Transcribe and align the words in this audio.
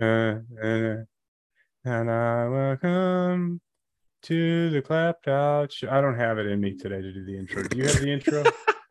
Uh, 0.00 0.40
uh, 0.62 0.96
and 1.84 2.10
I 2.10 2.48
will 2.48 2.76
come 2.76 3.60
to 4.22 4.70
the 4.70 4.82
clapped 4.82 5.28
out. 5.28 5.72
Sh- 5.72 5.84
I 5.90 6.00
don't 6.00 6.18
have 6.18 6.38
it 6.38 6.46
in 6.46 6.60
me 6.60 6.76
today 6.76 7.00
to 7.00 7.12
do 7.12 7.24
the 7.24 7.38
intro. 7.38 7.62
Do 7.62 7.78
you 7.78 7.84
have 7.84 8.00
the 8.00 8.12
intro? 8.12 8.44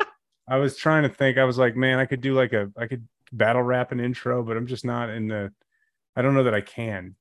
I 0.48 0.58
was 0.58 0.76
trying 0.78 1.04
to 1.04 1.10
think. 1.10 1.38
I 1.38 1.44
was 1.44 1.58
like, 1.58 1.76
man, 1.76 2.00
I 2.00 2.06
could 2.06 2.22
do 2.22 2.34
like 2.34 2.54
a, 2.54 2.72
I 2.78 2.88
could 2.88 3.08
battle 3.32 3.62
rap 3.62 3.92
an 3.92 4.00
intro, 4.00 4.42
but 4.44 4.58
I'm 4.58 4.66
just 4.68 4.84
not 4.84 5.10
in 5.10 5.28
the. 5.28 5.52
I 6.16 6.22
don't 6.24 6.34
know 6.34 6.44
that 6.44 6.56
I 6.56 6.62
can. 6.62 7.16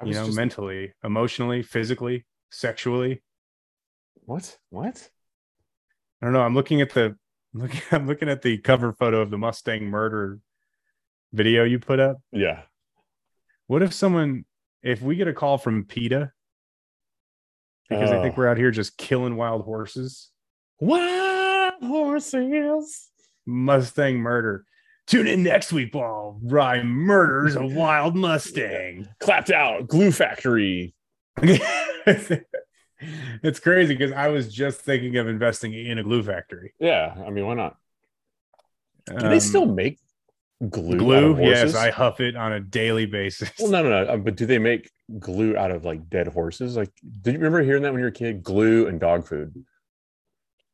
I 0.00 0.04
You 0.06 0.12
know, 0.14 0.26
just- 0.26 0.36
mentally, 0.36 0.92
emotionally, 1.02 1.62
physically, 1.62 2.26
sexually. 2.50 3.22
what? 4.26 4.58
What? 4.70 5.08
I 6.20 6.26
don't 6.26 6.34
know. 6.34 6.42
I'm 6.42 6.54
looking 6.54 6.80
at 6.82 6.90
the. 6.90 7.16
I'm 7.54 7.60
looking, 7.62 7.80
I'm 7.90 8.06
looking 8.06 8.28
at 8.28 8.42
the 8.42 8.58
cover 8.58 8.92
photo 8.92 9.20
of 9.22 9.30
the 9.30 9.38
Mustang 9.38 9.86
murder 9.86 10.38
video 11.32 11.64
you 11.64 11.78
put 11.78 12.00
up. 12.00 12.18
Yeah. 12.32 12.62
What 13.66 13.82
if 13.82 13.92
someone, 13.94 14.44
if 14.82 15.00
we 15.02 15.16
get 15.16 15.28
a 15.28 15.32
call 15.32 15.58
from 15.58 15.84
PETA, 15.84 16.32
because 17.88 18.10
I 18.10 18.20
think 18.22 18.34
Oh. 18.34 18.38
we're 18.38 18.48
out 18.48 18.56
here 18.58 18.70
just 18.70 18.96
killing 18.96 19.36
wild 19.36 19.64
horses, 19.64 20.30
Wild 20.80 21.74
horses. 21.82 23.10
Mustang 23.46 24.18
murder. 24.18 24.64
Tune 25.06 25.26
in 25.28 25.42
next 25.42 25.72
week 25.72 25.94
while 25.94 26.40
Rye 26.42 26.82
murders 26.82 27.54
a 27.56 27.64
wild 27.66 28.16
Mustang. 28.26 29.08
Clapped 29.20 29.50
out. 29.50 29.86
Glue 29.88 30.10
factory. 30.10 30.94
it's 33.42 33.60
crazy 33.60 33.94
because 33.94 34.12
I 34.12 34.28
was 34.28 34.52
just 34.52 34.80
thinking 34.80 35.16
of 35.16 35.28
investing 35.28 35.72
in 35.72 35.98
a 35.98 36.02
glue 36.02 36.22
factory. 36.22 36.72
Yeah. 36.78 37.14
I 37.26 37.30
mean, 37.30 37.46
why 37.46 37.54
not? 37.54 37.76
Do 39.06 39.16
Um, 39.16 39.30
they 39.30 39.40
still 39.40 39.66
make 39.66 39.98
glue? 40.68 40.96
glue? 40.98 41.36
Yes. 41.40 41.74
I 41.74 41.90
huff 41.90 42.20
it 42.20 42.36
on 42.36 42.52
a 42.52 42.60
daily 42.60 43.06
basis. 43.06 43.50
Well, 43.58 43.70
no, 43.70 43.82
no, 43.82 43.90
no. 44.04 44.12
uh, 44.12 44.16
But 44.16 44.36
do 44.36 44.46
they 44.46 44.58
make 44.58 44.90
glue 45.18 45.56
out 45.56 45.70
of 45.70 45.84
like 45.84 46.08
dead 46.08 46.28
horses? 46.28 46.76
Like, 46.76 46.90
did 47.22 47.32
you 47.32 47.38
remember 47.38 47.62
hearing 47.62 47.82
that 47.82 47.92
when 47.92 48.00
you 48.00 48.04
were 48.04 48.08
a 48.08 48.12
kid? 48.12 48.42
Glue 48.42 48.86
and 48.86 48.98
dog 49.00 49.26
food. 49.26 49.52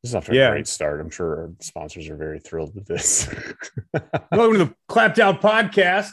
This 0.01 0.11
is 0.11 0.15
off 0.15 0.25
to 0.27 0.35
Yeah. 0.35 0.49
a 0.49 0.51
great 0.51 0.67
start. 0.67 1.01
I'm 1.01 1.09
sure 1.09 1.27
our 1.35 1.51
sponsors 1.59 2.07
are 2.09 2.15
very 2.15 2.39
thrilled 2.39 2.73
with 2.75 2.85
this. 2.87 3.27
Welcome 4.31 4.53
to 4.53 4.65
the 4.65 4.75
Clapped 4.87 5.19
Out 5.19 5.41
Podcast. 5.41 6.11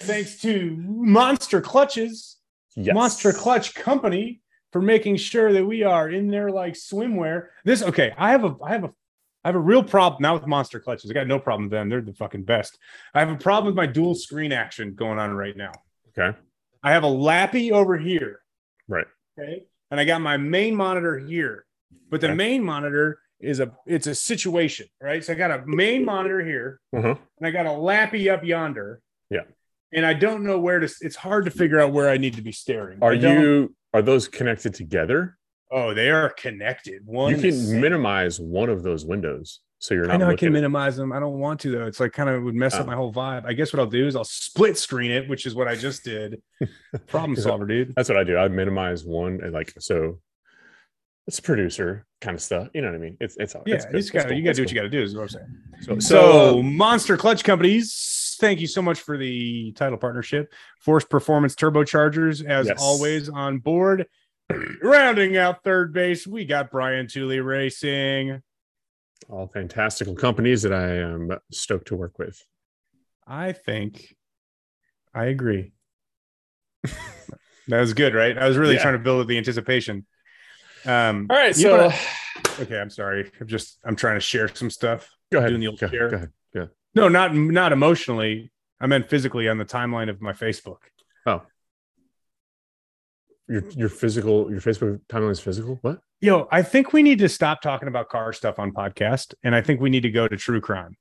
Thanks 0.00 0.40
to 0.42 0.76
Monster 0.78 1.60
Clutches. 1.62 2.36
yes. 2.74 2.94
Monster 2.94 3.32
Clutch 3.32 3.74
Company 3.74 4.42
for 4.72 4.82
making 4.82 5.16
sure 5.16 5.52
that 5.54 5.64
we 5.64 5.82
are 5.84 6.10
in 6.10 6.28
there 6.28 6.50
like 6.50 6.74
swimwear. 6.74 7.46
This 7.64 7.82
okay. 7.82 8.12
I 8.18 8.32
have 8.32 8.44
a 8.44 8.54
I 8.62 8.72
have 8.72 8.84
a 8.84 8.90
I 9.46 9.50
have 9.50 9.54
a 9.54 9.60
real 9.60 9.84
problem 9.84 10.20
not 10.22 10.34
with 10.34 10.48
Monster 10.48 10.80
Clutches. 10.80 11.08
I 11.08 11.14
got 11.14 11.28
no 11.28 11.38
problem 11.38 11.66
with 11.66 11.70
them. 11.70 11.88
They're 11.88 12.00
the 12.00 12.12
fucking 12.12 12.42
best. 12.42 12.78
I 13.14 13.20
have 13.20 13.30
a 13.30 13.36
problem 13.36 13.66
with 13.66 13.76
my 13.76 13.86
dual 13.86 14.16
screen 14.16 14.50
action 14.50 14.94
going 14.94 15.20
on 15.20 15.36
right 15.36 15.56
now. 15.56 15.70
Okay. 16.18 16.36
I 16.82 16.90
have 16.90 17.04
a 17.04 17.08
lappy 17.08 17.70
over 17.70 17.96
here. 17.96 18.40
Right. 18.88 19.06
Okay. 19.38 19.66
And 19.92 20.00
I 20.00 20.04
got 20.04 20.20
my 20.20 20.36
main 20.36 20.74
monitor 20.74 21.16
here. 21.16 21.64
But 22.10 22.22
the 22.22 22.26
Okay. 22.26 22.34
main 22.34 22.64
monitor 22.64 23.20
is 23.38 23.60
a 23.60 23.70
it's 23.86 24.08
a 24.08 24.16
situation, 24.16 24.88
right? 25.00 25.22
So 25.22 25.32
I 25.34 25.36
got 25.36 25.52
a 25.52 25.62
main 25.64 26.04
monitor 26.04 26.44
here 26.44 26.80
Uh-huh. 26.92 27.14
and 27.38 27.46
I 27.46 27.52
got 27.52 27.66
a 27.66 27.72
lappy 27.72 28.28
up 28.28 28.42
yonder. 28.42 29.00
Yeah. 29.30 29.42
And 29.92 30.04
I 30.04 30.14
don't 30.14 30.42
know 30.42 30.58
where 30.58 30.80
to 30.80 30.92
it's 31.02 31.14
hard 31.14 31.44
to 31.44 31.52
figure 31.52 31.78
out 31.78 31.92
where 31.92 32.08
I 32.10 32.16
need 32.16 32.34
to 32.34 32.42
be 32.42 32.50
staring. 32.50 32.98
Are 33.00 33.14
you 33.14 33.76
are 33.94 34.02
those 34.02 34.26
connected 34.26 34.74
together? 34.74 35.38
Oh, 35.70 35.92
they 35.94 36.10
are 36.10 36.30
connected. 36.30 37.04
One 37.04 37.34
you 37.34 37.50
can 37.50 37.80
minimize 37.80 38.38
one 38.40 38.68
of 38.68 38.82
those 38.82 39.04
windows 39.04 39.60
so 39.78 39.94
you're 39.94 40.06
not 40.06 40.14
I 40.14 40.16
know 40.16 40.28
I 40.30 40.36
can 40.36 40.52
minimize 40.52 40.96
them. 40.96 41.12
I 41.12 41.18
don't 41.20 41.38
want 41.38 41.60
to 41.60 41.70
though. 41.70 41.86
It's 41.86 42.00
like 42.00 42.12
kind 42.12 42.28
of 42.30 42.42
would 42.44 42.54
mess 42.54 42.74
Oh. 42.76 42.80
up 42.80 42.86
my 42.86 42.94
whole 42.94 43.12
vibe. 43.12 43.44
I 43.46 43.52
guess 43.52 43.72
what 43.72 43.80
I'll 43.80 43.86
do 43.86 44.06
is 44.06 44.14
I'll 44.16 44.24
split 44.24 44.78
screen 44.78 45.10
it, 45.10 45.28
which 45.28 45.44
is 45.44 45.54
what 45.54 45.66
I 45.68 45.74
just 45.74 46.04
did. 46.04 46.40
Problem 47.08 47.36
solver, 47.36 47.66
dude. 47.66 47.94
That's 47.96 48.08
what 48.08 48.16
I 48.18 48.24
do. 48.24 48.36
I 48.36 48.48
minimize 48.48 49.04
one 49.04 49.40
and 49.42 49.52
like 49.52 49.72
so 49.78 50.20
it's 51.26 51.40
producer 51.40 52.06
kind 52.20 52.36
of 52.36 52.40
stuff. 52.40 52.68
You 52.72 52.82
know 52.82 52.88
what 52.88 52.94
I 52.94 52.98
mean? 52.98 53.16
It's 53.20 53.36
it's 53.38 53.54
Yeah, 53.66 53.74
it's 53.74 53.84
you 53.86 53.90
good. 53.90 53.96
just 53.98 54.12
gotta 54.12 54.28
It's 54.28 54.36
you 54.38 54.44
gotta 54.44 54.54
do 54.54 54.62
what 54.62 54.64
It's 54.64 54.72
you 54.72 54.76
gotta 54.76 54.88
do, 54.88 55.02
is 55.02 55.14
what 55.16 55.22
I'm 55.22 55.28
saying. 55.28 55.58
cool. 55.88 56.00
So, 56.00 56.58
um, 56.60 56.76
Monster 56.76 57.16
Clutch 57.16 57.42
Companies, 57.42 58.36
thank 58.40 58.60
you 58.60 58.68
so 58.68 58.80
much 58.80 59.00
for 59.00 59.18
the 59.18 59.72
title 59.72 59.98
partnership. 59.98 60.52
Force 60.80 61.04
Performance 61.04 61.56
Turbochargers, 61.56 62.44
as 62.46 62.68
Yes. 62.68 62.78
always, 62.80 63.28
on 63.28 63.58
board. 63.58 64.06
Rounding 64.82 65.36
out 65.36 65.64
third 65.64 65.92
base, 65.92 66.26
we 66.26 66.44
got 66.44 66.70
Brian 66.70 67.06
Tooley 67.08 67.40
Racing. 67.40 68.42
all 69.28 69.48
fantastical 69.48 70.14
companies 70.14 70.62
that 70.62 70.72
I 70.72 70.96
am 70.98 71.30
stoked 71.50 71.88
to 71.88 71.96
work 71.96 72.18
with. 72.18 72.40
I 73.26 73.52
think 73.52 74.14
I 75.12 75.24
agree. 75.26 75.72
that 76.84 77.80
was 77.80 77.94
good, 77.94 78.14
right? 78.14 78.36
I 78.38 78.46
was 78.46 78.56
really 78.56 78.74
Yeah. 78.74 78.82
trying 78.82 78.94
to 78.94 79.00
build 79.00 79.26
the 79.26 79.36
anticipation. 79.38 80.06
Um, 80.84 81.26
All 81.30 81.36
right, 81.36 81.56
so 81.56 81.76
know 81.88 81.92
okay, 82.60 82.78
I'm 82.78 82.90
sorry. 82.90 83.30
I'm 83.40 83.48
just 83.48 83.78
I'm 83.84 83.96
trying 83.96 84.14
to 84.16 84.20
share 84.20 84.46
some 84.54 84.70
stuff. 84.70 85.10
go 85.32 85.38
ahead. 85.38 85.48
doing 85.50 85.60
the 85.60 85.68
old 85.68 85.80
go, 85.80 85.88
share. 85.88 86.08
go 86.10 86.16
ahead. 86.16 86.30
Yeah. 86.54 86.66
No, 86.94 87.08
not 87.08 87.34
not 87.34 87.72
emotionally. 87.72 88.52
I 88.80 88.86
meant 88.86 89.08
physically 89.10 89.48
on 89.48 89.58
the 89.58 89.64
timeline 89.64 90.08
of 90.10 90.20
my 90.20 90.32
Facebook. 90.32 90.78
Your 93.48 93.62
your 93.70 93.88
physical 93.88 94.50
your 94.50 94.60
Facebook 94.60 95.00
timeline 95.08 95.30
is 95.30 95.40
physical. 95.40 95.78
What? 95.82 96.00
Yo, 96.20 96.48
I 96.50 96.62
think 96.62 96.92
we 96.92 97.02
need 97.02 97.18
to 97.20 97.28
stop 97.28 97.60
talking 97.60 97.88
about 97.88 98.08
car 98.08 98.32
stuff 98.32 98.58
on 98.58 98.72
podcast, 98.72 99.34
and 99.44 99.54
I 99.54 99.60
think 99.60 99.80
we 99.80 99.90
need 99.90 100.02
to 100.02 100.10
go 100.10 100.26
to 100.26 100.36
true 100.36 100.60
crime. 100.60 100.96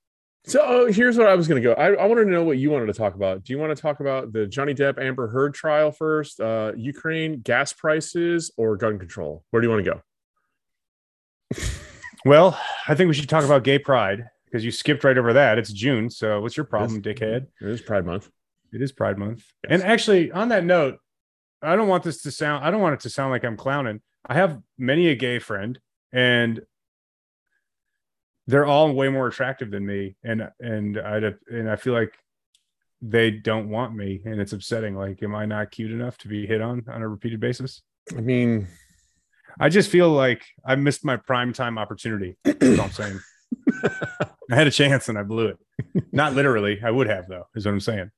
So 0.48 0.62
uh, 0.62 0.92
here's 0.92 1.18
what 1.18 1.28
I 1.28 1.34
was 1.34 1.48
going 1.48 1.60
to 1.60 1.68
go. 1.68 1.74
I, 1.74 1.94
I 1.94 2.06
wanted 2.06 2.26
to 2.26 2.30
know 2.30 2.44
what 2.44 2.60
you 2.60 2.70
wanted 2.70 2.86
to 2.86 2.94
talk 2.94 3.16
about. 3.16 3.44
Do 3.44 3.52
you 3.52 3.58
want 3.58 3.76
to 3.76 3.82
talk 3.82 4.00
about 4.00 4.32
the 4.32 4.46
Johnny 4.46 4.76
Depp 4.76 5.00
Amber 5.04 5.28
Heard 5.28 5.56
trial 5.56 5.92
first, 5.92 6.40
uh, 6.40 6.74
Ukraine 6.78 7.40
gas 7.40 7.74
prices, 7.74 8.52
or 8.56 8.78
gun 8.78 9.00
control? 9.00 9.44
Where 9.50 9.62
do 9.62 9.68
you 9.68 9.74
want 9.74 9.86
to 9.86 9.92
go? 9.92 11.62
Well, 12.26 12.60
I 12.88 12.96
think 12.96 13.08
we 13.08 13.14
should 13.14 13.30
talk 13.30 13.46
about 13.46 13.64
gay 13.64 13.78
pride 13.78 14.28
because 14.46 14.66
you 14.66 14.72
skipped 14.72 15.04
right 15.04 15.16
over 15.16 15.34
that. 15.34 15.60
It's 15.60 15.72
June, 15.72 16.10
so 16.10 16.42
what's 16.42 16.58
your 16.58 16.64
problem, 16.66 17.04
Yes. 17.06 17.16
dickhead? 17.16 17.46
It 17.62 17.70
is 17.70 17.82
Pride 17.84 18.04
Month. 18.04 18.32
It 18.74 18.82
is 18.82 18.92
Pride 18.92 19.20
Month. 19.20 19.46
Yes. 19.64 19.80
And 19.80 19.84
actually, 19.84 20.32
on 20.32 20.50
that 20.50 20.66
note, 20.66 20.98
I 21.62 21.76
don't 21.76 21.88
want 21.88 22.04
this 22.04 22.22
to 22.24 22.32
sound 22.32 22.64
I 22.64 22.72
don't 22.72 22.82
want 22.82 22.94
it 22.96 23.00
to 23.02 23.10
sound 23.10 23.32
like 23.32 23.44
I'm 23.44 23.58
clowning. 23.58 24.02
I 24.26 24.36
have 24.36 24.62
many 24.78 25.08
a 25.08 25.16
gay 25.16 25.40
friend 25.40 25.80
and 26.12 26.62
they're 28.48 28.66
all 28.66 28.92
way 28.94 29.10
more 29.10 29.28
attractive 29.28 29.72
than 29.72 29.86
me 29.86 30.16
and 30.24 30.50
and 30.60 30.98
I 30.98 31.34
and 31.52 31.70
I 31.70 31.76
feel 31.76 31.94
like 31.94 32.14
they 33.02 33.32
don't 33.32 33.70
want 33.70 33.96
me 33.96 34.22
and 34.26 34.40
it's 34.40 34.54
upsetting 34.54 34.96
like 34.96 35.22
am 35.24 35.36
I 35.36 35.46
not 35.46 35.72
cute 35.72 35.92
enough 35.92 36.18
to 36.20 36.28
be 36.28 36.46
hit 36.46 36.62
on 36.62 36.84
on 36.88 37.02
a 37.02 37.08
repeated 37.08 37.40
basis? 37.40 37.82
I 38.16 38.22
mean, 38.22 38.68
I 39.60 39.70
just 39.70 39.90
feel 39.90 40.10
like 40.10 40.44
I 40.66 40.76
missed 40.76 41.04
my 41.04 41.18
prime 41.18 41.54
time 41.54 41.78
opportunity. 41.78 42.38
I'm 42.46 42.92
saying. 42.92 43.20
I 44.52 44.56
had 44.56 44.68
a 44.68 44.72
chance 44.72 45.10
and 45.10 45.18
I 45.18 45.24
blew 45.24 45.48
it. 45.48 45.58
Not 46.12 46.34
literally. 46.34 46.80
I 46.84 46.92
would 46.92 47.08
have 47.08 47.28
though, 47.28 47.48
is 47.56 47.66
what 47.66 47.72
I'm 47.72 47.80
saying. 47.80 48.12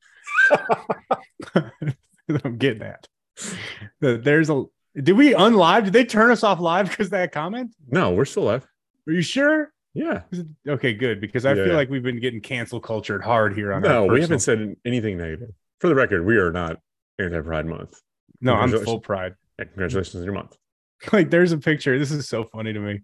I'm 2.43 2.57
getting 2.57 2.83
at. 2.83 3.07
The- 3.99 4.17
There's 4.17 4.49
a 4.49 4.63
did 4.95 5.15
we 5.15 5.33
unlive? 5.33 5.85
Did 5.85 5.93
they 5.93 6.05
turn 6.05 6.31
us 6.31 6.43
off 6.43 6.59
live 6.59 6.89
because 6.89 7.09
that 7.11 7.31
comment? 7.31 7.71
no, 7.89 8.11
we're 8.11 8.25
still 8.25 8.43
live. 8.43 8.67
Are 9.07 9.13
you 9.13 9.21
sure? 9.21 9.71
Yeah. 9.93 10.21
Okay, 10.67 10.93
good. 10.93 11.21
Because 11.21 11.45
I 11.45 11.53
Yeah. 11.53 11.65
feel 11.65 11.73
like 11.75 11.89
we've 11.89 12.03
been 12.03 12.19
getting 12.19 12.41
cancel 12.41 12.79
cultured 12.79 13.23
hard 13.23 13.55
here 13.55 13.73
on 13.73 13.83
our 13.85 13.91
No, 13.93 14.05
we 14.05 14.21
haven't 14.21 14.39
said 14.39 14.75
anything 14.85 15.17
negative. 15.17 15.49
For 15.79 15.87
the 15.87 15.95
record, 15.95 16.25
we 16.25 16.37
are 16.37 16.51
not 16.51 16.79
anti 17.19 17.41
Pride 17.41 17.65
Month. 17.65 17.99
No, 18.41 18.53
I'm 18.53 18.71
full 18.83 18.99
pride. 18.99 19.33
Yeah, 19.57 19.65
congratulations 19.65 20.15
on 20.15 20.23
your 20.23 20.33
month. 20.33 20.55
Like 21.13 21.29
there's 21.29 21.51
a 21.51 21.59
picture. 21.59 21.97
This 21.99 22.11
is 22.11 22.27
so 22.27 22.43
funny 22.43 22.73
to 22.73 22.79
me. 22.79 23.01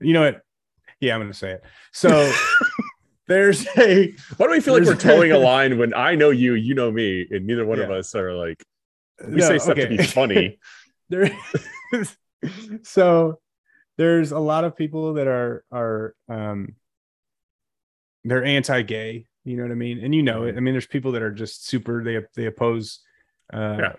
You 0.00 0.12
know 0.12 0.22
what? 0.22 0.40
Yeah, 1.00 1.14
I'm 1.14 1.20
gonna 1.20 1.32
say 1.34 1.52
it. 1.52 1.62
So 1.92 2.32
there's 3.28 3.64
a 3.78 4.12
Why 4.36 4.46
do 4.46 4.50
we 4.50 4.60
feel 4.60 4.74
like 4.74 4.84
we're 4.84 4.96
towing 4.96 5.30
a 5.30 5.38
line 5.38 5.78
when 5.78 5.94
I 5.94 6.16
know 6.16 6.30
you, 6.30 6.54
you 6.54 6.74
know 6.74 6.90
me, 6.90 7.26
and 7.30 7.46
neither 7.46 7.64
one 7.64 7.78
of 7.78 7.90
us 7.90 8.14
are 8.16 8.32
like 8.34 8.62
we 9.26 9.36
No, 9.36 9.48
say 9.48 9.58
stuff 9.58 9.76
to 9.76 9.88
be 9.88 9.98
funny. 9.98 10.58
there 11.08 11.30
so 12.82 13.38
there's 13.98 14.32
a 14.32 14.38
lot 14.38 14.64
of 14.64 14.76
people 14.76 15.14
that 15.14 15.26
are 15.26 15.64
are 15.72 16.14
um 16.28 16.74
they're 18.24 18.44
anti-gay 18.44 19.26
you 19.44 19.56
know 19.56 19.64
what 19.64 19.72
i 19.72 19.74
mean? 19.74 19.98
And 20.04 20.14
you 20.14 20.22
know 20.22 20.44
it. 20.44 20.56
I 20.56 20.60
mean 20.60 20.72
there's 20.74 20.86
people 20.86 21.12
that 21.12 21.22
are 21.22 21.32
just 21.32 21.66
super 21.66 22.02
they 22.04 22.20
they 22.36 22.46
oppose 22.46 23.00
uh 23.52 23.90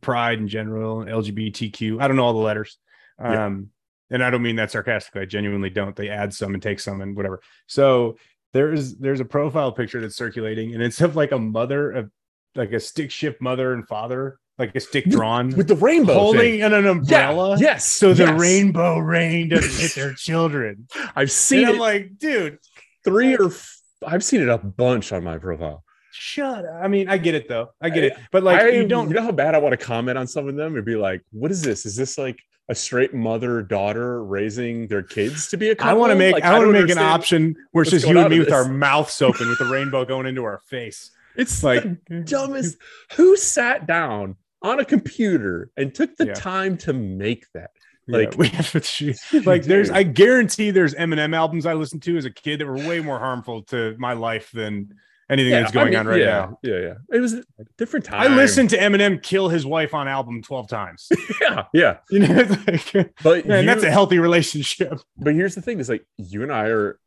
pride 0.00 0.38
in 0.38 0.48
general 0.48 1.04
lgbtq 1.04 2.00
i 2.02 2.08
don't 2.08 2.16
know 2.16 2.24
all 2.24 2.32
the 2.32 2.38
letters. 2.38 2.78
Um 3.18 3.32
Yeah. 3.32 4.16
and 4.16 4.24
i 4.24 4.30
don't 4.30 4.42
mean 4.42 4.56
that 4.56 4.70
sarcastically. 4.70 5.22
I 5.22 5.26
genuinely 5.26 5.70
don't. 5.70 5.94
They 5.94 6.08
add 6.08 6.32
some 6.34 6.54
and 6.54 6.62
take 6.62 6.80
some 6.80 7.00
and 7.02 7.14
whatever. 7.16 7.40
So 7.66 8.16
there's 8.52 8.96
there's 8.96 9.20
a 9.20 9.24
profile 9.26 9.72
picture 9.72 10.00
that's 10.00 10.16
circulating 10.16 10.72
and 10.74 10.82
it's 10.82 11.00
of 11.00 11.14
like 11.16 11.32
a 11.32 11.38
mother 11.38 11.90
of 11.92 12.10
like 12.56 12.72
a 12.72 12.80
stick 12.80 13.10
shift 13.10 13.40
mother 13.40 13.72
and 13.72 13.86
father 13.86 14.38
like 14.58 14.74
a 14.74 14.80
stick 14.80 15.04
drawn 15.04 15.54
With 15.54 15.68
the 15.68 15.76
rainbow 15.76 16.14
holding 16.14 16.60
thing. 16.60 16.62
an, 16.62 16.72
umbrella. 16.86 17.56
Yeah, 17.58 17.72
yes. 17.72 17.84
So 17.84 18.14
the 18.14 18.24
yes. 18.24 18.40
rainbow 18.40 18.98
rain 18.98 19.50
doesn't 19.50 19.80
hit 19.80 19.94
their 19.94 20.14
children. 20.16 20.88
I've 21.14 21.30
seen 21.30 21.68
I'm 21.68 21.78
like, 21.78 22.18
dude, 22.18 22.58
three 23.04 23.36
or 23.36 23.48
f- 23.48 23.78
I've 24.06 24.24
seen 24.24 24.40
it 24.40 24.48
a 24.48 24.56
bunch 24.58 25.12
on 25.12 25.24
my 25.24 25.36
profile. 25.38 25.84
shut 26.10 26.64
up. 26.64 26.82
I 26.82 26.88
mean, 26.88 27.08
I 27.08 27.18
get 27.18 27.34
it 27.34 27.48
though. 27.48 27.70
I 27.82 27.90
get 27.90 28.04
it. 28.04 28.14
But 28.32 28.44
like 28.44 28.62
I, 28.62 28.68
you 28.70 28.88
don't 28.88 29.08
you 29.08 29.14
know 29.14 29.22
how 29.22 29.32
bad 29.32 29.54
I 29.54 29.58
want 29.58 29.78
to 29.78 29.84
comment 29.84 30.16
on 30.16 30.26
some 30.26 30.48
of 30.48 30.56
them 30.56 30.74
and 30.76 30.84
be 30.86 30.96
like, 30.96 31.20
what 31.32 31.50
is 31.50 31.60
this? 31.62 31.84
Is 31.84 31.94
this 31.94 32.16
like 32.16 32.38
a 32.68 32.74
straight 32.74 33.12
mother 33.14 33.60
daughter 33.62 34.24
raising 34.24 34.88
their 34.88 35.02
kids 35.02 35.48
to 35.48 35.58
be 35.58 35.68
a 35.68 35.76
couple? 35.76 35.90
I 35.90 35.92
want 35.92 36.12
to 36.12 36.16
make 36.16 36.32
Like, 36.32 36.44
I 36.44 36.58
want 36.58 36.74
to 36.74 36.80
make 36.80 36.90
an 36.90 36.98
option 36.98 37.54
where 37.72 37.82
it's 37.82 37.90
just 37.90 38.06
you 38.06 38.18
and 38.18 38.30
me 38.30 38.38
with 38.38 38.52
our 38.52 38.66
mouths 38.66 39.20
open 39.20 39.48
with 39.50 39.58
the 39.58 39.66
rainbow 39.66 40.06
going 40.06 40.26
into 40.26 40.44
our 40.44 40.60
face. 40.66 41.10
It's 41.36 41.62
Like 41.62 41.84
dumbest. 42.24 42.76
Who 43.16 43.36
sat 43.36 43.86
down 43.86 44.36
on 44.62 44.80
a 44.80 44.84
computer 44.84 45.70
and 45.76 45.94
took 45.94 46.16
the 46.16 46.26
Yeah. 46.28 46.34
time 46.34 46.76
to 46.78 46.92
make 46.92 47.44
that? 47.54 47.70
like 48.08 48.28
Like- 48.30 48.38
we 48.38 48.48
have 48.48 48.70
to 48.72 49.14
like 49.44 49.64
there's 49.64 49.90
I 49.90 50.02
guarantee 50.04 50.70
there's 50.70 50.94
Eminem 50.94 51.34
albums 51.34 51.66
I 51.66 51.74
listened 51.74 52.02
to 52.04 52.16
as 52.16 52.24
a 52.24 52.30
kid 52.30 52.60
that 52.60 52.66
were 52.66 52.76
way 52.76 53.00
more 53.00 53.18
harmful 53.18 53.62
to 53.64 53.96
my 53.98 54.12
life 54.12 54.50
than 54.52 54.94
anything 55.28 55.50
Yeah, 55.50 55.60
that's 55.62 55.72
going 55.72 55.88
I 55.88 55.90
mean, 55.90 55.98
on 55.98 56.06
right 56.06 56.20
yeah, 56.20 56.26
now. 56.26 56.58
Yeah, 56.62 56.78
yeah. 56.78 56.94
It 57.12 57.18
was 57.18 57.32
a 57.34 57.42
different 57.78 58.04
time. 58.06 58.20
I 58.20 58.28
listened 58.36 58.70
to 58.70 58.78
Eminem 58.78 59.20
kill 59.20 59.48
his 59.48 59.66
wife 59.66 59.92
on 59.92 60.06
album 60.06 60.40
12 60.40 60.68
times. 60.68 61.08
Yeah, 61.40 61.64
yeah. 61.72 61.96
You 62.10 62.20
know, 62.20 62.42
like, 62.68 63.12
But 63.24 63.46
man, 63.46 63.64
you- 63.64 63.70
that's 63.70 63.82
a 63.82 63.90
healthy 63.90 64.18
relationship. 64.20 65.00
but 65.16 65.34
here's 65.34 65.54
the 65.56 65.62
thing: 65.62 65.80
is 65.80 65.88
like 65.88 66.06
you 66.16 66.42
and 66.44 66.52
I 66.52 66.66
are 66.66 67.00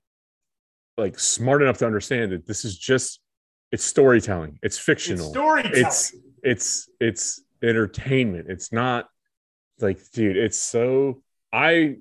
like 0.98 1.18
smart 1.18 1.62
enough 1.62 1.78
to 1.78 1.86
understand 1.86 2.32
that 2.34 2.46
this 2.46 2.66
is 2.66 2.78
just 2.78 3.20
it's 3.72 3.84
storytelling. 3.84 4.60
It's 4.64 4.78
fictional. 4.78 5.26
It's 5.28 5.34
storytelling. 5.34 5.86
it's 5.86 6.16
it's 6.44 6.90
it's 7.00 7.42
entertainment. 7.62 8.48
It's 8.50 8.72
not 8.72 9.08
like, 9.80 10.00
dude. 10.12 10.38
It's 10.38 10.58
so. 10.58 11.22
I 11.52 11.98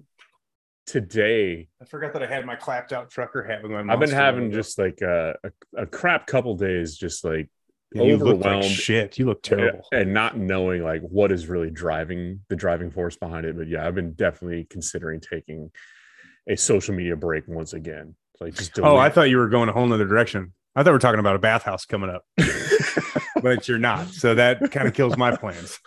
today 0.87 1.69
I 1.82 1.85
forgot 1.85 2.12
that 2.15 2.23
I 2.23 2.26
had 2.26 2.47
my 2.47 2.56
clapped 2.56 2.93
out 2.93 3.11
trucker 3.11 3.43
hat 3.43 3.62
with 3.62 3.70
my 3.73 3.93
I've 3.93 4.00
been 4.00 4.11
having 4.11 4.44
logo. 4.44 4.55
just 4.56 4.79
like 4.79 5.00
a, 5.03 5.37
a, 5.44 5.82
a 5.82 5.87
crap 5.87 6.26
couple 6.26 6.55
days, 6.56 6.97
just 6.97 7.25
like 7.25 7.49
Yeah, 7.93 8.03
you 8.05 8.17
look 8.17 8.37
like 8.38 8.47
overwhelmed. 8.47 8.64
shit. 8.64 9.19
You 9.19 9.26
look 9.26 9.43
terrible. 9.43 9.87
and 9.93 10.14
not 10.14 10.37
knowing 10.38 10.82
like 10.82 11.03
what 11.03 11.31
is 11.32 11.47
really 11.47 11.71
driving 11.71 12.41
the 12.49 12.56
driving 12.56 12.91
force 12.91 13.17
behind 13.17 13.44
it. 13.47 13.56
But 13.56 13.69
yeah, 13.69 13.87
I've 13.87 13.94
been 13.94 14.12
definitely 14.14 14.67
considering 14.71 15.21
taking 15.21 15.71
a 16.49 16.56
social 16.56 16.94
media 16.94 17.17
break 17.17 17.47
once 17.49 17.75
again. 17.75 18.14
Like 18.41 18.55
just 18.55 18.79
Oh, 18.79 18.97
I 18.97 19.11
thought 19.11 19.29
you 19.29 19.37
were 19.38 19.49
going 19.49 19.69
a 19.69 19.73
whole 19.73 19.87
nother 19.87 20.06
direction. 20.06 20.53
I 20.76 20.82
thought 20.82 20.91
we 20.93 20.97
are 20.97 21.00
talking 21.00 21.20
about 21.20 21.37
a 21.37 21.41
bathhouse 21.41 21.85
coming 21.85 22.11
up, 22.11 22.25
but 23.43 23.67
you're 23.69 23.79
not. 23.79 24.09
So 24.09 24.35
that 24.35 24.70
kind 24.70 24.87
of 24.87 24.94
kills 24.94 25.17
my 25.17 25.35
plans. 25.37 25.79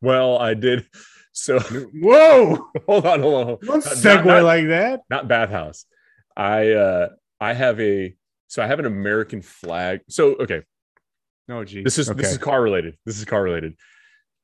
well, 0.00 0.38
I 0.38 0.54
did. 0.54 0.86
So 1.32 1.58
Whoa! 1.94 2.66
hold 2.86 3.06
on, 3.06 3.20
hold 3.20 3.34
on. 3.34 3.46
hold 3.46 3.60
on. 3.62 3.66
Don't 3.66 3.84
segue 3.84 4.24
not- 4.24 4.44
like 4.44 4.66
that. 4.68 5.00
not 5.10 5.28
bathhouse. 5.28 5.84
I 6.36 6.70
uh 6.70 7.08
I 7.40 7.52
have 7.52 7.80
a 7.80 8.14
so 8.48 8.62
I 8.62 8.66
have 8.66 8.78
an 8.78 8.86
American 8.86 9.42
flag. 9.42 10.00
So 10.08 10.34
okay, 10.36 10.62
No, 11.48 11.64
geez. 11.64 11.84
this 11.84 11.98
is 11.98 12.10
okay. 12.10 12.22
this 12.22 12.32
is 12.32 12.38
car 12.38 12.60
related. 12.62 12.96
This 13.06 13.18
is 13.18 13.24
car 13.24 13.42
related. 13.42 13.74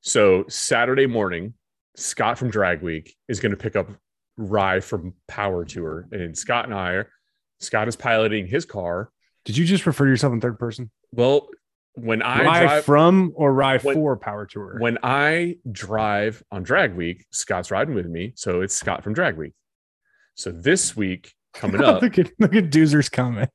So 0.01 0.45
Saturday 0.47 1.07
morning, 1.07 1.55
Scott 1.95 2.37
from 2.37 2.49
Drag 2.51 2.81
Week 2.81 3.15
is 3.27 3.39
going 3.39 3.51
to 3.51 3.57
pick 3.57 3.75
up 3.75 3.89
Rye 4.37 4.79
from 4.79 5.13
Power 5.27 5.65
Tour, 5.65 6.07
and 6.11 6.37
Scott 6.37 6.65
and 6.65 6.73
I 6.73 6.91
are. 6.91 7.09
Scott 7.59 7.87
is 7.87 7.95
piloting 7.95 8.45
his 8.47 8.63
car. 8.65 9.09
Did 9.47 9.57
you 9.57 9.65
just 9.65 9.85
refer 9.87 10.03
to 10.05 10.09
yourself 10.11 10.33
in 10.33 10.41
third 10.41 10.59
person? 10.59 10.91
Well, 11.11 11.47
when 11.95 12.21
I 12.21 12.43
rye 12.43 12.59
drive 12.63 12.85
from 12.85 13.31
or 13.35 13.51
rye 13.53 13.77
When- 13.79 13.95
for 13.95 14.17
Power 14.17 14.45
Tour? 14.45 14.77
when 14.79 14.97
I 15.01 15.57
drive 15.71 16.43
on 16.51 16.61
Drag 16.63 16.93
Week, 16.93 17.25
Scott's 17.31 17.71
riding 17.71 17.95
with 17.95 18.05
me, 18.07 18.33
so 18.35 18.61
it's 18.61 18.75
Scott 18.75 19.03
from 19.03 19.13
Drag 19.13 19.35
Week. 19.37 19.53
So 20.35 20.51
this 20.51 20.95
week 20.95 21.33
coming 21.53 21.81
up, 21.83 22.01
look 22.03 22.19
at 22.19 22.29
look 22.39 22.53
at 22.53 22.65
Doozer's 22.69 23.09
comment. 23.09 23.49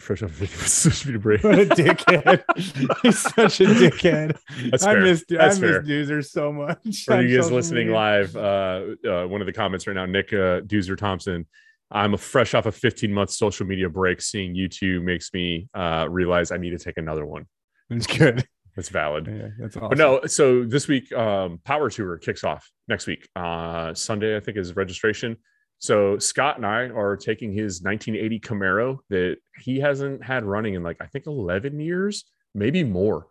fresh 0.00 0.22
off 0.22 0.40
of 0.40 0.48
social 0.66 1.12
media 1.12 1.20
break. 1.20 1.44
What 1.44 1.58
a 1.60 1.66
dickhead! 1.66 2.42
He's 3.02 3.18
such 3.20 3.60
a 3.60 3.64
dickhead. 3.66 4.36
That's 4.70 4.82
I 4.82 4.94
fair. 4.94 5.02
missed 5.02 5.26
I 5.32 5.36
That's 5.36 5.58
fair. 5.58 5.82
Doozer 5.82 6.24
so 6.28 6.52
much. 6.52 7.04
For 7.04 7.20
you 7.20 7.36
guys 7.40 7.52
listening 7.52 7.88
media. 7.88 7.94
live, 7.94 8.36
uh, 8.36 8.84
uh, 9.06 9.26
one 9.28 9.40
of 9.42 9.46
the 9.46 9.52
comments 9.52 9.86
right 9.86 9.94
now, 9.94 10.06
Nick 10.06 10.32
uh, 10.32 10.62
Doozer 10.62 10.96
Thompson. 10.96 11.46
I'm 11.92 12.14
a 12.14 12.18
fresh 12.18 12.54
off 12.54 12.66
a 12.66 12.72
15 12.72 13.12
month 13.12 13.30
social 13.30 13.66
media 13.66 13.88
break. 13.88 14.20
Seeing 14.20 14.54
you 14.54 14.68
two 14.68 15.00
makes 15.02 15.32
me 15.32 15.68
uh, 15.74 16.06
realize 16.08 16.50
I 16.50 16.56
need 16.56 16.70
to 16.70 16.78
take 16.78 16.96
another 16.96 17.26
one. 17.26 17.46
That's 17.90 18.06
good. 18.06 18.46
That's 18.74 18.88
valid. 18.88 19.26
Yeah, 19.26 19.48
that's 19.58 19.76
awesome. 19.76 19.90
But 19.90 19.98
no, 19.98 20.20
so 20.26 20.64
this 20.64 20.88
week, 20.88 21.12
um, 21.12 21.60
Power 21.64 21.90
Tour 21.90 22.16
kicks 22.16 22.42
off 22.42 22.66
next 22.88 23.06
week. 23.06 23.28
Uh, 23.36 23.92
Sunday, 23.92 24.34
I 24.34 24.40
think, 24.40 24.56
is 24.56 24.74
registration. 24.74 25.36
So 25.78 26.18
Scott 26.18 26.56
and 26.56 26.64
I 26.64 26.84
are 26.84 27.16
taking 27.16 27.52
his 27.52 27.82
1980 27.82 28.40
Camaro 28.40 28.98
that 29.10 29.36
he 29.58 29.80
hasn't 29.80 30.24
had 30.24 30.44
running 30.44 30.74
in 30.74 30.82
like 30.82 30.96
I 31.00 31.06
think 31.06 31.26
11 31.26 31.80
years, 31.80 32.24
maybe 32.54 32.84
more. 32.84 33.26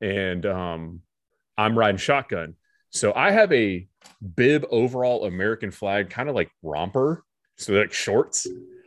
And 0.00 0.46
um, 0.46 1.00
I'm 1.58 1.76
riding 1.76 1.96
shotgun. 1.96 2.54
So 2.90 3.12
I 3.14 3.32
have 3.32 3.52
a 3.52 3.88
bib 4.36 4.66
overall 4.70 5.24
American 5.24 5.70
flag, 5.70 6.10
kind 6.10 6.28
of 6.28 6.34
like 6.34 6.50
romper, 6.62 7.24
so 7.56 7.72
like 7.72 7.92
shorts. 7.92 8.46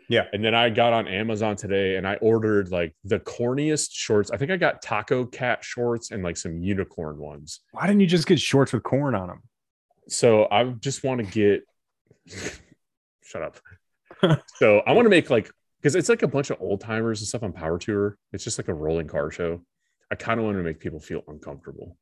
Yeah. 0.09 0.25
And 0.33 0.43
then 0.43 0.55
I 0.55 0.69
got 0.69 0.91
on 0.91 1.07
Amazon 1.07 1.55
today 1.55 1.95
and 1.95 2.07
I 2.07 2.15
ordered 2.15 2.71
like 2.71 2.95
the 3.03 3.19
corniest 3.19 3.89
shorts. 3.93 4.31
I 4.31 4.37
think 4.37 4.49
I 4.49 4.57
got 4.57 4.81
taco 4.81 5.25
cat 5.25 5.63
shorts 5.63 6.11
and 6.11 6.23
like 6.23 6.35
some 6.35 6.57
unicorn 6.57 7.17
ones. 7.17 7.59
Why 7.71 7.85
didn't 7.85 8.01
you 8.01 8.07
just 8.07 8.27
get 8.27 8.39
shorts 8.39 8.73
with 8.73 8.83
corn 8.83 9.13
on 9.13 9.27
them? 9.27 9.43
So 10.07 10.47
I 10.49 10.63
just 10.63 11.03
want 11.03 11.19
to 11.19 11.25
get 11.25 11.63
shut 13.23 13.43
up. 13.43 13.57
so 14.55 14.79
I 14.79 14.93
want 14.93 15.05
to 15.05 15.09
make 15.09 15.29
like 15.29 15.51
because 15.79 15.95
it's 15.95 16.09
like 16.09 16.23
a 16.23 16.27
bunch 16.27 16.49
of 16.49 16.57
old 16.59 16.81
timers 16.81 17.21
and 17.21 17.27
stuff 17.27 17.43
on 17.43 17.53
Power 17.53 17.77
Tour. 17.77 18.17
It's 18.33 18.43
just 18.43 18.57
like 18.57 18.67
a 18.67 18.73
rolling 18.73 19.07
car 19.07 19.31
show. 19.31 19.61
I 20.11 20.15
kind 20.15 20.39
of 20.39 20.45
want 20.45 20.57
to 20.57 20.63
make 20.63 20.79
people 20.79 20.99
feel 20.99 21.23
uncomfortable. 21.27 21.95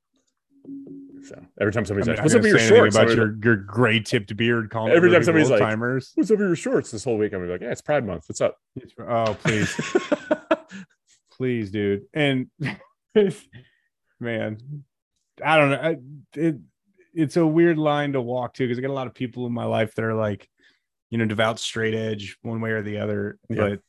So 1.24 1.42
every 1.60 1.74
time 1.74 1.84
I 1.84 1.86
somebody's 1.88 2.08
mean, 2.08 2.16
like, 2.16 2.24
"What's 2.24 2.36
up 2.36 2.42
with 2.42 2.52
your 2.52 2.60
shorts?" 2.60 2.96
About 2.96 3.16
your, 3.16 3.36
your 3.44 3.56
gray 3.56 4.00
tipped 4.00 4.36
beard. 4.36 4.70
Calling 4.70 4.94
Every 4.94 5.12
time 5.12 5.24
somebody's 5.24 5.50
like- 5.50 5.60
timers. 5.60 6.12
What's 6.16 6.32
up 6.32 6.38
with 6.38 6.48
your 6.48 6.56
shorts 6.56 6.92
this 6.92 7.04
whole 7.04 7.18
week? 7.18 7.34
I'm 7.34 7.48
like, 7.50 7.62
"Yeah, 7.62 7.72
it's 7.72 7.82
Pride 7.82 8.06
Month. 8.06 8.26
What's 8.28 8.42
up?" 8.42 8.58
Oh, 9.00 9.38
please, 9.44 9.76
please, 11.38 11.72
dude. 11.72 12.04
And 12.14 12.48
man, 14.20 14.58
I 15.44 15.58
don't 15.58 15.70
know. 15.72 15.82
I, 15.82 15.98
it 16.36 16.58
it's 17.14 17.38
a 17.38 17.46
weird 17.46 17.78
line 17.78 18.14
to 18.14 18.22
walk 18.22 18.54
to 18.56 18.64
because 18.64 18.78
I 18.78 18.82
got 18.82 18.92
a 18.92 18.94
lot 18.94 19.08
of 19.08 19.14
people 19.16 19.48
in 19.48 19.54
my 19.54 19.66
life 19.66 19.96
that 19.96 20.06
are 20.06 20.14
like, 20.14 20.48
you 21.10 21.18
know, 21.18 21.26
devout 21.26 21.60
straight 21.60 21.96
edge 21.96 22.38
one 22.42 22.62
way 22.62 22.72
or 22.72 22.84
the 22.84 23.00
other. 23.00 23.40
Yeah. 23.50 23.56
But 23.70 23.80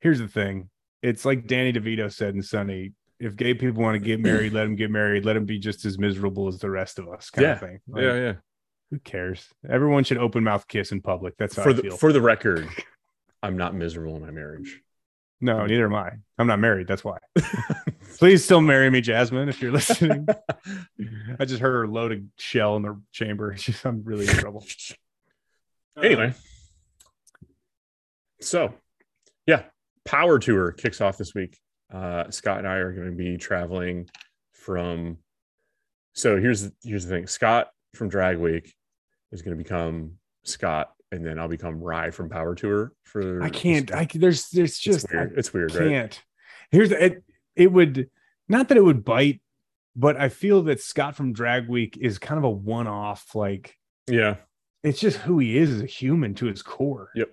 here's 0.00 0.18
the 0.20 0.28
thing: 0.28 0.70
it's 1.02 1.24
like 1.24 1.46
Danny 1.46 1.72
DeVito 1.72 2.12
said 2.12 2.34
in 2.34 2.42
Sunny. 2.42 2.92
If 3.20 3.36
gay 3.36 3.54
people 3.54 3.82
want 3.82 3.94
to 4.00 4.00
get 4.00 4.18
married, 4.20 4.52
let 4.52 4.64
them 4.64 4.76
get 4.76 4.90
married. 4.90 5.24
Let 5.24 5.34
them 5.34 5.44
be 5.44 5.58
just 5.58 5.84
as 5.84 5.98
miserable 5.98 6.48
as 6.48 6.58
the 6.58 6.70
rest 6.70 6.98
of 6.98 7.08
us, 7.08 7.30
kind 7.30 7.44
Yeah. 7.46 7.52
of 7.52 7.60
thing. 7.60 7.80
Like, 7.86 8.02
yeah, 8.02 8.14
yeah. 8.14 8.32
Who 8.90 8.98
cares? 8.98 9.46
Everyone 9.68 10.02
should 10.02 10.18
open 10.18 10.42
mouth 10.42 10.66
kiss 10.66 10.90
in 10.90 11.00
public. 11.00 11.34
That's 11.38 11.54
how 11.54 11.62
For 11.62 11.70
I 11.70 11.72
the 11.74 11.82
feel. 11.82 11.96
for 11.96 12.12
the 12.12 12.20
record, 12.20 12.66
I'm 13.42 13.56
not 13.56 13.74
miserable 13.74 14.16
in 14.16 14.22
my 14.22 14.30
marriage. 14.32 14.80
no, 15.40 15.64
neither 15.66 15.84
am 15.86 15.94
I. 15.94 16.10
I'm 16.38 16.46
not 16.48 16.58
married. 16.58 16.86
That's 16.88 17.04
why. 17.04 17.18
Please 18.18 18.44
still 18.44 18.60
marry 18.60 18.90
me, 18.90 19.00
Jasmine, 19.00 19.48
if 19.48 19.62
you're 19.62 19.70
listening. 19.72 20.26
I 21.38 21.44
just 21.44 21.60
heard 21.60 21.72
her 21.72 21.86
load 21.86 22.12
a 22.12 22.20
shell 22.36 22.76
in 22.76 22.82
the 22.82 23.00
chamber. 23.12 23.56
She's, 23.56 23.82
I'm 23.84 24.02
really 24.04 24.26
in 24.28 24.34
trouble. 24.34 24.66
anyway 26.02 26.32
so 28.40 28.72
yeah 29.46 29.64
power 30.04 30.38
tour 30.38 30.72
kicks 30.72 31.00
off 31.00 31.18
this 31.18 31.34
week 31.34 31.58
uh 31.92 32.30
scott 32.30 32.58
and 32.58 32.68
i 32.68 32.74
are 32.76 32.92
going 32.92 33.10
to 33.10 33.16
be 33.16 33.36
traveling 33.36 34.08
from 34.52 35.16
so 36.14 36.40
here's 36.40 36.70
here's 36.82 37.06
the 37.06 37.14
thing 37.14 37.26
scott 37.26 37.70
from 37.94 38.08
drag 38.08 38.38
week 38.38 38.74
is 39.32 39.42
going 39.42 39.56
to 39.56 39.62
become 39.62 40.12
scott 40.44 40.92
and 41.12 41.24
then 41.24 41.38
i'll 41.38 41.48
become 41.48 41.80
rye 41.80 42.10
from 42.10 42.28
power 42.28 42.54
tour 42.54 42.92
for 43.04 43.42
I 43.42 43.50
can't. 43.50 43.92
I 43.92 44.06
there's 44.14 44.48
there's 44.50 44.70
it's 44.70 44.78
just 44.78 45.12
weird 45.12 45.32
I 45.32 45.38
it's 45.38 45.52
weird 45.52 45.74
right 45.74 45.88
can't. 45.88 46.22
Here's 46.70 46.92
it. 46.92 47.24
It 47.56 47.72
would 47.72 48.08
not 48.48 48.68
that 48.68 48.76
it 48.76 48.84
would 48.84 49.04
bite, 49.04 49.40
but 49.96 50.16
I 50.16 50.28
feel 50.28 50.62
that 50.62 50.80
Scott 50.80 51.16
from 51.16 51.32
Drag 51.32 51.68
Week 51.68 51.96
is 52.00 52.18
kind 52.18 52.38
of 52.38 52.44
a 52.44 52.50
one 52.50 52.86
off. 52.86 53.34
Like 53.34 53.74
yeah 54.08 54.36
it's 54.84 55.00
just 55.00 55.18
who 55.18 55.40
he 55.40 55.58
is 55.58 55.70
as 55.70 55.82
a 55.82 55.86
human 55.86 56.34
to 56.36 56.46
his 56.46 56.62
core. 56.62 57.10
yep 57.16 57.30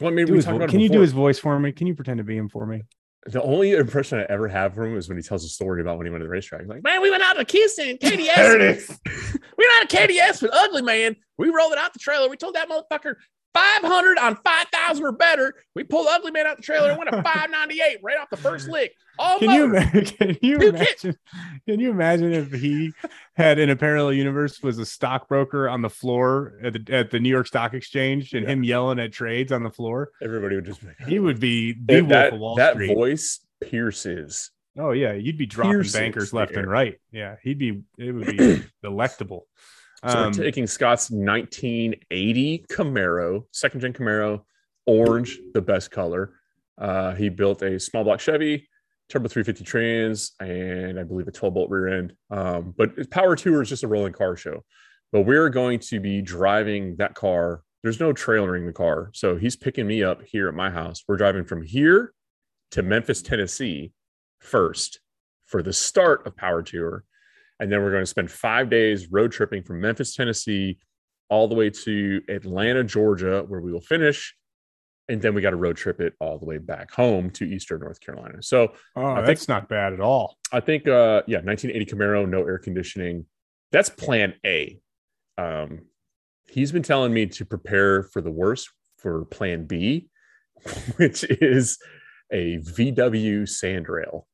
well 0.00 0.10
maybe 0.10 0.26
Do 0.26 0.34
we 0.34 0.38
talked 0.40 0.50
vo- 0.50 0.56
about 0.56 0.68
can 0.68 0.80
you 0.80 0.90
do 0.90 1.00
his 1.00 1.12
voice 1.12 1.38
for 1.38 1.58
me? 1.58 1.72
Can 1.72 1.86
you 1.86 1.94
pretend 1.94 2.18
to 2.18 2.24
be 2.24 2.36
him 2.36 2.50
for 2.50 2.66
me? 2.66 2.82
The 3.26 3.42
only 3.42 3.72
impression 3.72 4.18
i 4.18 4.26
ever 4.28 4.48
have 4.48 4.74
from 4.74 4.92
him 4.92 4.96
is 4.96 5.08
when 5.08 5.18
he 5.18 5.22
tells 5.22 5.44
a 5.44 5.48
story 5.48 5.80
about 5.80 5.96
when 5.98 6.06
he 6.06 6.10
went 6.10 6.22
to 6.22 6.26
the 6.26 6.30
racetrack 6.30 6.60
He's 6.62 6.70
like 6.70 6.82
man 6.82 7.02
we 7.02 7.10
went 7.10 7.22
out 7.22 7.34
to 7.34 7.44
Keystone 7.44 7.96
kds. 7.98 8.98
We 9.58 9.68
went 9.68 9.82
out 9.82 9.90
to 9.90 9.96
KDS 9.96 10.40
with 10.40 10.52
Ugly 10.54 10.82
Man. 10.82 11.16
We 11.36 11.48
rolled 11.48 11.72
it 11.72 11.78
out 11.78 11.92
the 11.92 11.98
trailer. 11.98 12.28
We 12.28 12.36
told 12.36 12.54
that 12.54 12.68
motherfucker 12.68 13.16
500 13.82 14.18
on 14.18 14.36
5,000 14.36 15.04
or 15.04 15.12
better. 15.12 15.54
We 15.74 15.84
pulled 15.84 16.06
Ugly 16.08 16.30
Man 16.32 16.46
out 16.46 16.56
the 16.56 16.62
trailer 16.62 16.90
and 16.90 16.98
went 16.98 17.10
to 17.10 17.16
598 17.22 17.98
right 18.02 18.16
off 18.18 18.30
the 18.30 18.36
first 18.36 18.68
lick. 18.68 18.92
All 19.18 19.38
Can 19.38 19.50
you 19.50 19.66
motor. 19.68 19.76
imagine? 19.78 20.16
Can 20.18 20.28
you 20.28 20.36
You 20.42 20.58
can't- 20.58 20.74
imagine? 20.76 21.16
Can 21.66 21.80
you 21.80 21.90
imagine 21.90 22.32
if 22.32 22.52
he 22.52 22.92
had 23.36 23.58
in 23.58 23.70
a 23.70 23.76
parallel 23.76 24.12
universe 24.12 24.62
was 24.62 24.78
a 24.78 24.86
stockbroker 24.86 25.68
on 25.68 25.82
the 25.82 25.90
floor 25.90 26.54
at 26.62 26.72
the, 26.74 26.94
at 26.94 27.10
the 27.10 27.18
New 27.18 27.28
York 27.28 27.46
Stock 27.48 27.74
Exchange 27.74 28.32
and 28.34 28.44
Yeah. 28.44 28.52
him 28.52 28.62
yelling 28.64 28.98
at 29.00 29.12
trades 29.12 29.50
on 29.52 29.62
the 29.62 29.70
floor? 29.70 30.10
Everybody 30.22 30.54
would 30.56 30.66
just 30.66 30.80
be 30.80 30.88
He 31.06 31.18
would 31.18 31.40
be 31.40 31.72
the 31.72 32.00
that, 32.02 32.02
Wolf 32.02 32.10
that, 32.32 32.38
Wall 32.38 32.56
that 32.56 32.74
Street. 32.74 32.94
voice 32.94 33.40
pierces. 33.60 34.50
Oh 34.78 34.92
yeah, 34.92 35.12
you'd 35.14 35.36
be 35.38 35.46
dropping 35.46 35.72
Pierces 35.72 35.92
bankers 35.94 36.30
the 36.30 36.36
left 36.36 36.52
and 36.52 36.70
right. 36.70 37.00
Yeah, 37.10 37.34
he'd 37.42 37.58
be. 37.58 37.82
It 37.98 38.12
would 38.12 38.36
be 38.36 38.62
delectable. 38.82 39.46
So 40.06 40.18
Um, 40.18 40.32
we're 40.32 40.44
taking 40.44 40.66
Scott's 40.66 41.10
1980 41.10 42.66
Camaro, 42.70 43.44
second 43.52 43.80
gen 43.80 43.92
Camaro, 43.92 44.42
orange, 44.86 45.38
the 45.54 45.62
best 45.62 45.90
color. 45.90 46.34
Uh, 46.76 47.14
he 47.14 47.28
built 47.28 47.62
a 47.62 47.80
small 47.80 48.04
block 48.04 48.20
Chevy, 48.20 48.68
turbo 49.08 49.28
350 49.28 49.64
trans, 49.64 50.32
and 50.40 51.00
I 51.00 51.02
believe 51.02 51.26
a 51.26 51.32
12 51.32 51.54
bolt 51.54 51.70
rear 51.70 51.98
end. 51.98 52.12
Um, 52.30 52.74
but 52.76 53.10
Power 53.10 53.34
Tour 53.34 53.62
is 53.62 53.68
just 53.68 53.82
a 53.82 53.88
rolling 53.88 54.12
car 54.12 54.36
show. 54.36 54.62
But 55.10 55.22
we're 55.22 55.48
going 55.48 55.78
to 55.80 56.00
be 56.00 56.20
driving 56.22 56.96
that 56.96 57.14
car. 57.14 57.62
There's 57.82 57.98
no 57.98 58.12
trailering 58.12 58.66
the 58.66 58.72
car. 58.72 59.10
So 59.14 59.36
he's 59.36 59.56
picking 59.56 59.86
me 59.86 60.02
up 60.02 60.22
here 60.22 60.48
at 60.48 60.54
my 60.54 60.70
house. 60.70 61.02
We're 61.08 61.16
driving 61.16 61.44
from 61.44 61.62
here 61.62 62.12
to 62.72 62.82
Memphis, 62.82 63.22
Tennessee 63.22 63.92
first 64.40 65.00
for 65.46 65.62
the 65.62 65.72
start 65.72 66.26
of 66.26 66.36
Power 66.36 66.62
Tour. 66.62 67.04
And 67.60 67.70
then 67.72 67.82
we're 67.82 67.90
going 67.90 68.02
to 68.02 68.06
spend 68.06 68.30
five 68.30 68.70
days 68.70 69.10
road 69.10 69.32
tripping 69.32 69.62
from 69.62 69.80
Memphis, 69.80 70.14
Tennessee, 70.14 70.78
all 71.28 71.48
the 71.48 71.54
way 71.54 71.70
to 71.70 72.22
Atlanta, 72.28 72.84
Georgia, 72.84 73.44
where 73.46 73.60
we 73.60 73.72
will 73.72 73.80
finish. 73.80 74.34
And 75.10 75.20
then 75.22 75.34
we 75.34 75.40
got 75.40 75.50
to 75.50 75.56
road 75.56 75.76
trip 75.76 76.00
it 76.00 76.12
all 76.20 76.38
the 76.38 76.44
way 76.44 76.58
back 76.58 76.90
home 76.90 77.30
to 77.30 77.44
Eastern 77.44 77.80
North 77.80 77.98
Carolina. 78.00 78.42
So 78.42 78.74
oh, 78.94 79.06
I 79.06 79.22
that's 79.22 79.40
think- 79.40 79.48
not 79.48 79.68
bad 79.68 79.92
at 79.92 80.00
all. 80.00 80.36
I 80.52 80.60
think, 80.60 80.86
uh, 80.86 81.22
yeah, 81.26 81.40
1980 81.40 81.86
Camaro, 81.86 82.28
no 82.28 82.42
air 82.42 82.58
conditioning. 82.58 83.26
That's 83.72 83.88
plan 83.88 84.34
A. 84.44 84.80
Um, 85.36 85.86
he's 86.48 86.72
been 86.72 86.82
telling 86.82 87.12
me 87.12 87.26
to 87.26 87.44
prepare 87.44 88.02
for 88.02 88.20
the 88.20 88.30
worst 88.30 88.70
for 88.98 89.24
plan 89.26 89.64
B, 89.66 90.08
which 90.96 91.24
is 91.24 91.78
a 92.32 92.58
VW 92.58 93.42
sandrail. 93.42 94.24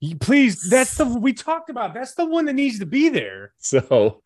You- 0.00 0.16
Please, 0.16 0.68
that's 0.68 0.96
the 0.96 1.04
we 1.04 1.32
talked 1.32 1.70
about. 1.70 1.94
That's 1.94 2.14
the 2.14 2.24
one 2.26 2.44
that 2.46 2.52
needs 2.54 2.78
to 2.80 2.86
be 2.86 3.08
there. 3.08 3.52
So 3.58 4.22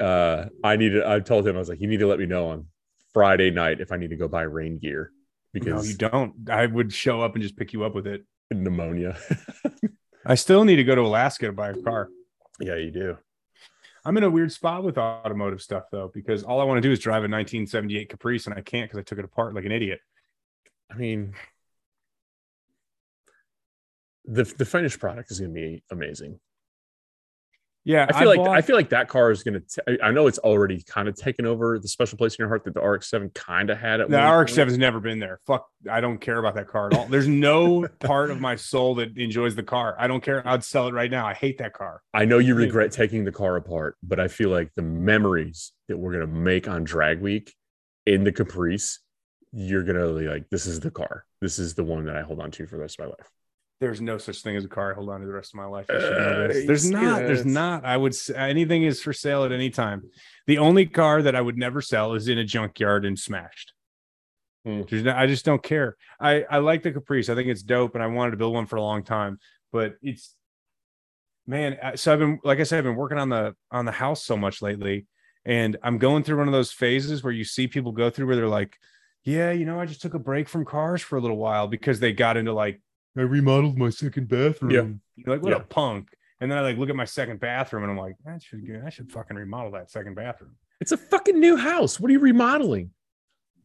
uh, 0.00 0.46
I 0.64 0.76
needed, 0.76 1.02
I 1.04 1.20
told 1.20 1.46
him, 1.46 1.56
I 1.56 1.58
was 1.58 1.68
like, 1.68 1.80
you 1.80 1.86
need 1.88 2.00
to 2.00 2.06
let 2.06 2.18
me 2.18 2.26
know 2.26 2.48
on 2.48 2.66
Friday 3.14 3.50
night 3.50 3.80
if 3.80 3.90
I 3.92 3.96
need 3.96 4.10
to 4.10 4.16
go 4.16 4.28
buy 4.28 4.42
rain 4.42 4.78
gear 4.78 5.12
No, 5.54 5.60
because 5.60 5.88
you 5.90 5.96
don't. 5.96 6.34
I 6.50 6.66
would 6.66 6.92
show 6.92 7.22
up 7.22 7.34
and 7.34 7.42
just 7.42 7.56
pick 7.56 7.72
you 7.72 7.84
up 7.84 7.94
with 7.94 8.06
it. 8.06 8.24
pneumonia. 8.50 9.16
I 10.26 10.34
still 10.34 10.64
need 10.64 10.76
to 10.76 10.84
go 10.84 10.94
to 10.94 11.00
Alaska 11.02 11.46
to 11.46 11.52
buy 11.52 11.70
a 11.70 11.74
car. 11.82 12.08
yeah, 12.60 12.74
you 12.76 12.90
do. 12.90 13.16
I'm 14.04 14.16
in 14.16 14.24
a 14.24 14.30
weird 14.30 14.52
spot 14.52 14.84
with 14.84 14.98
automotive 14.98 15.60
stuff 15.62 15.84
though, 15.92 16.10
because 16.12 16.42
all 16.42 16.60
I 16.60 16.64
want 16.64 16.78
to 16.78 16.86
do 16.88 16.92
is 16.92 16.98
drive 16.98 17.20
a 17.22 17.28
1978 17.28 18.08
Caprice, 18.10 18.46
and 18.46 18.54
I 18.54 18.60
can't 18.60 18.88
because 18.90 18.98
I 18.98 19.02
took 19.02 19.18
it 19.18 19.24
apart 19.24 19.54
like 19.54 19.64
an 19.64 19.72
idiot. 19.72 20.00
I 20.90 20.94
mean, 20.96 21.34
the 24.28 24.44
the 24.44 24.64
finished 24.64 25.00
product 25.00 25.30
is 25.30 25.40
going 25.40 25.54
to 25.54 25.60
be 25.60 25.82
amazing. 25.90 26.38
Yeah, 27.84 28.04
I 28.06 28.18
feel 28.18 28.28
like 28.28 28.36
bought- 28.36 28.54
I 28.54 28.60
feel 28.60 28.76
like 28.76 28.90
that 28.90 29.08
car 29.08 29.30
is 29.30 29.42
going 29.42 29.62
to. 29.62 30.04
I 30.04 30.10
know 30.10 30.26
it's 30.26 30.38
already 30.38 30.82
kind 30.82 31.08
of 31.08 31.14
taken 31.14 31.46
over 31.46 31.78
the 31.78 31.88
special 31.88 32.18
place 32.18 32.34
in 32.34 32.42
your 32.42 32.48
heart 32.48 32.64
that 32.64 32.74
the 32.74 32.82
RX-7 32.82 33.32
kind 33.32 33.70
of 33.70 33.78
had. 33.78 34.02
At 34.02 34.10
the. 34.10 34.18
RX-7 34.18 34.64
has 34.66 34.76
never 34.76 35.00
been 35.00 35.18
there. 35.18 35.40
Fuck, 35.46 35.66
I 35.90 36.02
don't 36.02 36.18
care 36.18 36.38
about 36.38 36.54
that 36.56 36.68
car 36.68 36.88
at 36.88 36.94
all. 36.94 37.06
There's 37.06 37.28
no 37.28 37.88
part 38.00 38.30
of 38.30 38.42
my 38.42 38.56
soul 38.56 38.96
that 38.96 39.16
enjoys 39.16 39.54
the 39.54 39.62
car. 39.62 39.96
I 39.98 40.06
don't 40.06 40.22
care. 40.22 40.46
I'd 40.46 40.64
sell 40.64 40.88
it 40.88 40.92
right 40.92 41.10
now. 41.10 41.26
I 41.26 41.32
hate 41.32 41.56
that 41.58 41.72
car. 41.72 42.02
I 42.12 42.26
know 42.26 42.38
you 42.38 42.54
regret 42.54 42.92
taking 42.92 43.24
the 43.24 43.32
car 43.32 43.56
apart, 43.56 43.96
but 44.02 44.20
I 44.20 44.28
feel 44.28 44.50
like 44.50 44.70
the 44.74 44.82
memories 44.82 45.72
that 45.88 45.96
we're 45.96 46.12
going 46.12 46.26
to 46.26 46.32
make 46.34 46.68
on 46.68 46.84
Drag 46.84 47.22
Week 47.22 47.54
in 48.04 48.22
the 48.22 48.32
Caprice, 48.32 48.98
you're 49.52 49.84
going 49.84 49.96
to 49.96 50.20
be 50.20 50.28
like, 50.28 50.50
this 50.50 50.66
is 50.66 50.80
the 50.80 50.90
car. 50.90 51.24
This 51.40 51.58
is 51.58 51.74
the 51.74 51.84
one 51.84 52.04
that 52.04 52.16
I 52.16 52.20
hold 52.20 52.40
on 52.40 52.50
to 52.50 52.66
for 52.66 52.76
the 52.76 52.82
rest 52.82 53.00
of 53.00 53.06
my 53.06 53.10
life. 53.12 53.30
There's 53.80 54.00
no 54.00 54.18
such 54.18 54.42
thing 54.42 54.56
as 54.56 54.64
a 54.64 54.68
car 54.68 54.90
I 54.90 54.94
hold 54.94 55.08
on 55.08 55.20
to 55.20 55.26
the 55.26 55.32
rest 55.32 55.52
of 55.54 55.58
my 55.58 55.66
life. 55.66 55.86
You 55.88 56.00
should 56.00 56.10
know 56.18 56.44
Uh. 56.44 56.48
There's 56.66 56.90
not. 56.90 57.18
There's 57.20 57.46
not. 57.46 57.84
I 57.84 57.96
would. 57.96 58.12
s- 58.12 58.30
Anything 58.30 58.82
is 58.82 59.00
for 59.00 59.12
sale 59.12 59.44
at 59.44 59.52
any 59.52 59.70
time. 59.70 60.02
The 60.48 60.58
only 60.58 60.86
car 60.86 61.22
that 61.22 61.36
I 61.36 61.40
would 61.40 61.56
never 61.56 61.80
sell 61.80 62.14
is 62.14 62.26
in 62.28 62.38
a 62.38 62.44
junkyard 62.44 63.04
and 63.04 63.16
smashed. 63.18 63.72
There's 64.64 65.04
no- 65.04 65.14
I 65.14 65.26
just 65.28 65.44
don't 65.44 65.62
care. 65.62 65.96
I 66.20 66.44
I 66.50 66.58
like 66.58 66.82
the 66.82 66.90
Caprice. 66.92 67.28
I 67.28 67.34
think 67.36 67.48
it's 67.48 67.62
dope, 67.62 67.94
and 67.94 68.02
I 68.02 68.08
wanted 68.08 68.32
to 68.32 68.36
build 68.36 68.52
one 68.54 68.66
for 68.66 68.76
a 68.76 68.82
long 68.82 69.04
time. 69.04 69.38
But 69.72 69.94
it's 70.02 70.34
man. 71.46 71.78
So 71.96 72.12
I've 72.12 72.18
been 72.18 72.40
like 72.44 72.58
I 72.60 72.64
said, 72.64 72.78
I've 72.78 72.84
been 72.84 72.96
working 72.96 73.18
on 73.18 73.28
the 73.28 73.54
on 73.70 73.84
the 73.84 73.92
house 73.92 74.24
so 74.24 74.36
much 74.36 74.60
lately, 74.60 75.06
and 75.44 75.76
I'm 75.82 75.98
going 75.98 76.24
through 76.24 76.38
one 76.38 76.48
of 76.48 76.52
those 76.52 76.72
phases 76.72 77.22
where 77.22 77.32
you 77.32 77.44
see 77.44 77.68
people 77.68 77.92
go 77.92 78.10
through 78.10 78.26
where 78.26 78.36
they're 78.36 78.48
like, 78.48 78.76
yeah, 79.24 79.52
you 79.52 79.64
know, 79.64 79.80
I 79.80 79.86
just 79.86 80.02
took 80.02 80.14
a 80.14 80.18
break 80.18 80.48
from 80.48 80.64
cars 80.64 81.00
for 81.00 81.16
a 81.16 81.20
little 81.20 81.36
while 81.38 81.68
because 81.68 82.00
they 82.00 82.12
got 82.12 82.36
into 82.36 82.52
like 82.52 82.80
I 83.18 83.22
remodeled 83.22 83.76
my 83.76 83.90
second 83.90 84.28
bathroom. 84.28 84.70
Yeah. 84.70 84.86
You're 85.16 85.36
like, 85.36 85.42
what 85.42 85.52
a 85.52 85.60
punk. 85.60 86.08
And 86.40 86.50
then 86.50 86.58
I 86.58 86.62
like 86.62 86.78
look 86.78 86.88
at 86.88 86.96
my 86.96 87.04
second 87.04 87.40
bathroom 87.40 87.82
and 87.82 87.90
I'm 87.90 87.98
like, 87.98 88.16
I 88.26 88.38
should 88.38 88.82
I 88.84 88.90
should 88.90 89.10
fucking 89.10 89.36
remodel 89.36 89.72
that 89.72 89.90
second 89.90 90.14
bathroom. 90.14 90.52
It's 90.80 90.92
a 90.92 90.96
fucking 90.96 91.38
new 91.38 91.56
house. 91.56 91.98
What 91.98 92.10
are 92.10 92.12
you 92.12 92.20
remodeling? 92.20 92.90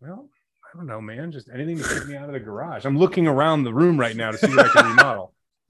Well, 0.02 0.28
I 0.74 0.78
don't 0.78 0.88
know, 0.88 1.00
man. 1.00 1.32
Just 1.32 1.50
anything 1.54 1.78
to 1.78 1.84
get 1.84 2.08
me 2.08 2.16
out 2.16 2.26
of 2.26 2.34
the 2.34 2.40
garage. 2.40 2.86
I'm 2.86 2.98
looking 2.98 3.28
around 3.28 3.64
the 3.64 3.74
room 3.74 4.00
right 4.00 4.16
now 4.16 4.32
to 4.32 4.38
see 4.38 4.48
what 4.48 4.66
I 4.66 4.70
can 4.70 4.86
remodel. 4.88 5.34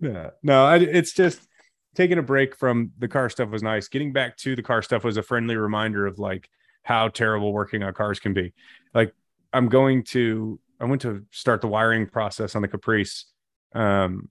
yeah. 0.00 0.30
No, 0.42 0.64
I, 0.64 0.78
it's 0.78 1.12
just 1.12 1.46
taking 1.94 2.18
a 2.18 2.22
break 2.22 2.56
from 2.56 2.90
the 2.98 3.08
car 3.08 3.30
stuff 3.30 3.50
was 3.50 3.62
nice. 3.62 3.86
Getting 3.86 4.12
back 4.12 4.36
to 4.38 4.56
the 4.56 4.62
car 4.62 4.82
stuff 4.82 5.04
was 5.04 5.16
a 5.16 5.22
friendly 5.22 5.56
reminder 5.56 6.06
of 6.06 6.18
like 6.18 6.50
how 6.82 7.08
terrible 7.08 7.52
working 7.52 7.84
on 7.84 7.94
cars 7.94 8.18
can 8.18 8.34
be. 8.34 8.52
Like 8.94 9.14
I'm 9.52 9.68
going 9.68 10.02
to, 10.04 10.58
I 10.80 10.84
went 10.84 11.02
to 11.02 11.24
start 11.30 11.60
the 11.60 11.68
wiring 11.68 12.06
process 12.06 12.54
on 12.54 12.62
the 12.62 12.68
Caprice. 12.68 13.26
Um, 13.74 14.30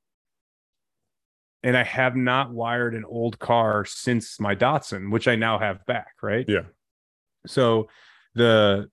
and 1.63 1.75
I 1.75 1.83
have 1.83 2.15
not 2.15 2.53
wired 2.53 2.95
an 2.95 3.03
old 3.05 3.39
car 3.39 3.83
since 3.85 4.39
my 4.39 4.55
Datsun, 4.55 5.11
which 5.11 5.27
I 5.27 5.35
now 5.35 5.59
have 5.59 5.85
back, 5.85 6.13
right? 6.21 6.45
Yeah. 6.47 6.63
So 7.45 7.89
the 8.35 8.89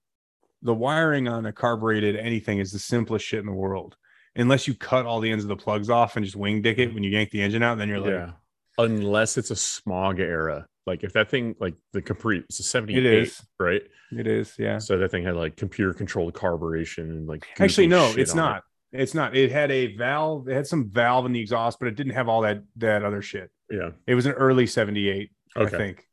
the 0.63 0.75
wiring 0.75 1.29
on 1.29 1.45
a 1.47 1.53
carbureted 1.53 2.17
anything 2.17 2.59
is 2.59 2.73
the 2.73 2.79
simplest 2.79 3.25
shit 3.25 3.41
in 3.41 3.47
the 3.47 3.53
world. 3.53 3.97
Unless 4.35 4.67
you 4.67 4.75
cut 4.75 5.07
all 5.07 5.21
the 5.21 5.31
ends 5.31 5.45
of 5.45 5.49
the 5.49 5.57
plugs 5.57 5.91
off 5.91 6.17
and 6.17 6.25
just 6.25 6.37
wing 6.37 6.63
dick 6.63 6.79
it 6.79 6.93
when 6.93 7.05
you 7.05 7.11
yank 7.11 7.31
the 7.31 7.43
engine 7.43 7.63
out, 7.63 7.79
then 7.79 7.89
you're 7.89 8.01
like, 8.01 8.11
yeah. 8.11 8.31
Unless 8.79 9.39
it's 9.39 9.53
a 9.53 9.57
smog 9.57 10.19
era. 10.19 10.67
Like 10.87 11.03
if 11.03 11.13
that 11.15 11.31
thing, 11.31 11.55
like 11.61 11.75
the 11.93 12.03
Capri, 12.03 12.41
it's 12.49 12.61
a 12.61 12.63
78, 12.63 13.05
It 13.07 13.13
is. 13.23 13.43
right? 13.59 13.83
it 14.17 14.27
is, 14.27 14.55
yeah. 14.59 14.79
So 14.79 14.99
that 14.99 15.11
thing 15.11 15.25
had 15.25 15.35
like 15.35 15.57
computer 15.57 15.93
controlled 15.95 16.35
carburetion 16.35 17.11
and 17.11 17.27
like 17.27 17.47
Actually, 17.59 17.87
no, 17.89 18.13
it's 18.17 18.33
on 18.33 18.39
it. 18.39 18.41
not. 18.43 18.63
It's 18.93 19.15
not. 19.15 19.37
It 19.37 19.51
had 19.51 19.71
a 19.73 19.97
valve. 19.97 20.47
It 20.49 20.55
had 20.55 20.67
some 20.67 20.89
valve 20.89 21.27
in 21.27 21.33
the 21.33 21.41
exhaust, 21.41 21.79
but 21.81 21.89
it 21.89 21.97
didn't 21.97 22.13
have 22.13 22.29
all 22.29 22.43
that 22.43 22.63
that 22.77 23.05
other 23.05 23.23
shit. 23.23 23.51
Yeah. 23.71 23.91
It 24.07 24.15
was 24.15 24.27
an 24.27 24.33
early 24.33 24.67
'78, 24.69 25.31
Okay. 25.57 25.75
I 25.75 25.79
think, 25.79 26.05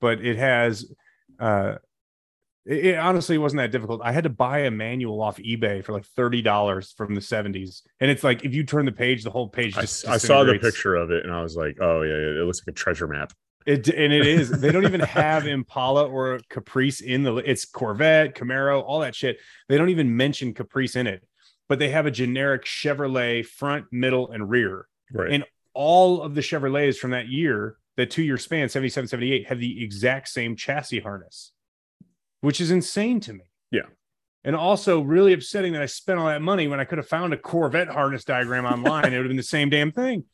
but 0.00 0.24
it 0.24 0.36
has. 0.36 0.92
uh 1.40 1.76
it, 2.66 2.84
it 2.84 2.98
honestly 2.98 3.36
wasn't 3.38 3.58
that 3.60 3.72
difficult. 3.72 4.00
I 4.04 4.12
had 4.12 4.24
to 4.24 4.30
buy 4.30 4.60
a 4.60 4.70
manual 4.70 5.20
off 5.22 5.38
eBay 5.38 5.82
for 5.82 5.92
like 5.92 6.04
thirty 6.04 6.42
dollars 6.42 6.92
from 6.96 7.14
the 7.16 7.20
'70s, 7.20 7.80
and 8.00 8.10
it's 8.10 8.22
like 8.22 8.44
if 8.44 8.54
you 8.54 8.62
turn 8.64 8.84
the 8.84 8.92
page, 8.92 9.24
the 9.24 9.30
whole 9.30 9.48
page. 9.48 9.76
I, 9.76 9.80
Just 9.80 10.06
I 10.06 10.18
saw 10.18 10.44
the 10.44 10.58
picture 10.58 10.94
of 10.94 11.10
it 11.10 11.24
and 11.24 11.34
I 11.34 11.42
was 11.42 11.56
like, 11.56 11.78
oh 11.80 12.02
yeah, 12.02 12.10
yeah, 12.12 12.42
it 12.42 12.46
looks 12.46 12.60
like 12.60 12.72
a 12.72 12.76
treasure 12.76 13.08
map. 13.08 13.32
It 13.66 13.88
and 13.88 14.12
it 14.12 14.26
is. 14.26 14.50
They 14.50 14.72
don't 14.72 14.84
even 14.84 15.00
have 15.00 15.46
Impala 15.46 16.08
or 16.08 16.40
Caprice 16.48 17.00
in 17.00 17.22
the. 17.22 17.36
It's 17.36 17.64
Corvette, 17.64 18.34
Camaro, 18.34 18.82
all 18.82 19.00
that 19.00 19.14
shit. 19.14 19.38
They 19.68 19.76
don't 19.76 19.90
even 19.90 20.16
mention 20.16 20.54
Caprice 20.54 20.96
in 20.96 21.06
it, 21.06 21.22
but 21.68 21.78
they 21.78 21.90
have 21.90 22.06
a 22.06 22.10
generic 22.10 22.64
Chevrolet 22.64 23.44
front, 23.44 23.86
middle, 23.92 24.30
and 24.30 24.48
rear. 24.48 24.86
Right. 25.12 25.32
And 25.32 25.44
all 25.74 26.22
of 26.22 26.34
the 26.34 26.40
Chevrolets 26.40 26.96
from 26.96 27.10
that 27.10 27.28
year, 27.28 27.76
the 27.96 28.06
two 28.06 28.22
year 28.22 28.38
span, 28.38 28.68
77, 28.68 29.08
78, 29.08 29.48
have 29.48 29.60
the 29.60 29.84
exact 29.84 30.28
same 30.28 30.56
chassis 30.56 31.00
harness, 31.00 31.52
which 32.40 32.60
is 32.60 32.70
insane 32.70 33.20
to 33.20 33.34
me. 33.34 33.44
Yeah. 33.70 33.82
And 34.42 34.56
also 34.56 35.00
really 35.00 35.34
upsetting 35.34 35.74
that 35.74 35.82
I 35.82 35.86
spent 35.86 36.18
all 36.18 36.28
that 36.28 36.40
money 36.40 36.66
when 36.66 36.80
I 36.80 36.84
could 36.84 36.98
have 36.98 37.08
found 37.08 37.34
a 37.34 37.36
Corvette 37.36 37.88
harness 37.88 38.24
diagram 38.24 38.64
online. 38.64 39.12
it 39.12 39.18
would 39.18 39.26
have 39.26 39.28
been 39.28 39.36
the 39.36 39.42
same 39.42 39.68
damn 39.68 39.92
thing. 39.92 40.24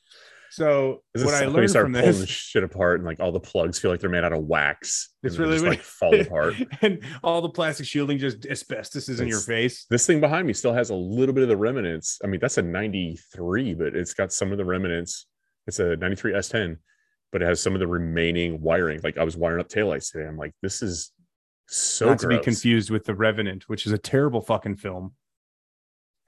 So 0.56 1.02
what 1.12 1.34
I 1.34 1.44
learned 1.44 1.68
start 1.68 1.84
from 1.84 1.92
pulling 1.92 2.06
this, 2.06 2.20
the 2.20 2.26
shit 2.26 2.64
apart 2.64 3.00
and 3.00 3.06
like 3.06 3.20
all 3.20 3.30
the 3.30 3.38
plugs 3.38 3.78
feel 3.78 3.90
like 3.90 4.00
they're 4.00 4.08
made 4.08 4.24
out 4.24 4.32
of 4.32 4.44
wax. 4.44 5.10
It's 5.22 5.36
really 5.36 5.54
just, 5.54 5.66
like 5.66 5.82
fall 5.82 6.18
apart. 6.18 6.54
and 6.82 7.02
all 7.22 7.42
the 7.42 7.50
plastic 7.50 7.84
shielding 7.84 8.16
just 8.16 8.46
asbestos 8.46 9.08
is 9.10 9.20
in 9.20 9.28
your 9.28 9.40
face. 9.40 9.84
This 9.90 10.06
thing 10.06 10.18
behind 10.20 10.46
me 10.46 10.54
still 10.54 10.72
has 10.72 10.88
a 10.88 10.94
little 10.94 11.34
bit 11.34 11.42
of 11.42 11.48
the 11.48 11.56
remnants. 11.58 12.20
I 12.24 12.28
mean, 12.28 12.40
that's 12.40 12.56
a 12.56 12.62
93, 12.62 13.74
but 13.74 13.94
it's 13.94 14.14
got 14.14 14.32
some 14.32 14.50
of 14.50 14.56
the 14.56 14.64
remnants. 14.64 15.26
It's 15.66 15.78
a 15.78 15.96
93 15.96 16.32
S10, 16.32 16.76
but 17.32 17.42
it 17.42 17.46
has 17.46 17.60
some 17.60 17.74
of 17.74 17.80
the 17.80 17.86
remaining 17.88 18.62
wiring. 18.62 19.00
Like 19.02 19.18
I 19.18 19.24
was 19.24 19.36
wiring 19.36 19.60
up 19.60 19.68
taillights 19.68 20.12
today. 20.12 20.26
I'm 20.26 20.38
like, 20.38 20.54
this 20.62 20.80
is 20.80 21.12
so 21.66 22.06
Not 22.06 22.20
to 22.20 22.28
be 22.28 22.38
confused 22.38 22.90
with 22.90 23.04
The 23.04 23.14
Revenant, 23.14 23.64
which 23.68 23.84
is 23.84 23.92
a 23.92 23.98
terrible 23.98 24.40
fucking 24.40 24.76
film. 24.76 25.12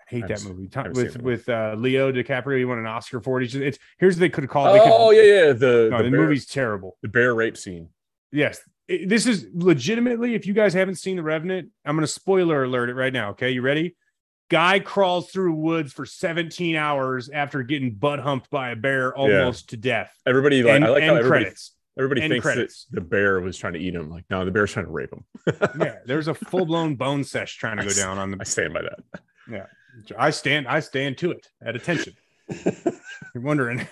Hate 0.08 0.24
I've 0.24 0.28
that 0.28 0.44
movie. 0.44 0.68
With 0.92 1.20
with 1.22 1.48
uh, 1.48 1.74
Leo 1.76 2.10
DiCaprio, 2.10 2.58
he 2.58 2.64
won 2.64 2.78
an 2.78 2.86
Oscar 2.86 3.20
for 3.20 3.40
it. 3.40 3.44
It's, 3.44 3.54
it's 3.54 3.78
here's 3.98 4.16
what 4.16 4.20
they 4.20 4.28
could 4.30 4.48
call. 4.48 4.64
called. 4.64 4.76
They 4.76 4.84
could, 4.84 4.92
Oh 4.92 5.10
yeah, 5.10 5.22
yeah. 5.22 5.52
The, 5.52 5.88
no, 5.90 5.98
the, 5.98 6.04
the 6.04 6.10
bear, 6.10 6.20
movie's 6.22 6.46
terrible. 6.46 6.96
the 7.02 7.08
bear 7.08 7.34
rape 7.34 7.56
scene. 7.56 7.90
Yes, 8.32 8.60
It- 8.88 9.08
this 9.08 9.26
is 9.26 9.46
legitimately. 9.52 10.34
If 10.34 10.46
you 10.46 10.54
guys 10.54 10.72
haven't 10.74 10.96
seen 10.96 11.16
The 11.16 11.22
Revenant, 11.22 11.68
I'm 11.84 11.94
going 11.96 12.06
to 12.06 12.12
spoiler 12.12 12.64
alert 12.64 12.88
it 12.90 12.94
right 12.94 13.12
now. 13.12 13.30
Okay, 13.30 13.50
you 13.50 13.62
ready? 13.62 13.96
Guy 14.50 14.80
crawls 14.80 15.30
through 15.30 15.52
woods 15.54 15.92
for 15.92 16.06
17 16.06 16.74
hours 16.74 17.28
after 17.28 17.62
getting 17.62 17.94
butt 17.94 18.18
humped 18.18 18.48
by 18.48 18.70
a 18.70 18.76
bear 18.76 19.14
almost 19.14 19.70
to 19.70 19.76
death. 19.76 20.10
Everybody 20.26 20.62
like 20.62 20.76
and, 20.76 20.84
I 20.86 20.88
like 20.88 21.02
how 21.02 21.16
everybody 21.16 21.42
credits. 21.44 21.72
everybody 21.98 22.22
End 22.22 22.30
thinks 22.32 22.46
credits. 22.46 22.86
that 22.90 22.94
the 22.94 23.00
bear 23.06 23.40
was 23.40 23.58
trying 23.58 23.74
to 23.74 23.78
eat 23.78 23.94
him. 23.94 24.08
Like, 24.10 24.24
no, 24.30 24.46
the 24.46 24.50
bear's 24.50 24.72
trying 24.72 24.86
to 24.86 24.90
rape 24.90 25.10
him. 25.12 25.24
Yeah, 25.78 25.96
there's 26.06 26.28
a 26.28 26.34
full 26.50 26.64
blown 26.64 26.96
bone 26.96 27.24
sesh 27.24 27.56
trying 27.58 27.76
to 27.76 27.84
go 27.84 27.92
down 27.92 28.16
on 28.16 28.30
the. 28.30 28.38
I 28.40 28.44
stand 28.44 28.72
by 28.72 28.80
that. 28.82 29.68
I 30.19 30.31
stand. 30.31 30.67
I 30.69 30.81
stand 30.81 31.19
to 31.19 31.31
it 31.33 31.47
at 31.64 31.76
attention. 31.76 32.14
You're 32.64 33.43
wondering. 33.43 33.87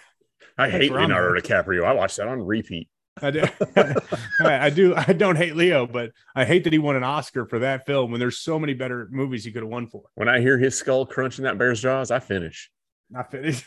I 0.58 0.70
hate 0.70 0.90
Leonardo 0.92 1.38
DiCaprio. 1.40 1.84
I 1.84 1.92
watched 1.92 2.16
that 2.16 2.28
on 2.28 2.40
repeat. 2.42 2.88
I 3.22 3.30
do, 3.30 3.44
I 4.44 4.68
do. 4.70 4.94
I 4.94 5.12
don't 5.14 5.36
hate 5.36 5.56
Leo, 5.56 5.86
but 5.86 6.12
I 6.34 6.44
hate 6.44 6.64
that 6.64 6.72
he 6.74 6.78
won 6.78 6.96
an 6.96 7.04
Oscar 7.04 7.46
for 7.46 7.58
that 7.60 7.86
film 7.86 8.10
when 8.10 8.20
there's 8.20 8.38
so 8.38 8.58
many 8.58 8.74
better 8.74 9.08
movies 9.10 9.44
he 9.44 9.52
could 9.52 9.62
have 9.62 9.70
won 9.70 9.86
for. 9.86 10.02
When 10.16 10.28
I 10.28 10.40
hear 10.40 10.58
his 10.58 10.76
skull 10.76 11.06
crunching 11.06 11.44
that 11.44 11.56
bear's 11.56 11.80
jaws, 11.80 12.10
I 12.10 12.18
finish. 12.20 12.70
Not 13.10 13.30
finished 13.30 13.64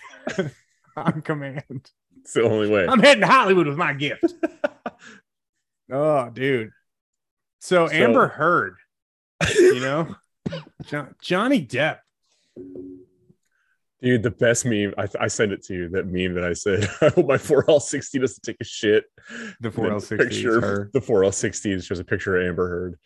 on 0.96 1.22
command. 1.24 1.90
It's 2.22 2.34
the 2.34 2.44
only 2.44 2.70
way. 2.70 2.86
I'm 2.88 3.00
heading 3.00 3.22
to 3.22 3.28
Hollywood 3.28 3.66
with 3.68 3.78
my 3.78 3.94
gift. 3.94 4.34
oh, 5.92 6.30
dude. 6.30 6.70
So, 7.60 7.88
So- 7.88 7.94
Amber 7.94 8.28
Heard, 8.28 8.76
you 9.56 9.80
know, 9.80 10.16
Jo- 10.86 11.08
Johnny 11.22 11.66
Depp. 11.66 12.00
Dude, 14.02 14.24
the 14.24 14.32
best 14.32 14.66
meme. 14.66 14.94
I, 14.98 15.08
I 15.20 15.28
sent 15.28 15.52
it 15.52 15.64
to 15.66 15.74
you. 15.74 15.90
That 15.90 16.08
meme 16.08 16.34
that 16.36 16.46
I 16.46 16.54
said, 16.54 16.84
I 17.02 17.06
hope 17.10 17.18
oh, 17.18 17.24
my 17.24 17.38
4L60 17.38 18.22
doesn't 18.22 18.44
take 18.44 18.58
a 18.62 18.64
shit. 18.64 19.06
The 19.60 19.70
4L60 19.70 20.18
picture 20.18 20.84
is. 20.86 20.92
The 20.94 21.02
4L60 21.02 21.84
shows 21.84 22.00
a 22.00 22.06
picture 22.06 22.38
of 22.38 22.48
Amber 22.48 22.70
Heard. 22.70 23.00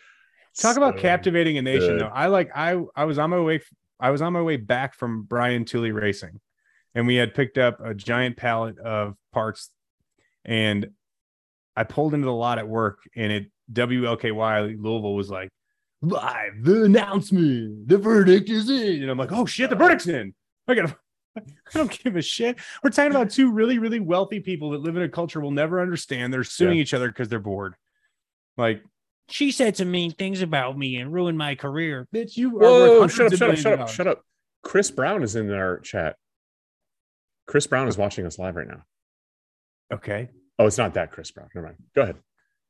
Talk 0.56 0.78
about 0.78 0.98
captivating 0.98 1.58
a 1.58 1.64
nation, 1.64 1.94
good. 1.94 2.02
though. 2.02 2.12
I 2.14 2.28
like. 2.28 2.52
I 2.56 2.80
I 2.96 3.06
was 3.06 3.18
on 3.18 3.32
my 3.32 3.40
way. 3.40 3.62
I 4.00 4.12
was 4.12 4.22
on 4.22 4.34
my 4.34 4.42
way 4.42 4.58
back 4.58 4.94
from 4.94 5.24
Brian 5.24 5.66
Tooley 5.66 5.92
Racing, 5.92 6.40
and 6.94 7.08
we 7.08 7.16
had 7.16 7.34
picked 7.34 7.58
up 7.58 7.80
a 7.84 7.96
giant 7.96 8.38
pallet 8.38 8.78
of 8.78 9.16
parts, 9.32 9.72
and 10.46 10.92
I 11.76 11.86
pulled 11.86 12.14
into 12.14 12.26
the 12.26 12.34
lot 12.34 12.60
at 12.60 12.68
work, 12.68 13.00
and 13.16 13.32
it 13.32 13.52
WLKY 13.72 14.80
Louisville 14.80 15.16
was 15.16 15.32
like, 15.32 15.50
"Live 16.04 16.64
the 16.64 16.84
announcement, 16.84 17.88
the 17.88 17.98
verdict 17.98 18.50
is 18.50 18.70
in," 18.70 19.02
and 19.02 19.10
I'm 19.10 19.18
like, 19.18 19.32
"Oh 19.32 19.46
shit, 19.46 19.70
the 19.70 19.76
verdict's 19.76 20.08
in." 20.08 20.34
I 20.68 20.76
gotta. 20.76 20.96
I 21.38 21.42
don't 21.74 22.04
give 22.04 22.16
a 22.16 22.22
shit. 22.22 22.60
We're 22.84 22.92
talking 22.92 23.12
about 23.12 23.32
two 23.32 23.52
really, 23.52 23.80
really 23.80 24.00
wealthy 24.00 24.40
people 24.40 24.70
that 24.72 24.82
live 24.82 24.98
in 24.98 25.02
a 25.02 25.10
culture 25.10 25.40
we'll 25.40 25.50
never 25.50 25.82
understand. 25.82 26.32
They're 26.32 26.44
suing 26.44 26.78
each 26.78 26.94
other 26.94 27.08
because 27.08 27.28
they're 27.28 27.40
bored. 27.40 27.74
Like, 28.56 28.84
she 29.30 29.52
said 29.52 29.76
some 29.76 29.90
mean 29.90 30.12
things 30.12 30.44
about 30.44 30.78
me 30.78 30.98
and 30.98 31.12
ruined 31.12 31.40
my 31.40 31.56
career. 31.56 32.08
Bitch, 32.14 32.38
you 32.38 32.58
are 32.58 32.62
Whoa, 32.62 33.00
worth 33.02 33.14
shut 33.14 33.34
up, 33.34 33.40
shut 33.40 33.50
up, 33.50 33.58
shut 33.58 33.80
up, 33.80 33.90
shut 33.90 34.08
up. 34.08 34.22
Chris 34.62 34.92
Brown 34.92 35.24
is 35.24 35.36
in 35.36 35.52
our 35.52 35.80
chat. 35.80 36.18
Chris 37.48 37.66
Brown 37.66 37.88
is 37.88 37.98
watching 37.98 38.26
us 38.26 38.38
live 38.38 38.56
right 38.56 38.68
now. 38.68 38.84
Okay. 39.92 40.30
Oh, 40.60 40.68
it's 40.68 40.78
not 40.78 40.94
that 40.94 41.12
Chris 41.12 41.32
Brown. 41.32 41.50
Never 41.54 41.68
mind. 41.68 41.78
Go 41.96 42.04
ahead. 42.04 42.18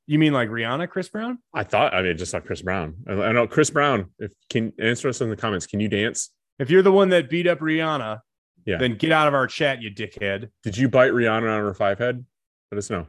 You 0.06 0.20
mean 0.20 0.34
like 0.34 0.50
Rihanna, 0.50 0.90
Chris 0.90 1.10
Brown? 1.10 1.40
I 1.54 1.64
thought 1.64 1.94
I 1.94 2.02
mean 2.02 2.18
just 2.18 2.34
like 2.34 2.46
Chris 2.46 2.62
Brown. 2.62 2.96
I, 3.08 3.14
I 3.14 3.32
know 3.32 3.48
Chris 3.48 3.70
Brown. 3.70 4.12
If 4.20 4.32
can 4.50 4.74
answer 4.80 5.08
us 5.10 5.22
in 5.22 5.30
the 5.30 5.38
comments, 5.38 5.66
can 5.66 5.80
you 5.80 5.88
dance? 5.88 6.30
If 6.60 6.70
you're 6.70 6.82
the 6.82 6.92
one 6.92 7.10
that 7.10 7.30
beat 7.30 7.48
up 7.48 7.60
Rihanna, 7.60 8.20
Yeah. 8.66 8.78
then 8.78 8.96
get 8.96 9.12
out 9.12 9.28
of 9.28 9.34
our 9.34 9.48
chat, 9.48 9.82
you 9.82 9.90
dickhead. 9.90 10.50
Did 10.64 10.78
you 10.78 10.90
bite 10.90 11.12
Rihanna 11.12 11.50
on 11.50 11.62
her 11.64 11.74
five 11.74 12.00
head? 12.00 12.26
Let 12.72 12.78
us 12.78 12.90
know. 12.90 13.08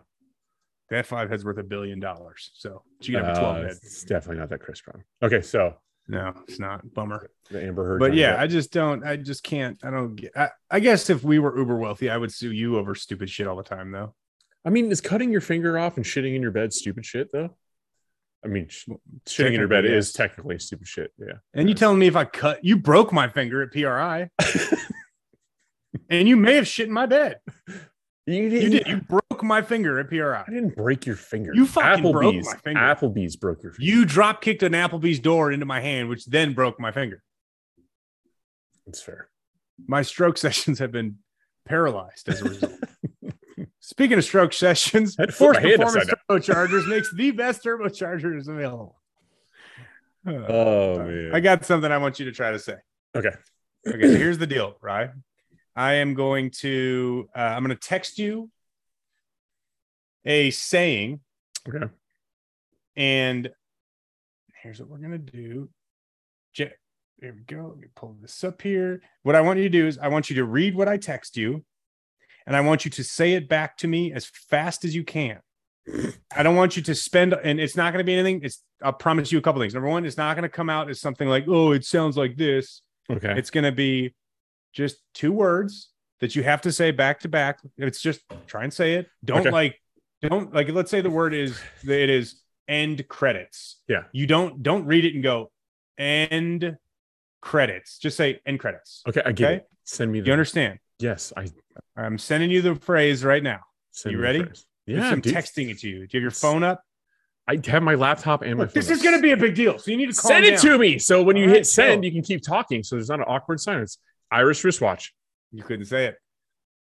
That 0.91 1.07
five 1.07 1.31
head's 1.31 1.45
worth 1.45 1.59
a 1.59 1.63
billion 1.63 1.99
dollars. 1.99 2.51
So 2.55 2.83
she 3.01 3.13
can 3.13 3.25
have 3.25 3.37
a 3.37 3.41
12 3.41 3.57
Uh, 3.57 3.61
head. 3.63 3.71
it's 3.71 4.05
definitely 4.05 4.39
not 4.41 4.51
that 4.51 4.61
Chris 4.61 4.81
Brown. 4.83 5.03
Okay, 5.23 5.41
so 5.41 5.75
No, 6.07 6.33
it's 6.47 6.61
not. 6.61 6.93
Bummer. 6.95 7.31
the 7.51 7.63
Amber 7.67 7.85
Heard. 7.85 7.99
But 8.01 8.15
yeah. 8.15 8.37
I 8.39 8.47
just 8.47 8.71
don't. 8.73 9.03
I 9.05 9.17
just 9.17 9.43
can't. 9.43 9.83
I 9.83 9.91
don't 9.91 10.15
get. 10.15 10.33
I, 10.37 10.51
I 10.71 10.81
guess 10.81 11.09
if 11.11 11.25
we 11.25 11.39
were 11.39 11.59
uber 11.59 11.77
wealthy, 11.77 12.09
I 12.11 12.17
would 12.19 12.31
sue 12.33 12.53
you 12.53 12.77
over 12.79 12.95
stupid 12.95 13.31
shit 13.31 13.47
all 13.47 13.57
the 13.57 13.63
time, 13.63 13.91
though. 13.91 14.15
I 14.65 14.71
mean, 14.71 14.91
is 14.91 15.01
cutting 15.01 15.31
your 15.31 15.41
finger 15.41 15.79
off 15.79 15.97
and 15.97 16.05
shitting 16.07 16.35
in 16.35 16.43
your 16.43 16.51
bed 16.51 16.73
stupid 16.73 17.05
shit 17.05 17.31
though? 17.33 17.51
I 18.45 18.49
mean, 18.49 18.69
sh- 18.69 18.89
shitting 19.27 19.49
in 19.49 19.55
your 19.55 19.69
bed 19.69 19.85
is 19.85 20.13
technically 20.13 20.59
stupid 20.59 20.87
shit. 20.87 21.13
Yeah. 21.19 21.35
And 21.55 21.69
you 21.69 21.75
telling 21.75 21.99
me 21.99 22.07
if 22.07 22.17
I 22.17 22.25
cut, 22.25 22.65
you 22.65 22.77
broke 22.77 23.13
my 23.13 23.29
finger 23.29 23.63
at 23.63 23.73
PRI, 23.73 24.31
and 26.11 26.29
you 26.29 26.37
may 26.37 26.57
have 26.57 26.67
shit 26.67 26.87
in 26.87 26.93
my 26.93 27.07
bed. 27.07 27.41
You 28.27 28.45
You 28.45 28.71
did. 28.71 28.87
You 28.87 29.01
broke 29.03 29.43
my 29.43 29.63
finger 29.63 29.99
at 29.99 30.09
PRI. 30.09 30.45
I 30.47 30.51
didn't 30.51 30.77
break 30.77 31.05
your 31.07 31.17
finger. 31.17 31.53
You 31.55 31.67
fucking 31.67 32.11
broke 32.11 32.35
Applebee's. 32.35 32.47
my 32.47 32.57
finger. 32.59 32.81
Applebee's 32.81 33.37
broke 33.37 33.63
your 33.63 33.73
finger. 33.73 33.91
You 33.91 34.05
drop 34.07 34.41
kicked 34.41 34.63
an 34.63 34.73
Applebee's 34.73 35.21
door 35.21 35.53
into 35.53 35.67
my 35.67 35.81
hand, 35.81 36.09
which 36.09 36.27
then 36.27 36.55
broke 36.55 36.81
my 36.81 36.91
finger. 36.93 37.23
It's 38.87 39.03
fair. 39.03 39.29
My 39.87 40.03
stroke 40.03 40.39
sessions 40.39 40.79
have 40.79 40.93
been 40.93 41.19
paralyzed 41.67 42.29
as 42.29 42.41
a 42.41 42.45
result. 42.45 42.73
Speaking 43.97 44.19
of 44.19 44.25
stroke 44.25 44.53
sessions, 44.53 45.17
I 45.19 45.23
had 45.23 45.27
to 45.29 45.33
flip 45.33 45.55
Force 45.55 45.77
Performance 45.77 46.11
Turbochargers 46.29 46.89
makes 46.89 47.15
the 47.15 47.31
best 47.31 47.63
turbochargers 47.65 48.49
available. 48.49 49.01
Uh, 50.27 50.31
Oh 50.49 50.99
man. 51.05 51.33
I 51.35 51.41
got 51.41 51.67
something 51.67 51.93
I 51.93 51.99
want 51.99 52.19
you 52.19 52.25
to 52.25 52.33
try 52.33 52.51
to 52.51 52.59
say. 52.59 52.77
okay. 53.15 53.29
Okay, 53.87 54.01
so 54.09 54.17
here's 54.17 54.39
the 54.39 54.47
deal, 54.47 54.75
right? 54.81 55.11
I 55.77 55.95
am 55.97 56.15
going 56.15 56.51
to 56.63 57.29
uh, 57.37 57.41
I'm 57.41 57.63
going 57.63 57.77
to 57.77 57.89
text 57.89 58.19
you 58.19 58.51
a 60.25 60.51
saying, 60.51 61.21
Okay. 61.69 61.85
and 62.97 63.51
here's 64.63 64.81
what 64.81 64.89
we're 64.89 64.97
going 65.07 65.11
to 65.13 65.19
do. 65.19 65.69
Je- 66.55 66.73
There 67.19 67.35
we 67.35 67.41
go. 67.43 67.67
Let 67.69 67.79
me 67.79 67.89
pull 67.95 68.17
this 68.23 68.43
up 68.45 68.63
here. 68.63 69.03
What 69.25 69.35
I 69.35 69.43
want 69.43 69.59
you 69.59 69.65
to 69.65 69.69
do 69.69 69.87
is 69.87 69.99
I 69.99 70.09
want 70.09 70.31
you 70.31 70.37
to 70.37 70.45
read 70.45 70.75
what 70.75 70.89
I 70.89 70.97
text 70.97 71.37
you, 71.37 71.63
and 72.47 72.57
I 72.57 72.61
want 72.61 72.85
you 72.85 72.91
to 72.93 73.05
say 73.05 73.33
it 73.35 73.49
back 73.49 73.77
to 73.79 73.89
me 73.89 74.13
as 74.13 74.27
fast 74.27 74.85
as 74.85 74.95
you 74.95 75.05
can. 75.05 75.41
I 76.35 76.43
don't 76.43 76.57
want 76.57 76.77
you 76.77 76.83
to 76.85 76.95
spend, 76.95 77.35
and 77.35 77.61
it's 77.61 77.77
not 77.77 77.93
going 77.93 78.01
to 78.01 78.05
be 78.05 78.15
anything. 78.15 78.41
It's 78.43 78.63
I'll 78.83 78.93
promise 78.95 79.31
you 79.31 79.39
a 79.39 79.43
couple 79.43 79.61
things. 79.61 79.75
Number 79.75 79.89
one, 79.89 80.07
it's 80.07 80.17
not 80.17 80.35
going 80.35 80.43
to 80.45 80.49
come 80.49 80.71
out 80.71 80.89
as 80.89 80.99
something 81.01 81.29
like, 81.29 81.45
"Oh, 81.47 81.73
it 81.73 81.85
sounds 81.85 82.17
like 82.17 82.37
this." 82.37 82.81
Okay. 83.11 83.35
It's 83.37 83.51
going 83.51 83.65
to 83.65 83.73
be 83.73 84.15
just 84.73 84.97
two 85.13 85.31
words 85.33 85.91
that 86.21 86.35
you 86.35 86.43
have 86.43 86.63
to 86.63 86.73
say 86.73 86.91
back 86.91 87.21
to 87.21 87.29
back. 87.29 87.61
It's 87.77 88.01
just 88.01 88.23
try 88.47 88.65
and 88.65 88.73
say 88.73 88.95
it. 88.95 89.09
Don't 89.25 89.41
Okay. 89.41 89.51
like, 89.51 89.79
don't 90.23 90.55
like. 90.55 90.71
Let's 90.71 90.91
say 90.91 91.03
the 91.03 91.11
word 91.11 91.35
is 91.35 91.61
it 91.87 92.09
is 92.09 92.41
end 92.67 93.07
credits. 93.09 93.81
Yeah. 93.87 94.05
You 94.13 94.27
don't 94.27 94.63
don't 94.63 94.87
read 94.87 95.05
it 95.05 95.13
and 95.15 95.23
go 95.23 95.51
end 95.99 96.79
credits. 97.43 97.99
Just 97.99 98.17
say 98.17 98.41
end 98.47 98.59
credits. 98.59 99.03
okay. 99.07 99.21
I 99.25 99.33
get 99.33 99.45
Okay. 99.47 99.57
it. 99.57 99.69
Send 99.85 100.11
me 100.13 100.21
the 100.21 100.27
You 100.29 100.33
understand? 100.33 100.79
Yes. 100.99 101.33
I 101.37 101.49
I'm 101.97 102.19
sending 102.19 102.51
you 102.51 102.63
the 102.63 102.75
phrase 102.75 103.25
right 103.25 103.43
now. 103.43 103.61
You 104.05 104.19
ready? 104.21 104.45
Yeah. 104.87 105.09
I'm 105.09 105.23
texting 105.23 105.71
it 105.71 105.79
to 105.81 105.89
you. 105.89 105.95
Do 105.95 106.01
you 106.01 106.09
have 106.13 106.23
your 106.23 106.31
phone 106.31 106.63
up? 106.63 106.83
I 107.47 107.61
have 107.67 107.83
my 107.83 107.95
laptop 107.95 108.43
and 108.43 108.57
my 108.59 108.65
phone. 108.65 108.73
This 108.75 108.91
is 108.91 109.03
going 109.03 109.17
to 109.17 109.23
be 109.23 109.33
a 109.33 109.37
big 109.37 109.55
deal. 109.55 109.79
So 109.79 109.91
you 109.91 109.97
need 109.97 110.07
to 110.07 110.15
send 110.15 110.45
it 110.45 110.53
down. 110.53 110.61
to 110.61 110.79
me. 110.79 110.99
So 110.99 111.23
when 111.23 111.37
you 111.37 111.45
All 111.45 111.51
hit 111.51 111.67
send, 111.67 112.05
you 112.05 112.11
can 112.11 112.23
keep 112.23 112.43
talking. 112.43 112.83
So 112.83 112.97
there's 112.97 113.11
not 113.11 113.19
an 113.21 113.27
awkward 113.29 113.61
silence. 113.61 113.99
Irish 114.31 114.65
wristwatch. 114.65 115.13
You 115.53 115.63
couldn't 115.63 115.85
say 115.87 116.07
it. 116.07 116.17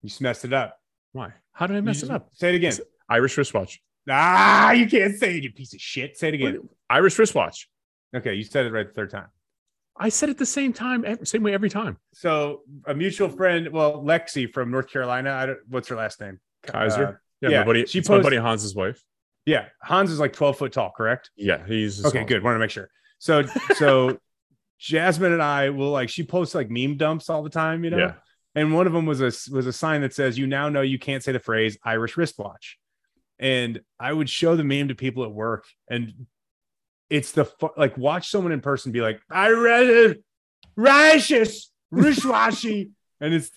You 0.03 0.09
just 0.09 0.21
messed 0.21 0.45
it 0.45 0.53
up. 0.53 0.79
Why? 1.13 1.33
How 1.53 1.67
did 1.67 1.75
I 1.75 1.79
You 1.79 1.83
mess 1.83 2.03
it 2.03 2.11
up? 2.11 2.31
Say 2.33 2.51
it 2.51 2.55
again. 2.55 2.75
Irish 3.09 3.37
wristwatch. 3.37 3.81
Ah, 4.09 4.73
you 4.73 4.89
can't 4.89 5.17
say 5.17 5.37
it, 5.37 5.43
you 5.45 5.53
piece 5.53 5.75
of 5.75 5.81
shit. 5.81 6.17
Say 6.17 6.29
it 6.29 6.35
again. 6.35 6.69
Irish 6.89 7.19
wristwatch. 7.19 7.69
Okay, 8.15 8.35
you 8.35 8.45
said 8.45 8.67
it 8.67 8.73
right 8.73 8.87
the 8.87 8.95
third 8.95 9.11
time. 9.11 9.27
I 9.97 10.09
said 10.09 10.29
it 10.31 10.39
the 10.39 10.47
same 10.47 10.73
time, 10.73 11.05
same 11.25 11.43
way 11.43 11.53
every 11.55 11.69
time. 11.71 11.99
So 12.15 12.63
a 12.87 12.95
mutual 12.95 13.29
friend, 13.29 13.69
well, 13.69 14.03
Lexi 14.03 14.51
from 14.51 14.71
North 14.71 14.89
Carolina. 14.91 15.33
I 15.33 15.47
don't. 15.47 15.59
What's 15.69 15.89
her 15.89 15.97
last 15.97 16.21
name? 16.21 16.41
Kaiser. 16.65 17.07
Uh, 17.07 17.13
yeah, 17.43 17.49
yeah, 17.49 17.59
my 17.61 17.65
buddy. 17.67 17.87
she 17.87 17.99
it's 17.99 18.09
my 18.09 18.21
buddy 18.23 18.37
Hans's 18.37 18.75
wife. 18.75 19.03
yeah, 19.47 19.67
Hans 19.83 20.11
is 20.11 20.19
like 20.21 20.33
twelve 20.33 20.57
foot 20.59 20.73
tall, 20.73 20.93
correct? 20.97 21.31
Yeah, 21.37 21.67
he's 21.67 22.05
Okay, 22.05 22.25
good. 22.25 22.43
Want 22.43 22.55
to 22.55 22.59
make 22.61 22.71
sure. 22.71 22.89
So, 23.19 23.45
so 23.77 24.19
Jasmine 24.79 25.33
and 25.33 25.43
I 25.43 25.71
will 25.71 25.91
like. 25.91 26.09
She 26.09 26.23
posts 26.25 26.55
like 26.55 26.71
meme 26.71 26.97
dumps 26.97 27.29
all 27.29 27.43
the 27.43 27.51
time, 27.51 27.85
you 27.85 27.91
know. 27.91 27.99
Yeah, 27.99 28.15
And 28.55 28.73
one 28.75 28.87
of 28.87 28.93
them 28.93 29.07
was 29.07 29.21
a 29.21 29.33
was 29.53 29.67
a 29.67 29.73
sign 29.73 30.01
that 30.01 30.15
says, 30.15 30.39
"You 30.39 30.47
now 30.47 30.69
know 30.69 30.81
you 30.83 30.99
can't 30.99 31.23
say 31.23 31.33
the 31.33 31.39
phrase 31.41 31.77
Irish 31.85 32.17
wristwatch." 32.17 32.79
And 33.39 33.81
I 33.99 34.13
would 34.13 34.31
show 34.31 34.55
the 34.57 34.65
meme 34.65 34.89
to 34.89 34.95
people 34.95 35.25
at 35.25 35.33
work, 35.33 35.67
and 35.91 36.27
it's 37.13 37.33
the 37.33 37.45
fu- 37.45 37.71
like 37.77 37.97
watch 37.99 38.31
someone 38.31 38.53
in 38.53 38.61
person 38.61 38.91
be 38.93 39.01
like, 39.01 39.21
"I 39.31 39.51
read 39.51 39.87
it, 39.87 40.25
righteous 40.77 41.71
wristwatchy," 41.93 42.91
and 43.21 43.35
it's 43.35 43.51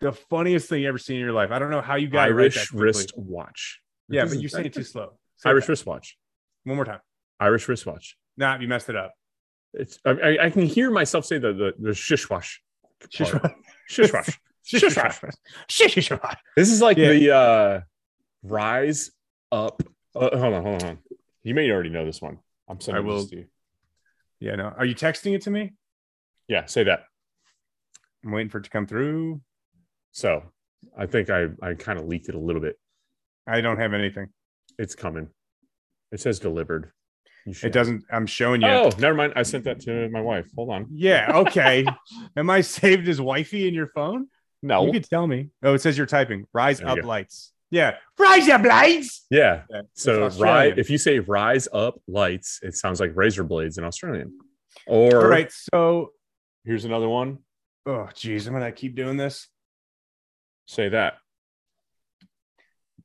the 0.00 0.12
funniest 0.12 0.68
thing 0.68 0.82
you 0.82 0.88
ever 0.88 0.98
seen 0.98 1.16
in 1.16 1.22
your 1.22 1.32
life. 1.32 1.50
I 1.50 1.58
don't 1.58 1.70
know 1.70 1.80
how 1.80 1.94
you 1.96 2.08
got 2.08 2.28
Irish 2.28 2.68
quickly. 2.70 2.84
wristwatch. 2.86 3.80
It 4.10 4.14
Yeah, 4.16 4.24
but 4.26 4.40
you're 4.40 4.48
saying 4.50 4.66
it 4.66 4.74
too 4.74 4.82
slow. 4.94 5.12
Say 5.38 5.50
Irish 5.50 5.66
that. 5.66 5.72
wristwatch. 5.72 6.16
One 6.64 6.76
more 6.76 6.84
time. 6.84 7.00
Irish 7.40 7.68
wristwatch. 7.68 8.16
Nah, 8.36 8.58
you 8.58 8.68
messed 8.68 8.88
it 8.88 8.96
up. 8.96 9.12
It's. 9.74 9.98
I, 10.04 10.38
I- 10.42 10.50
can 10.50 10.62
hear 10.66 10.90
myself 10.90 11.24
say 11.24 11.38
the 11.38 11.52
the, 11.52 11.74
the 11.78 11.90
shishwash. 11.90 12.56
Shish- 13.10 13.30
Shishwash. 13.90 14.36
Shishwash. 14.68 15.34
Shishwash. 15.68 16.36
This 16.56 16.70
is 16.70 16.80
like 16.80 16.96
Yeah. 16.96 17.08
the 17.12 17.30
uh 17.34 17.80
rise 18.42 19.10
up. 19.50 19.82
Uh, 20.14 20.20
hold 20.20 20.32
on, 20.34 20.40
hold 20.40 20.54
on, 20.54 20.62
hold 20.64 20.82
on. 20.84 20.98
You 21.42 21.54
may 21.54 21.70
already 21.70 21.88
know 21.90 22.04
this 22.04 22.20
one. 22.22 22.38
I'm 22.72 22.80
sending 22.80 23.04
I 23.04 23.06
will- 23.06 23.20
this 23.20 23.30
to 23.30 23.36
you. 23.36 23.46
Yeah, 24.40 24.56
no. 24.56 24.64
Are 24.76 24.84
you 24.84 24.94
texting 24.96 25.34
it 25.34 25.42
to 25.42 25.50
me? 25.50 25.74
Yeah, 26.48 26.64
say 26.64 26.82
that. 26.84 27.04
I'm 28.24 28.32
waiting 28.32 28.48
for 28.48 28.58
it 28.58 28.64
to 28.64 28.70
come 28.70 28.86
through. 28.86 29.40
So 30.10 30.42
I 30.98 31.06
think 31.06 31.30
I 31.30 31.46
I 31.62 31.74
kind 31.74 31.98
of 31.98 32.06
leaked 32.06 32.28
it 32.28 32.34
a 32.34 32.38
little 32.40 32.60
bit. 32.60 32.76
I 33.46 33.60
don't 33.60 33.78
have 33.78 33.94
anything. 33.94 34.28
It's 34.78 34.94
coming. 34.94 35.28
It 36.10 36.20
says 36.20 36.38
delivered. 36.40 36.90
It 37.46 37.72
doesn't. 37.72 38.04
I'm 38.10 38.26
showing 38.26 38.62
you. 38.62 38.68
Oh, 38.68 38.90
never 38.98 39.14
mind. 39.14 39.32
I 39.36 39.42
sent 39.42 39.64
that 39.64 39.80
to 39.82 40.08
my 40.10 40.20
wife. 40.20 40.48
Hold 40.56 40.70
on. 40.70 40.86
Yeah. 40.90 41.30
Okay. 41.42 41.86
Am 42.36 42.50
I 42.50 42.60
saved 42.60 43.08
as 43.08 43.20
wifey 43.20 43.68
in 43.68 43.74
your 43.74 43.88
phone? 43.88 44.28
No. 44.62 44.86
You 44.86 44.92
could 44.92 45.08
tell 45.08 45.26
me. 45.26 45.50
Oh, 45.62 45.74
it 45.74 45.80
says 45.80 45.96
you're 45.98 46.06
typing. 46.06 46.46
Rise 46.52 46.78
There 46.78 46.88
up 46.88 47.02
lights. 47.04 47.51
Yeah. 47.72 47.96
Rise 48.18 48.48
up 48.50 48.62
lights. 48.62 49.24
Yeah. 49.30 49.62
Yeah, 49.70 49.80
So 49.94 50.28
rise, 50.28 50.74
if 50.76 50.90
you 50.90 50.98
say 50.98 51.18
rise 51.20 51.68
up 51.72 51.98
lights, 52.06 52.60
it 52.62 52.76
sounds 52.76 53.00
like 53.00 53.12
razor 53.16 53.44
blades 53.44 53.78
in 53.78 53.84
Australian. 53.84 54.38
Or 54.86 55.22
All 55.22 55.26
right. 55.26 55.50
So, 55.50 56.10
here's 56.64 56.84
another 56.84 57.08
one. 57.08 57.38
oh, 57.86 58.08
geez, 58.14 58.46
I'm 58.46 58.52
gonna 58.52 58.70
keep 58.72 58.94
doing 58.94 59.16
this. 59.16 59.48
Say 60.66 60.90
that. 60.90 61.14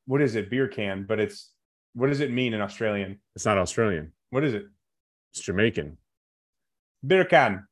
What 0.06 0.21
is 0.21 0.36
it? 0.36 0.49
Beer 0.49 0.67
can, 0.67 1.06
but 1.08 1.19
it's 1.19 1.49
what 1.93 2.08
does 2.08 2.19
it 2.19 2.32
mean 2.32 2.53
in 2.53 2.62
Australian? 2.62 3.19
It's 3.36 3.45
not 3.45 3.58
Australian. 3.58 4.12
What 4.32 4.43
is 4.43 4.53
it? 4.53 4.65
It's 5.32 5.41
Jamaican. 5.41 5.97
Beer 7.06 7.23
can. 7.25 7.65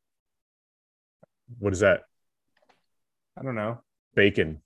What 1.59 1.73
is 1.73 1.81
that? 1.81 2.03
I 3.37 3.43
don't 3.43 3.55
know. 3.55 3.81
Bacon 4.15 4.61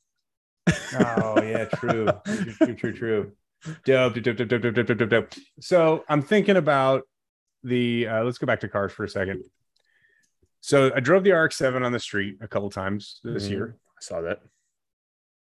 oh 1.00 1.42
yeah, 1.42 1.66
true. 1.66 2.08
true, 2.26 2.54
true, 2.54 2.76
true, 2.76 2.94
true. 2.94 3.32
Dope, 3.86 4.14
dope, 4.14 4.24
dope, 4.24 4.48
dope, 4.48 4.62
dope, 4.62 4.74
dope, 4.74 4.98
dope, 4.98 5.10
dope. 5.10 5.34
So 5.60 6.04
I'm 6.08 6.22
thinking 6.22 6.58
about 6.58 7.04
the. 7.64 8.08
Uh, 8.08 8.24
let's 8.24 8.38
go 8.38 8.48
back 8.48 8.62
to 8.62 8.68
cars 8.68 8.92
for 8.92 9.04
a 9.04 9.10
second. 9.10 9.44
So 10.62 10.92
I 10.94 11.00
drove 11.00 11.24
the 11.24 11.32
RX-7 11.32 11.86
on 11.86 11.92
the 11.92 12.00
street 12.00 12.38
a 12.42 12.48
couple 12.48 12.70
times 12.70 13.20
this 13.24 13.46
mm-hmm. 13.46 13.54
year. 13.54 13.78
I 13.98 14.02
saw 14.02 14.22
that, 14.22 14.42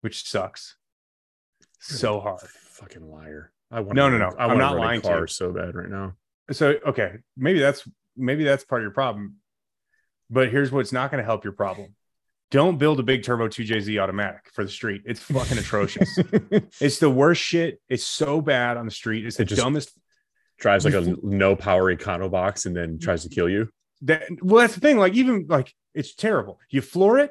which 0.03 0.29
sucks 0.29 0.77
so 1.81 2.21
hard. 2.21 2.41
Fucking 2.41 3.11
liar! 3.11 3.53
I 3.71 3.81
want 3.81 3.97
no, 3.97 4.09
no, 4.09 4.19
no. 4.19 4.33
I 4.39 4.51
am 4.51 4.59
not 4.59 4.77
lying. 4.77 5.01
Car 5.01 5.27
so 5.27 5.53
bad 5.53 5.75
right 5.75 5.89
now. 5.89 6.15
So 6.53 6.77
okay, 6.87 7.19
maybe 7.37 7.61
that's 7.61 7.89
maybe 8.17 8.45
that's 8.45 8.65
part 8.65 8.83
of 8.83 8.85
your 8.85 8.93
problem. 8.93 9.37
But 10.29 10.51
here's 10.51 10.71
what's 10.71 10.93
not 10.93 11.11
going 11.11 11.21
to 11.21 11.25
help 11.25 11.45
your 11.45 11.53
problem. 11.53 11.95
Don't 12.51 12.79
build 12.79 12.99
a 12.99 13.03
big 13.05 13.23
turbo 13.23 13.49
2JZ 13.49 14.01
automatic 14.03 14.41
for 14.53 14.65
the 14.65 14.71
street. 14.71 15.03
It's 15.07 15.21
fucking 15.21 15.59
atrocious. 15.59 16.19
it's 16.81 16.99
the 16.99 17.09
worst 17.11 17.41
shit. 17.43 17.81
It's 17.89 18.05
so 18.05 18.41
bad 18.41 18.77
on 18.77 18.87
the 18.87 18.91
street. 18.91 19.25
It's 19.27 19.37
the 19.37 19.45
It 19.45 19.51
dumbest 19.51 19.93
Drives 20.59 20.85
like 20.85 20.93
a 20.95 21.17
no 21.23 21.57
power 21.57 21.95
econo 21.95 22.31
box 22.31 22.67
and 22.67 22.77
then 22.77 22.99
tries 22.99 23.23
to 23.23 23.31
kill 23.31 23.49
you. 23.49 23.71
that 24.03 24.25
well 24.43 24.61
that's 24.61 24.75
the 24.75 24.81
thing 24.81 24.99
like 24.99 25.15
even 25.15 25.47
like 25.49 25.73
it's 25.95 26.15
terrible 26.15 26.59
you 26.69 26.83
floor 26.83 27.19
it 27.19 27.31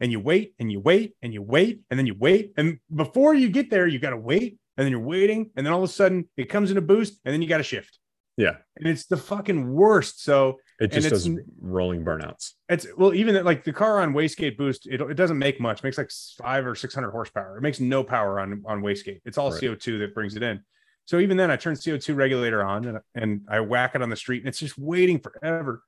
and 0.00 0.10
you 0.10 0.18
wait 0.18 0.54
and 0.58 0.72
you 0.72 0.80
wait 0.80 1.14
and 1.20 1.34
you 1.34 1.42
wait 1.42 1.80
and 1.90 1.98
then 1.98 2.06
you 2.06 2.14
wait 2.18 2.52
and 2.56 2.78
before 2.94 3.34
you 3.34 3.50
get 3.50 3.68
there 3.70 3.86
you 3.86 3.98
got 3.98 4.10
to 4.10 4.16
wait 4.16 4.56
and 4.78 4.84
then 4.86 4.90
you're 4.90 4.98
waiting 4.98 5.50
and 5.56 5.66
then 5.66 5.72
all 5.74 5.82
of 5.84 5.90
a 5.90 5.92
sudden 5.92 6.26
it 6.38 6.46
comes 6.48 6.70
in 6.70 6.78
a 6.78 6.80
boost 6.80 7.20
and 7.26 7.34
then 7.34 7.42
you 7.42 7.48
got 7.48 7.58
to 7.58 7.62
shift 7.62 7.98
Yeah. 8.40 8.56
and 8.76 8.86
it's 8.88 9.06
the 9.06 9.16
fucking 9.16 9.70
worst. 9.70 10.22
So 10.24 10.58
It 10.78 10.92
just 10.92 11.10
does 11.10 11.28
rolling 11.60 12.04
burnouts. 12.04 12.52
it's 12.68 12.86
well 12.96 13.12
even 13.14 13.34
that, 13.34 13.44
like 13.44 13.64
the 13.64 13.72
car 13.72 14.00
on 14.00 14.12
wastegate 14.14 14.56
boost 14.56 14.86
it, 14.86 15.00
it 15.00 15.14
doesn't 15.14 15.38
make 15.38 15.60
much. 15.60 15.78
It 15.80 15.84
makes 15.84 15.98
like 15.98 16.10
five 16.38 16.66
or 16.66 16.74
six 16.74 16.94
hundred 16.94 17.10
horsepower. 17.10 17.58
It 17.58 17.62
makes 17.62 17.80
no 17.80 18.02
power 18.02 18.40
on 18.40 18.62
on 18.66 18.82
wastegate. 18.82 19.20
It's 19.24 19.38
all 19.38 19.50
Right. 19.52 19.60
co2 19.62 19.98
that 20.00 20.14
brings 20.14 20.36
it 20.36 20.42
in. 20.42 20.60
So 21.04 21.18
even 21.18 21.36
then 21.36 21.50
i 21.50 21.56
turn 21.56 21.74
co2 21.74 22.14
regulator 22.16 22.62
on 22.64 22.84
and, 22.86 22.98
and 23.14 23.40
i 23.48 23.60
whack 23.60 23.94
it 23.94 24.02
on 24.02 24.10
the 24.10 24.16
street 24.16 24.40
and 24.42 24.48
it's 24.48 24.58
just 24.60 24.78
waiting 24.78 25.18
forever. 25.20 25.82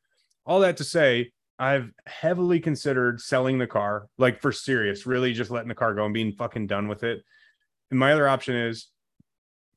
All 0.44 0.60
that 0.60 0.76
to 0.78 0.84
say 0.84 1.32
i've 1.58 1.90
heavily 2.06 2.58
considered 2.60 3.20
selling 3.20 3.58
the 3.58 3.66
car 3.66 4.06
like 4.18 4.40
for 4.40 4.50
serious 4.52 5.06
really 5.06 5.32
just 5.32 5.50
letting 5.50 5.68
the 5.68 5.74
car 5.74 5.94
go 5.94 6.04
and 6.04 6.14
being 6.14 6.32
fucking 6.32 6.66
done 6.66 6.88
with 6.88 7.02
it. 7.04 7.22
And 7.90 7.98
my 7.98 8.12
other 8.12 8.26
option 8.28 8.56
is 8.56 8.88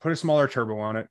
put 0.02 0.12
a 0.12 0.16
smaller 0.16 0.48
turbo 0.48 0.80
on 0.80 0.96
it 0.96 1.08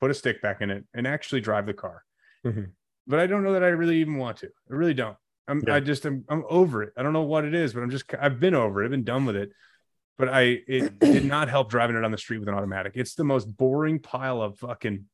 put 0.00 0.10
a 0.10 0.14
stick 0.14 0.40
back 0.42 0.60
in 0.60 0.70
it 0.70 0.84
and 0.94 1.06
actually 1.06 1.40
drive 1.40 1.66
the 1.66 1.74
car 1.74 2.02
Mhm. 2.44 2.70
but 3.06 3.18
i 3.18 3.26
don't 3.26 3.42
know 3.42 3.52
that 3.54 3.62
i 3.64 3.68
really 3.68 3.98
even 4.00 4.16
want 4.16 4.38
to 4.38 4.46
i 4.46 4.74
really 4.74 4.94
don't 4.94 5.16
I'm 5.50 5.62
Yeah. 5.66 5.76
I 5.76 5.80
just 5.80 6.04
I'm, 6.04 6.26
I'm 6.28 6.44
over 6.50 6.82
it. 6.82 6.92
I 6.94 7.02
don't 7.02 7.14
know 7.14 7.22
what 7.22 7.46
it 7.46 7.54
is, 7.54 7.72
but 7.72 7.82
I'm 7.82 7.88
just 7.88 8.04
I've 8.20 8.38
been 8.38 8.54
over 8.54 8.82
it. 8.82 8.84
I've 8.84 8.90
been 8.90 9.02
done 9.02 9.24
with 9.24 9.34
it. 9.34 9.50
But 10.18 10.28
I 10.28 10.42
it 10.68 10.98
did 10.98 11.24
not 11.24 11.48
help 11.48 11.70
driving 11.70 11.96
it 11.96 12.04
on 12.04 12.10
the 12.10 12.18
street 12.18 12.36
with 12.40 12.48
an 12.48 12.54
automatic. 12.54 12.92
It's 12.96 13.14
the 13.14 13.24
most 13.24 13.46
boring 13.46 13.98
pile 13.98 14.42
of 14.42 14.58
fucking 14.58 15.06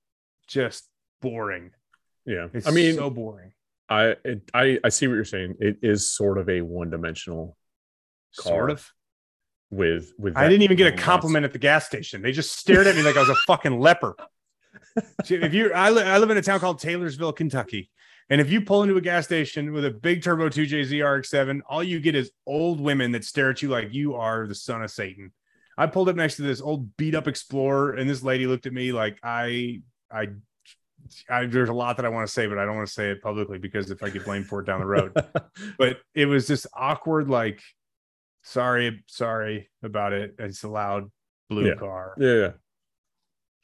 just 0.48 0.88
boring. 1.22 1.70
Yeah. 2.26 2.48
It's 2.52 2.66
I 2.66 2.72
mean, 2.72 2.96
so 2.96 3.10
boring. 3.10 3.52
I, 3.88 4.16
it, 4.24 4.50
I 4.52 4.80
I 4.82 4.88
see 4.88 5.06
what 5.06 5.14
you're 5.14 5.24
saying. 5.24 5.54
It 5.60 5.76
is 5.82 6.10
sort 6.10 6.36
of 6.38 6.48
a 6.48 6.62
one 6.62 6.90
dimensional 6.90 7.56
Sort 8.32 8.70
of. 8.72 8.90
with 9.70 10.12
with. 10.18 10.36
I 10.36 10.48
didn't 10.48 10.62
even 10.62 10.76
get 10.76 10.92
a 10.92 10.96
compliment 10.96 11.44
at 11.44 11.52
the 11.52 11.60
gas 11.60 11.86
station. 11.86 12.22
They 12.22 12.32
just 12.32 12.58
stared 12.58 12.88
at 12.88 12.96
me 12.96 13.02
like 13.02 13.16
I 13.16 13.20
was 13.20 13.28
a 13.28 13.36
fucking 13.46 13.78
leper. 13.78 14.16
If 15.28 15.54
you 15.54 15.72
I, 15.72 15.90
li- 15.90 16.02
I 16.02 16.18
live 16.18 16.30
in 16.30 16.36
a 16.36 16.42
town 16.42 16.60
called 16.60 16.78
Taylorsville, 16.80 17.32
Kentucky. 17.32 17.90
And 18.30 18.40
if 18.40 18.50
you 18.50 18.60
pull 18.62 18.82
into 18.82 18.96
a 18.96 19.00
gas 19.02 19.26
station 19.26 19.72
with 19.72 19.84
a 19.84 19.90
big 19.90 20.22
turbo 20.22 20.48
2JZ 20.48 20.90
RX7, 20.92 21.60
all 21.68 21.82
you 21.82 22.00
get 22.00 22.14
is 22.14 22.30
old 22.46 22.80
women 22.80 23.12
that 23.12 23.24
stare 23.24 23.50
at 23.50 23.60
you 23.60 23.68
like 23.68 23.92
you 23.92 24.14
are 24.14 24.46
the 24.46 24.54
son 24.54 24.82
of 24.82 24.90
Satan. 24.90 25.32
I 25.76 25.86
pulled 25.88 26.08
up 26.08 26.16
next 26.16 26.36
to 26.36 26.42
this 26.42 26.60
old 26.62 26.96
beat 26.96 27.14
up 27.14 27.28
Explorer, 27.28 27.94
and 27.94 28.08
this 28.08 28.22
lady 28.22 28.46
looked 28.46 28.64
at 28.66 28.72
me 28.72 28.92
like 28.92 29.18
I, 29.22 29.82
I, 30.10 30.28
I 31.28 31.46
there's 31.46 31.68
a 31.68 31.72
lot 31.74 31.96
that 31.98 32.06
I 32.06 32.08
want 32.08 32.26
to 32.26 32.32
say, 32.32 32.46
but 32.46 32.58
I 32.58 32.64
don't 32.64 32.76
want 32.76 32.86
to 32.88 32.94
say 32.94 33.10
it 33.10 33.20
publicly 33.20 33.58
because 33.58 33.90
if 33.90 34.02
I 34.02 34.08
get 34.08 34.24
blamed 34.24 34.46
for 34.46 34.60
it 34.60 34.66
down 34.66 34.80
the 34.80 34.86
road. 34.86 35.12
but 35.78 35.98
it 36.14 36.24
was 36.26 36.46
this 36.46 36.66
awkward, 36.72 37.28
like, 37.28 37.60
sorry, 38.42 39.02
sorry 39.06 39.68
about 39.82 40.12
it. 40.12 40.36
It's 40.38 40.62
a 40.62 40.68
loud 40.68 41.10
blue 41.50 41.66
Yeah. 41.68 41.74
car. 41.74 42.14
yeah, 42.18 42.34
yeah, 42.34 42.50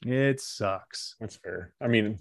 It 0.06 0.40
sucks. 0.40 1.16
that's 1.20 1.36
fair. 1.36 1.72
I 1.80 1.88
mean, 1.88 2.18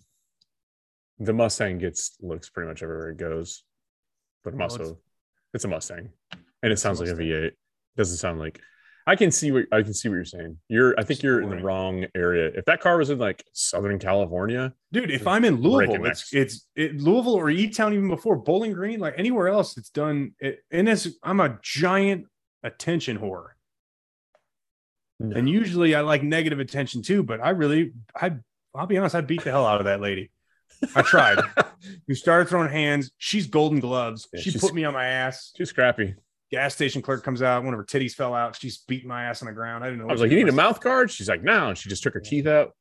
the 1.20 1.34
Mustang 1.34 1.78
gets 1.78 2.15
looks 2.22 2.50
pretty 2.50 2.68
much 2.68 2.84
everywhere 2.84 3.10
it 3.10 3.18
goes, 3.18 3.63
but 4.44 4.54
Well, 4.54 4.63
also 4.63 4.82
it's- 4.82 4.96
it's, 5.54 5.63
a 5.65 5.68
Mustang, 5.68 6.10
and 6.32 6.42
it 6.63 6.72
It's 6.72 6.82
a 6.82 6.84
sounds 6.84 7.00
like 7.00 7.10
a 7.10 7.12
Mustang. 7.13 7.28
V8. 7.28 7.52
Doesn't 7.98 8.18
sound 8.18 8.39
like. 8.39 8.62
I 9.08 9.15
can 9.15 9.32
see 9.32 9.52
what 9.52 9.65
I 9.72 9.82
can 9.82 9.94
see 9.96 10.08
what 10.08 10.15
you're 10.15 10.26
saying. 10.26 10.58
You're 10.68 10.94
I 11.00 11.04
think 11.04 11.24
you're 11.24 11.42
in 11.42 11.50
the 11.50 11.58
wrong 11.58 12.06
area. 12.13 12.52
If 12.54 12.65
that 12.65 12.80
car 12.80 12.96
was 12.98 13.10
in 13.10 13.18
like 13.18 13.44
Southern 13.54 13.98
California, 13.98 14.74
Dude, 14.92 15.10
if 15.10 15.26
I'm 15.26 15.46
in 15.46 15.56
Louisville, 15.62 16.06
it's, 16.06 16.32
it's 16.32 16.68
it, 16.76 17.02
Louisville 17.02 17.34
or 17.34 17.50
E 17.50 17.70
Town 17.70 17.94
even 17.96 18.08
before 18.08 18.36
Bowling 18.36 18.74
Green, 18.74 19.00
like 19.00 19.15
anywhere 19.18 19.48
else, 19.48 19.78
it's 19.78 19.89
done. 19.89 20.34
It, 20.39 20.60
and 20.70 20.88
it's 20.88 21.08
I'm 21.24 21.39
a 21.39 21.58
giant 21.63 22.28
attention 22.62 23.18
whore, 23.18 23.48
and 25.20 25.50
usually 25.50 25.96
I 25.96 26.02
like 26.02 26.24
negative 26.24 26.60
attention 26.60 27.02
too. 27.02 27.24
But 27.24 27.42
I 27.42 27.50
really, 27.52 27.94
I 28.16 28.34
I'll 28.74 28.88
be 28.88 28.98
honest, 28.98 29.16
I 29.16 29.22
beat 29.22 29.44
the 29.44 29.52
hell 29.52 29.66
out 29.66 29.80
of 29.80 29.86
that 29.86 30.02
lady. 30.02 30.32
I 30.96 31.02
tried. 31.02 31.40
we 32.08 32.16
started 32.16 32.48
throwing 32.48 32.70
hands. 32.70 33.12
She's 33.18 33.48
golden 33.48 33.80
gloves. 33.80 34.28
Yeah, 34.34 34.42
she 34.42 34.58
put 34.58 34.74
me 34.74 34.86
on 34.86 34.94
my 34.94 35.06
ass. 35.06 35.52
She's 35.58 35.70
scrappy. 35.70 36.16
Gas 36.52 36.74
station 36.74 37.02
clerk 37.02 37.24
comes 37.24 37.42
out. 37.42 37.64
One 37.64 37.74
of 37.74 37.78
her 37.78 37.86
titties 37.86 38.14
fell 38.14 38.34
out. 38.34 38.56
She's 38.56 38.78
beating 38.80 39.08
my 39.08 39.26
ass 39.26 39.42
on 39.42 39.48
the 39.48 39.54
ground. 39.54 39.84
I 39.84 39.88
didn't 39.88 40.00
know. 40.00 40.10
I 40.10 40.12
was 40.12 40.22
like, 40.22 40.32
"You 40.32 40.38
need 40.38 40.50
a 40.50 40.54
mouth 40.54 40.82
guard." 40.82 41.12
She's 41.12 41.30
like, 41.30 41.44
"No." 41.44 41.70
And 41.70 41.78
she 41.78 41.90
just 41.90 42.02
took 42.02 42.14
her 42.14 42.20
teeth 42.20 42.48
out. 42.48 42.72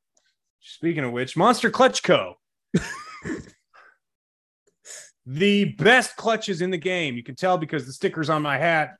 Speaking 0.61 1.05
of 1.05 1.13
which, 1.13 1.37
Monster 1.37 1.71
Clutch 1.71 2.03
Co. 2.03 2.35
the 5.27 5.67
best 5.67 6.17
clutches 6.17 6.63
in 6.63 6.71
the 6.71 6.79
game. 6.79 7.17
You 7.17 7.23
can 7.23 7.35
tell 7.35 7.59
because 7.59 7.87
the 7.87 7.93
stickers 7.93 8.31
on 8.31 8.43
my 8.43 8.57
hat. 8.59 8.97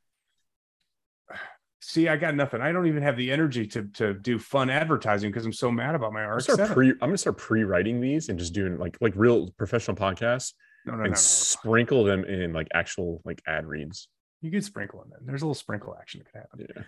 See, 1.89 2.07
I 2.07 2.19
got 2.19 2.35
nothing. 2.35 2.61
I 2.61 2.71
don't 2.71 2.87
even 2.87 3.03
have 3.03 3.17
the 3.17 3.33
energy 3.33 3.67
to 3.69 3.85
to 3.95 4.13
do 4.13 4.39
fun 4.39 4.69
advertising 4.69 5.31
because 5.31 5.47
I'm 5.47 5.55
so 5.55 5.71
mad 5.71 5.95
about 5.95 6.13
my 6.13 6.23
I'm 6.23 6.37
RX-7. 6.37 6.75
pre. 6.75 6.91
I'm 6.91 6.99
gonna 7.01 7.17
start 7.17 7.39
pre-writing 7.39 7.99
these 7.99 8.29
and 8.29 8.39
just 8.39 8.53
doing 8.53 8.77
like 8.77 8.99
like 9.01 9.15
real 9.17 9.51
professional 9.53 9.97
podcasts 9.97 10.53
no, 10.85 10.93
no, 10.93 10.99
no, 10.99 11.05
and 11.05 11.13
no. 11.13 11.19
sprinkle 11.19 12.05
them 12.05 12.27
in 12.27 12.53
like 12.53 12.69
actual 12.75 13.23
like 13.25 13.41
ad 13.47 13.67
reads. 13.67 14.09
You 14.43 14.51
could 14.51 14.65
sprinkle 14.65 15.01
them 15.01 15.13
in. 15.19 15.25
There's 15.25 15.41
a 15.41 15.47
little 15.47 15.55
sprinkle 15.55 15.97
action 15.99 16.21
that 16.21 16.31
could 16.31 16.39
happen. 16.39 16.85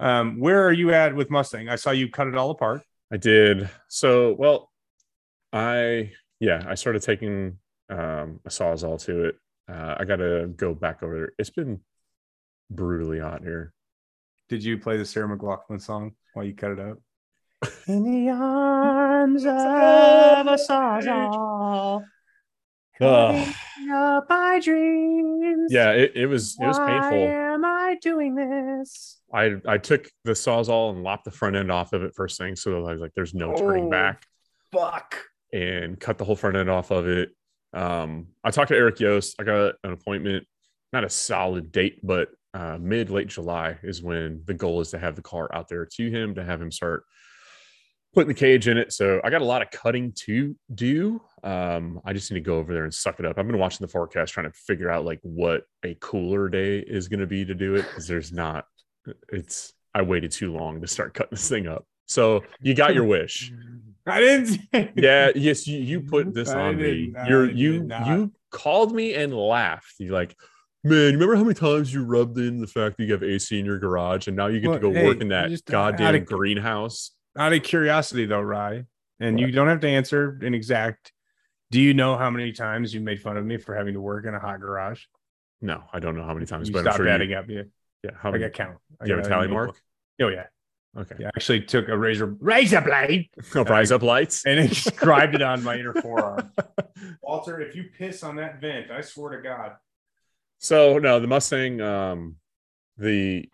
Yeah. 0.00 0.18
Um, 0.20 0.40
where 0.40 0.66
are 0.66 0.72
you 0.72 0.94
at 0.94 1.14
with 1.14 1.28
Mustang? 1.28 1.68
I 1.68 1.76
saw 1.76 1.90
you 1.90 2.10
cut 2.10 2.26
it 2.26 2.34
all 2.34 2.48
apart. 2.48 2.80
I 3.12 3.18
did. 3.18 3.68
So, 3.88 4.34
well, 4.38 4.70
I 5.52 6.12
yeah, 6.40 6.64
I 6.66 6.74
started 6.74 7.02
taking 7.02 7.58
um 7.90 8.40
a 8.46 8.48
sawzall 8.48 8.98
to 9.04 9.26
it. 9.26 9.34
Uh, 9.70 9.96
I 9.98 10.06
got 10.06 10.16
to 10.16 10.50
go 10.56 10.72
back 10.72 11.02
over 11.02 11.14
there. 11.14 11.32
It's 11.38 11.50
been 11.50 11.80
brutally 12.70 13.20
hot 13.20 13.42
here. 13.42 13.74
Did 14.48 14.64
you 14.64 14.78
play 14.78 14.96
the 14.96 15.04
Sarah 15.04 15.28
McLachlan 15.36 15.80
song 15.80 16.12
while 16.32 16.44
you 16.44 16.54
cut 16.54 16.72
it 16.72 16.80
out? 16.80 17.00
In 17.86 18.02
the 18.04 18.30
arms 18.30 19.44
of 19.46 19.52
a 19.52 20.56
sawzall, 20.58 22.02
Ugh. 23.00 23.54
up 23.92 24.26
my 24.28 24.60
dreams. 24.62 25.72
yeah, 25.72 25.90
it, 25.90 26.12
it 26.14 26.26
was 26.26 26.56
it 26.60 26.66
was 26.66 26.78
Why 26.78 26.86
painful. 26.86 27.18
am 27.28 27.64
I 27.64 27.96
doing 28.00 28.34
this? 28.34 29.20
I 29.32 29.56
I 29.66 29.78
took 29.78 30.08
the 30.24 30.32
sawzall 30.32 30.90
and 30.90 31.02
lopped 31.02 31.24
the 31.24 31.30
front 31.30 31.56
end 31.56 31.70
off 31.70 31.92
of 31.92 32.02
it 32.02 32.14
first 32.14 32.38
thing, 32.38 32.56
so 32.56 32.86
I 32.86 32.92
was 32.92 33.00
like, 33.00 33.12
"There's 33.14 33.34
no 33.34 33.54
turning 33.54 33.86
Oh. 33.86 33.90
back," 33.90 34.24
Fuck. 34.72 35.20
and 35.52 35.98
cut 36.00 36.18
the 36.18 36.24
whole 36.24 36.36
front 36.36 36.56
end 36.56 36.70
off 36.70 36.90
of 36.90 37.06
it. 37.08 37.30
Um, 37.72 38.28
I 38.42 38.50
talked 38.50 38.68
to 38.68 38.76
Eric 38.76 38.98
Yost. 39.00 39.36
I 39.38 39.44
got 39.44 39.74
an 39.84 39.92
appointment, 39.92 40.46
not 40.92 41.04
a 41.04 41.10
solid 41.10 41.70
date, 41.72 42.00
but 42.02 42.28
uh, 42.54 42.78
mid 42.80 43.10
late 43.10 43.28
July 43.28 43.78
is 43.82 44.02
when 44.02 44.42
the 44.46 44.54
goal 44.54 44.80
is 44.80 44.90
to 44.90 44.98
have 44.98 45.16
the 45.16 45.22
car 45.22 45.54
out 45.54 45.68
there 45.68 45.86
to 45.86 46.10
him 46.10 46.34
to 46.34 46.44
have 46.44 46.60
him 46.60 46.72
start 46.72 47.04
putting 48.14 48.28
the 48.28 48.34
cage 48.34 48.68
in 48.68 48.78
it. 48.78 48.92
So 48.92 49.20
I 49.22 49.30
got 49.30 49.42
a 49.42 49.46
lot 49.46 49.62
of 49.62 49.70
cutting 49.70 50.12
to 50.24 50.56
do. 50.74 51.20
Um, 51.44 52.00
I 52.04 52.12
just 52.12 52.30
need 52.30 52.38
to 52.38 52.44
go 52.44 52.56
over 52.56 52.72
there 52.72 52.84
and 52.84 52.92
suck 52.92 53.20
it 53.20 53.26
up. 53.26 53.38
I've 53.38 53.46
been 53.46 53.58
watching 53.58 53.86
the 53.86 53.92
forecast 53.92 54.32
trying 54.32 54.50
to 54.50 54.58
figure 54.66 54.90
out 54.90 55.04
like 55.04 55.20
what 55.22 55.62
a 55.84 55.96
cooler 56.00 56.48
day 56.48 56.78
is 56.78 57.08
going 57.08 57.20
to 57.20 57.26
be 57.26 57.44
to 57.44 57.54
do 57.54 57.74
it 57.74 57.82
because 57.82 58.08
there's 58.08 58.32
not. 58.32 58.64
It's 59.30 59.72
I 59.94 60.02
waited 60.02 60.32
too 60.32 60.52
long 60.52 60.80
to 60.80 60.86
start 60.86 61.14
cutting 61.14 61.30
this 61.32 61.48
thing 61.48 61.66
up. 61.66 61.86
So 62.06 62.42
you 62.60 62.74
got 62.74 62.94
your 62.94 63.04
wish. 63.04 63.52
I 64.06 64.20
didn't. 64.20 64.92
Yeah, 64.96 65.30
yes, 65.34 65.66
you, 65.66 65.78
you 65.78 66.00
put 66.00 66.32
this 66.34 66.48
I 66.48 66.60
on 66.60 66.76
me. 66.76 67.12
You're 67.28 67.50
you 67.50 67.88
you 68.06 68.32
called 68.50 68.94
me 68.94 69.14
and 69.14 69.34
laughed. 69.34 69.94
You're 69.98 70.14
like, 70.14 70.34
man, 70.84 70.98
you 70.98 71.12
remember 71.12 71.36
how 71.36 71.42
many 71.42 71.54
times 71.54 71.92
you 71.92 72.04
rubbed 72.04 72.38
in 72.38 72.60
the 72.60 72.66
fact 72.66 72.96
that 72.98 73.04
you 73.04 73.12
have 73.12 73.22
AC 73.22 73.58
in 73.58 73.64
your 73.66 73.78
garage 73.78 74.26
and 74.28 74.36
now 74.36 74.46
you 74.46 74.60
get 74.60 74.70
Well, 74.70 74.78
to 74.78 74.82
go 74.88 74.92
hey, 74.92 75.06
work 75.06 75.20
in 75.20 75.28
that 75.28 75.50
just, 75.50 75.66
goddamn 75.66 76.14
of- 76.14 76.26
greenhouse? 76.26 77.12
Out 77.36 77.52
of 77.52 77.62
curiosity, 77.62 78.26
though, 78.26 78.40
Rye, 78.40 78.84
and 79.20 79.38
you 79.38 79.52
don't 79.52 79.68
have 79.68 79.80
to 79.80 79.88
answer 79.88 80.38
an 80.42 80.54
exact. 80.54 81.12
Do 81.70 81.80
you 81.80 81.94
know 81.94 82.16
how 82.16 82.30
many 82.30 82.50
times 82.52 82.92
you 82.92 83.00
made 83.00 83.20
fun 83.20 83.36
of 83.36 83.44
me 83.44 83.58
for 83.58 83.74
having 83.76 83.94
to 83.94 84.00
work 84.00 84.24
in 84.26 84.34
a 84.34 84.40
hot 84.40 84.58
garage? 84.60 85.02
No, 85.60 85.84
I 85.92 86.00
don't 86.00 86.16
know 86.16 86.24
how 86.24 86.34
many 86.34 86.46
times, 86.46 86.68
You 86.68 86.72
but 86.72 86.80
I'm 86.80 86.84
stop 86.86 86.96
sure 86.96 87.08
adding 87.08 87.30
you, 87.30 87.36
up. 87.36 87.44
Yeah, 87.48 87.62
yeah. 88.02 88.10
How 88.16 88.30
I 88.30 88.32
many? 88.32 88.44
got 88.44 88.52
count. 88.54 88.78
I 89.00 89.04
Do 89.04 89.10
you 89.10 89.16
have 89.18 89.26
a 89.26 89.28
tally 89.28 89.48
mark? 89.48 89.76
Oh 90.20 90.28
yeah, 90.28 90.46
Okay. 90.98 91.14
yeah. 91.20 91.26
I 91.26 91.30
actually 91.36 91.60
took 91.60 91.88
a 91.88 91.96
razor 91.96 92.34
razor 92.40 92.80
blade 92.80 93.28
Oh, 93.54 93.62
rise 93.64 93.92
up 93.92 94.02
lights. 94.02 94.44
and 94.46 94.58
inscribed 94.58 95.34
it 95.36 95.42
on 95.42 95.62
my 95.62 95.76
inner 95.78 95.92
forearm. 96.02 96.50
Walter, 97.22 97.60
if 97.60 97.76
you 97.76 97.84
piss 97.96 98.22
on 98.24 98.36
that 98.36 98.60
vent, 98.60 98.90
I 98.90 99.00
swear 99.02 99.36
to 99.36 99.42
God. 99.42 99.72
So 100.58 100.98
no, 100.98 101.20
the 101.20 101.26
Mustang, 101.26 101.80
um, 101.80 102.36
the 102.96 103.48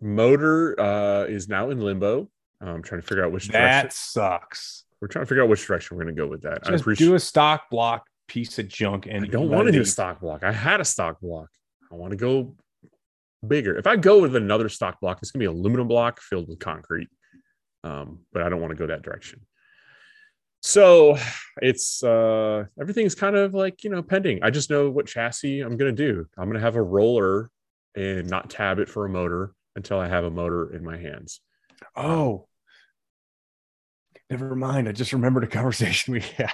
motor 0.00 0.78
uh, 0.80 1.24
is 1.24 1.48
now 1.48 1.70
in 1.70 1.80
limbo. 1.80 2.28
I'm 2.60 2.82
trying 2.82 3.00
to 3.00 3.06
figure 3.06 3.24
out 3.24 3.32
which 3.32 3.48
That 3.48 3.82
direction. 3.82 3.90
sucks. 3.92 4.84
We're 5.00 5.08
trying 5.08 5.24
to 5.24 5.28
figure 5.28 5.42
out 5.42 5.48
which 5.50 5.66
direction 5.66 5.96
we're 5.96 6.04
going 6.04 6.14
to 6.16 6.22
go 6.22 6.26
with 6.28 6.42
that. 6.42 6.60
I 6.66 6.70
Just 6.70 6.82
appreciate. 6.82 7.08
do 7.08 7.14
a 7.14 7.20
stock 7.20 7.68
block 7.70 8.06
piece 8.26 8.58
of 8.58 8.68
junk 8.68 9.06
and 9.10 9.24
I 9.24 9.28
don't 9.28 9.50
want 9.50 9.66
to 9.66 9.72
do 9.72 9.82
a 9.82 9.84
stock 9.84 10.20
block. 10.20 10.42
I 10.44 10.52
had 10.52 10.80
a 10.80 10.84
stock 10.84 11.20
block. 11.20 11.48
I 11.92 11.96
want 11.96 12.12
to 12.12 12.16
go 12.16 12.54
bigger. 13.46 13.76
If 13.76 13.86
I 13.86 13.96
go 13.96 14.22
with 14.22 14.34
another 14.34 14.68
stock 14.70 15.00
block, 15.00 15.18
it's 15.20 15.30
gonna 15.30 15.42
be 15.42 15.46
aluminum 15.46 15.88
block 15.88 16.20
filled 16.20 16.48
with 16.48 16.58
concrete. 16.58 17.08
Um, 17.82 18.20
but 18.32 18.42
I 18.42 18.48
don't 18.48 18.62
want 18.62 18.70
to 18.70 18.76
go 18.76 18.86
that 18.86 19.02
direction. 19.02 19.42
So 20.66 21.18
it's 21.60 22.02
uh 22.02 22.64
everything's 22.80 23.14
kind 23.14 23.36
of 23.36 23.52
like 23.52 23.84
you 23.84 23.90
know 23.90 24.02
pending. 24.02 24.42
I 24.42 24.48
just 24.48 24.70
know 24.70 24.88
what 24.88 25.06
chassis 25.06 25.60
I'm 25.60 25.76
gonna 25.76 25.92
do. 25.92 26.26
I'm 26.38 26.48
gonna 26.48 26.58
have 26.58 26.76
a 26.76 26.82
roller 26.82 27.50
and 27.94 28.30
not 28.30 28.48
tab 28.48 28.78
it 28.78 28.88
for 28.88 29.04
a 29.04 29.08
motor 29.10 29.54
until 29.76 30.00
I 30.00 30.08
have 30.08 30.24
a 30.24 30.30
motor 30.30 30.74
in 30.74 30.82
my 30.82 30.96
hands. 30.96 31.40
Oh, 31.94 32.48
never 34.30 34.56
mind. 34.56 34.88
I 34.88 34.92
just 34.92 35.12
remembered 35.12 35.44
a 35.44 35.46
conversation 35.58 36.14
we 36.14 36.20
had. 36.20 36.50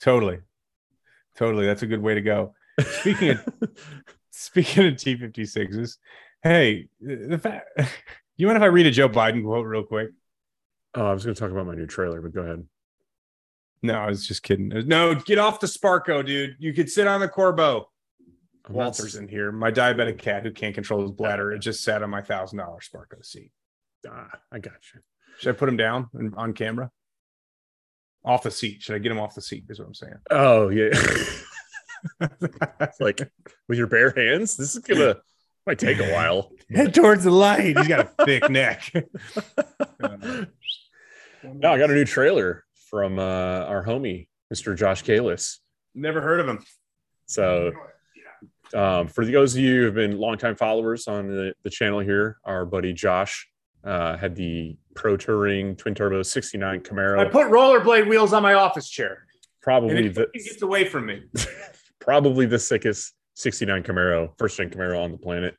totally, 0.00 0.38
totally. 1.36 1.66
That's 1.66 1.82
a 1.82 1.86
good 1.86 2.00
way 2.00 2.14
to 2.14 2.22
go. 2.22 2.54
Speaking 2.80 3.30
of 3.32 3.46
speaking 4.30 4.86
of 4.86 4.96
T 4.96 5.18
fifty 5.18 5.44
sixes, 5.44 5.98
hey, 6.42 6.88
the 6.98 7.38
fact. 7.38 7.68
You 8.36 8.46
mind 8.46 8.56
if 8.56 8.62
I 8.62 8.68
read 8.68 8.86
a 8.86 8.90
Joe 8.90 9.06
Biden 9.06 9.44
quote 9.44 9.66
real 9.66 9.82
quick? 9.82 10.12
Oh, 10.94 11.06
I 11.06 11.12
was 11.12 11.24
gonna 11.24 11.34
talk 11.34 11.50
about 11.50 11.66
my 11.66 11.74
new 11.74 11.86
trailer, 11.86 12.20
but 12.20 12.34
go 12.34 12.42
ahead. 12.42 12.66
No, 13.82 13.94
I 13.94 14.08
was 14.08 14.26
just 14.26 14.42
kidding. 14.42 14.68
No, 14.86 15.14
get 15.14 15.38
off 15.38 15.60
the 15.60 15.66
Sparco, 15.66 16.24
dude. 16.24 16.56
You 16.58 16.72
could 16.74 16.90
sit 16.90 17.06
on 17.06 17.20
the 17.20 17.28
Corbeau. 17.28 17.84
I'm 18.66 18.74
not- 18.74 18.84
Walter's 18.84 19.16
in 19.16 19.26
here. 19.28 19.50
My 19.52 19.70
diabetic 19.70 20.18
cat 20.18 20.42
who 20.42 20.50
can't 20.52 20.74
control 20.74 21.00
his 21.02 21.12
bladder. 21.12 21.52
It 21.52 21.60
just 21.60 21.82
sat 21.82 22.02
on 22.02 22.10
my 22.10 22.20
thousand 22.20 22.58
dollar 22.58 22.80
Sparco 22.80 23.24
seat. 23.24 23.52
Ah, 24.08 24.28
I 24.52 24.58
got 24.58 24.74
you. 24.92 25.00
Should 25.38 25.54
I 25.54 25.58
put 25.58 25.68
him 25.68 25.76
down 25.76 26.08
and- 26.14 26.34
on 26.36 26.52
camera? 26.52 26.90
Off 28.24 28.42
the 28.42 28.50
seat. 28.50 28.82
Should 28.82 28.96
I 28.96 28.98
get 28.98 29.12
him 29.12 29.18
off 29.18 29.34
the 29.34 29.40
seat? 29.40 29.64
Is 29.70 29.78
what 29.78 29.86
I'm 29.88 29.94
saying. 29.94 30.18
Oh 30.30 30.68
yeah. 30.68 30.90
like 33.00 33.30
with 33.68 33.78
your 33.78 33.86
bare 33.86 34.10
hands. 34.10 34.56
This 34.56 34.74
is 34.74 34.82
gonna 34.82 35.16
might 35.66 35.78
take 35.78 35.98
a 36.00 36.12
while. 36.12 36.50
Head 36.70 36.92
towards 36.94 37.24
the 37.24 37.30
light. 37.30 37.76
He's 37.78 37.88
got 37.88 38.12
a 38.18 38.24
thick 38.26 38.48
neck. 38.50 38.92
No, 41.42 41.72
I 41.72 41.78
got 41.78 41.90
a 41.90 41.94
new 41.94 42.04
trailer 42.04 42.64
from 42.90 43.18
uh, 43.18 43.22
our 43.22 43.84
homie, 43.84 44.28
Mr. 44.52 44.76
Josh 44.76 45.04
Kalis. 45.04 45.58
Never 45.94 46.20
heard 46.20 46.40
of 46.40 46.48
him. 46.48 46.64
So, 47.26 47.72
um, 48.74 49.08
for 49.08 49.24
those 49.24 49.54
of 49.54 49.60
you 49.60 49.80
who 49.80 49.84
have 49.86 49.94
been 49.94 50.18
longtime 50.18 50.56
followers 50.56 51.08
on 51.08 51.28
the, 51.28 51.54
the 51.62 51.70
channel 51.70 52.00
here, 52.00 52.38
our 52.44 52.64
buddy 52.64 52.92
Josh 52.92 53.48
uh, 53.84 54.16
had 54.16 54.34
the 54.34 54.76
Pro 54.94 55.16
Touring 55.16 55.76
Twin 55.76 55.94
Turbo 55.94 56.22
69 56.22 56.80
Camaro. 56.80 57.18
I 57.18 57.24
Camaro. 57.24 57.32
put 57.32 57.46
rollerblade 57.48 58.08
wheels 58.08 58.32
on 58.32 58.42
my 58.42 58.54
office 58.54 58.88
chair. 58.88 59.08
And 59.08 59.62
Probably 59.62 60.06
it 60.06 60.14
the 60.14 60.24
fucking 60.24 60.42
gets 60.44 60.62
away 60.62 60.84
from 60.84 61.06
me. 61.06 61.22
probably 62.00 62.46
the 62.46 62.58
sickest 62.58 63.14
69 63.34 63.82
Camaro, 63.82 64.32
first 64.38 64.56
gen 64.56 64.70
Camaro 64.70 65.02
on 65.02 65.12
the 65.12 65.18
planet. 65.18 65.56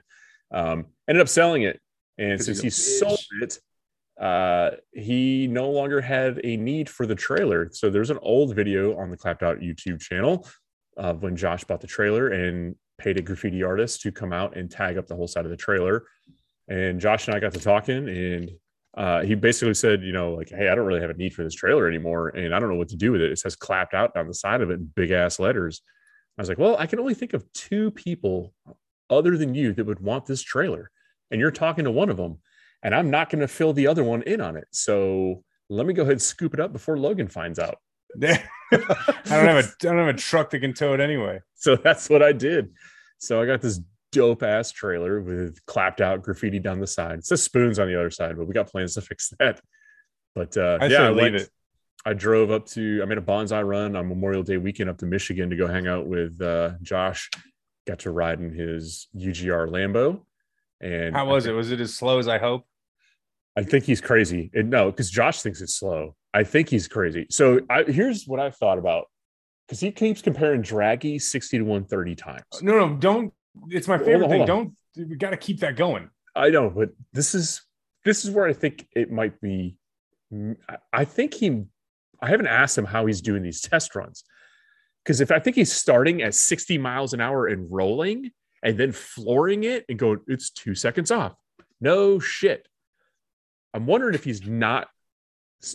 Um, 0.51 0.87
ended 1.07 1.21
up 1.21 1.29
selling 1.29 1.63
it, 1.63 1.79
and 2.17 2.41
since 2.41 2.59
he 2.59 2.67
he's 2.67 2.99
sold 2.99 3.19
it, 3.41 3.57
uh, 4.21 4.69
he 4.93 5.47
no 5.47 5.69
longer 5.71 5.99
had 5.99 6.39
a 6.43 6.55
need 6.55 6.87
for 6.87 7.07
the 7.07 7.15
trailer. 7.15 7.69
So 7.71 7.89
there's 7.89 8.11
an 8.11 8.19
old 8.21 8.55
video 8.55 8.95
on 8.97 9.09
the 9.09 9.17
Clapped 9.17 9.41
Out 9.41 9.59
YouTube 9.59 9.99
channel 9.99 10.47
of 10.95 11.23
when 11.23 11.35
Josh 11.35 11.63
bought 11.63 11.81
the 11.81 11.87
trailer 11.87 12.27
and 12.27 12.75
paid 12.99 13.17
a 13.17 13.21
graffiti 13.21 13.63
artist 13.63 14.01
to 14.01 14.11
come 14.11 14.31
out 14.31 14.55
and 14.55 14.69
tag 14.69 14.97
up 14.97 15.07
the 15.07 15.15
whole 15.15 15.27
side 15.27 15.45
of 15.45 15.51
the 15.51 15.57
trailer. 15.57 16.05
And 16.67 17.01
Josh 17.01 17.27
and 17.27 17.35
I 17.35 17.39
got 17.39 17.53
to 17.53 17.59
talking, 17.59 18.07
and 18.07 18.51
uh, 18.95 19.23
he 19.23 19.33
basically 19.33 19.73
said, 19.73 20.03
you 20.03 20.11
know, 20.11 20.33
like, 20.33 20.49
hey, 20.49 20.69
I 20.69 20.75
don't 20.75 20.85
really 20.85 21.01
have 21.01 21.09
a 21.09 21.15
need 21.15 21.33
for 21.33 21.43
this 21.43 21.55
trailer 21.55 21.87
anymore, 21.87 22.29
and 22.29 22.53
I 22.53 22.59
don't 22.59 22.69
know 22.69 22.75
what 22.75 22.89
to 22.89 22.95
do 22.95 23.11
with 23.11 23.21
it. 23.21 23.31
It 23.31 23.39
says 23.39 23.55
clapped 23.55 23.95
out 23.95 24.13
down 24.13 24.27
the 24.27 24.33
side 24.35 24.61
of 24.61 24.69
it 24.69 24.75
in 24.75 24.91
big 24.95 25.09
ass 25.09 25.39
letters. 25.39 25.81
I 26.37 26.41
was 26.43 26.49
like, 26.49 26.59
well, 26.59 26.77
I 26.77 26.85
can 26.85 26.99
only 26.99 27.15
think 27.15 27.33
of 27.33 27.51
two 27.53 27.89
people 27.89 28.53
other 29.09 29.35
than 29.35 29.55
you 29.55 29.73
that 29.73 29.85
would 29.85 29.99
want 29.99 30.27
this 30.27 30.43
trailer, 30.43 30.91
and 31.31 31.41
you're 31.41 31.49
talking 31.49 31.85
to 31.85 31.91
one 31.91 32.09
of 32.09 32.17
them, 32.17 32.37
and 32.83 32.95
I'm 32.95 33.09
not 33.09 33.29
going 33.29 33.41
to 33.41 33.47
fill 33.47 33.73
the 33.73 33.87
other 33.87 34.03
one 34.03 34.21
in 34.23 34.41
on 34.41 34.57
it. 34.57 34.67
So 34.71 35.43
let 35.69 35.85
me 35.85 35.93
go 35.93 36.03
ahead 36.03 36.13
and 36.13 36.21
scoop 36.21 36.53
it 36.53 36.59
up 36.59 36.73
before 36.73 36.97
Logan 36.97 37.27
finds 37.27 37.59
out. 37.59 37.77
I 38.23 38.37
don't 38.71 39.45
have 39.47 39.65
a 39.65 39.67
I 39.67 39.71
don't 39.79 39.97
have 39.97 40.15
a 40.15 40.17
truck 40.17 40.49
that 40.51 40.59
can 40.59 40.73
tow 40.73 40.93
it 40.93 40.99
anyway. 40.99 41.39
so 41.55 41.75
that's 41.75 42.09
what 42.09 42.21
I 42.21 42.31
did. 42.31 42.71
So 43.19 43.41
I 43.41 43.45
got 43.45 43.61
this 43.61 43.79
dope 44.11 44.43
ass 44.43 44.71
trailer 44.71 45.21
with 45.21 45.65
clapped 45.65 46.01
out 46.01 46.21
graffiti 46.21 46.59
down 46.59 46.79
the 46.79 46.87
side. 46.87 47.19
It 47.19 47.25
says 47.25 47.43
spoons 47.43 47.79
on 47.79 47.87
the 47.87 47.95
other 47.95 48.09
side, 48.09 48.37
but 48.37 48.47
we 48.47 48.53
got 48.53 48.67
plans 48.67 48.95
to 48.95 49.01
fix 49.01 49.33
that. 49.39 49.61
But 50.35 50.55
uh, 50.57 50.77
I 50.81 50.85
yeah, 50.87 51.03
I 51.03 51.09
leave 51.09 51.35
it. 51.35 51.49
I 52.05 52.13
drove 52.13 52.49
up 52.49 52.65
to, 52.69 52.99
I 53.03 53.05
made 53.05 53.19
a 53.19 53.21
bonsai 53.21 53.67
run 53.67 53.95
on 53.95 54.07
Memorial 54.07 54.41
Day 54.41 54.57
weekend 54.57 54.89
up 54.89 54.97
to 54.99 55.05
Michigan 55.05 55.51
to 55.51 55.55
go 55.55 55.67
hang 55.67 55.87
out 55.87 56.07
with 56.07 56.41
uh, 56.41 56.71
Josh. 56.81 57.29
Got 57.85 57.99
to 57.99 58.11
ride 58.11 58.39
in 58.39 58.51
his 58.51 59.07
UGR 59.15 59.69
Lambo. 59.69 60.21
And 60.79 61.15
How 61.15 61.27
was 61.27 61.45
it? 61.45 61.51
Was 61.51 61.69
it 61.71 61.79
as 61.79 61.93
slow 61.93 62.17
as 62.17 62.27
I 62.27 62.39
hope? 62.39 62.65
I 63.57 63.63
think 63.63 63.83
he's 63.85 64.01
crazy. 64.01 64.49
And 64.53 64.69
no, 64.69 64.91
because 64.91 65.09
Josh 65.09 65.41
thinks 65.41 65.61
it's 65.61 65.75
slow. 65.75 66.15
I 66.33 66.43
think 66.43 66.69
he's 66.69 66.87
crazy. 66.87 67.27
So 67.29 67.59
I, 67.69 67.83
here's 67.83 68.25
what 68.25 68.39
I've 68.39 68.55
thought 68.55 68.77
about 68.77 69.05
because 69.67 69.79
he 69.79 69.91
keeps 69.91 70.21
comparing 70.21 70.61
Dragy 70.63 71.21
60 71.21 71.57
to 71.57 71.63
130 71.63 72.15
times. 72.15 72.41
No, 72.61 72.87
no, 72.87 72.95
don't. 72.95 73.33
It's 73.69 73.87
my 73.87 73.97
Hold 73.97 74.05
favorite 74.07 74.23
on, 74.25 74.29
thing. 74.29 74.39
hold 74.39 74.49
on. 74.49 74.73
Don't. 74.95 75.09
We 75.09 75.15
got 75.17 75.31
to 75.31 75.37
keep 75.37 75.59
that 75.59 75.75
going. 75.75 76.09
I 76.35 76.49
know, 76.49 76.69
but 76.69 76.89
this 77.13 77.35
is 77.35 77.61
this 78.05 78.23
is 78.23 78.31
where 78.31 78.45
I 78.47 78.53
think 78.53 78.87
it 78.95 79.11
might 79.11 79.39
be. 79.41 79.75
I- 80.69 80.77
I 80.93 81.05
think 81.05 81.33
he. 81.33 81.63
I 82.21 82.29
haven't 82.29 82.47
asked 82.47 82.77
him 82.77 82.85
how 82.85 83.05
he's 83.07 83.21
doing 83.21 83.41
these 83.43 83.61
test 83.61 83.95
runs 83.95 84.23
because 85.03 85.19
if 85.21 85.31
I 85.31 85.39
think 85.39 85.55
he's 85.55 85.73
starting 85.73 86.21
at 86.21 86.35
60 86.35 86.77
miles 86.77 87.13
an 87.13 87.19
hour 87.19 87.47
and 87.47 87.67
rolling 87.71 88.29
and 88.63 88.77
then 88.77 88.91
flooring 88.91 89.63
it 89.63 89.85
and 89.89 89.97
going, 89.97 90.19
it's 90.27 90.51
two 90.51 90.75
seconds 90.75 91.09
off. 91.11 91.33
No 91.81 92.19
shit. 92.19 92.67
I'm 93.73 93.85
wondering 93.85 94.15
if 94.15 94.23
he's 94.23 94.45
not. 94.45 94.87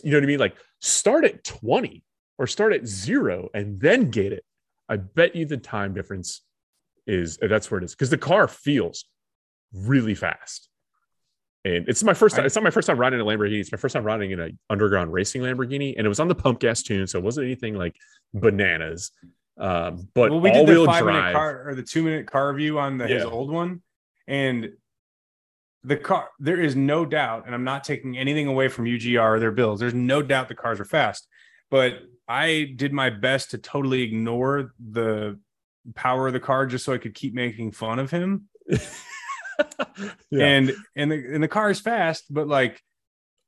You 0.03 0.11
know 0.11 0.17
what 0.17 0.23
I 0.23 0.27
mean? 0.27 0.39
Like 0.39 0.55
start 0.79 1.25
at 1.25 1.43
20 1.43 2.03
or 2.37 2.47
start 2.47 2.73
at 2.73 2.85
zero 2.85 3.49
and 3.53 3.79
then 3.79 4.11
get 4.11 4.33
it. 4.33 4.43
I 4.89 4.97
bet 4.97 5.35
you 5.35 5.45
the 5.45 5.57
time 5.57 5.93
difference 5.93 6.41
is 7.05 7.37
that's 7.41 7.71
where 7.71 7.79
it 7.79 7.83
is 7.83 7.95
because 7.95 8.09
the 8.09 8.17
car 8.17 8.47
feels 8.47 9.05
really 9.73 10.15
fast. 10.15 10.69
And 11.65 11.87
it's 11.89 12.03
my 12.03 12.13
first 12.13 12.35
time. 12.35 12.45
It's 12.45 12.55
not 12.55 12.63
my 12.63 12.69
first 12.69 12.87
time 12.87 12.97
riding 12.97 13.19
a 13.19 13.25
Lamborghini. 13.25 13.59
It's 13.59 13.71
my 13.71 13.77
first 13.77 13.93
time 13.93 14.03
riding 14.03 14.31
in 14.31 14.39
an 14.39 14.57
underground 14.69 15.11
racing 15.11 15.41
Lamborghini, 15.41 15.95
and 15.97 16.05
it 16.05 16.09
was 16.09 16.19
on 16.19 16.27
the 16.27 16.35
pump 16.35 16.59
gas 16.59 16.81
tune, 16.81 17.07
so 17.07 17.17
it 17.17 17.23
wasn't 17.25 17.45
anything 17.45 17.75
like 17.75 17.95
bananas. 18.33 19.11
Um, 19.57 20.07
but 20.13 20.31
well, 20.31 20.39
we 20.39 20.51
did 20.51 20.67
the 20.67 20.85
five 20.85 21.03
drive. 21.03 21.15
minute 21.15 21.33
car 21.33 21.67
or 21.67 21.75
the 21.75 21.83
two 21.83 22.03
minute 22.03 22.27
car 22.27 22.53
review 22.53 22.79
on 22.79 22.97
the, 22.97 23.07
his 23.07 23.25
old 23.25 23.51
one, 23.51 23.81
and 24.27 24.69
the 25.83 25.97
car. 25.97 26.29
There 26.39 26.59
is 26.59 26.75
no 26.75 27.05
doubt, 27.05 27.45
and 27.45 27.55
I'm 27.55 27.63
not 27.63 27.83
taking 27.83 28.17
anything 28.17 28.47
away 28.47 28.67
from 28.67 28.85
UGR 28.85 29.35
or 29.35 29.39
their 29.39 29.51
bills. 29.51 29.79
There's 29.79 29.93
no 29.93 30.21
doubt 30.21 30.47
the 30.47 30.55
cars 30.55 30.79
are 30.79 30.85
fast. 30.85 31.27
but 31.69 31.99
I 32.27 32.73
did 32.75 32.91
my 32.91 33.09
best 33.09 33.51
to 33.51 33.57
totally 33.57 34.01
ignore 34.01 34.73
the 34.79 35.39
power 35.95 36.27
of 36.27 36.33
the 36.33 36.41
car 36.41 36.65
just 36.65 36.83
so 36.83 36.93
I 36.93 36.97
could 36.97 37.13
keep 37.13 37.33
making 37.33 37.71
fun 37.71 37.99
of 37.99 38.11
him. 38.11 38.49
Yeah. 40.29 40.45
And 40.45 40.75
and 40.95 41.11
the 41.11 41.33
and 41.33 41.41
the 41.41 41.47
car 41.47 41.71
is 41.71 41.79
fast, 41.79 42.25
but 42.29 42.47
like 42.47 42.79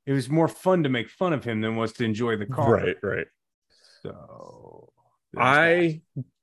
it 0.06 0.12
was 0.12 0.28
more 0.28 0.48
fun 0.48 0.82
to 0.82 0.88
make 0.88 1.08
fun 1.08 1.32
of 1.32 1.44
him 1.44 1.60
than 1.60 1.76
was 1.76 1.92
to 1.94 2.04
enjoy 2.04 2.36
the 2.36 2.46
car. 2.46 2.74
right, 2.74 2.96
right. 3.00 3.26
So 4.02 4.92
I 5.36 6.00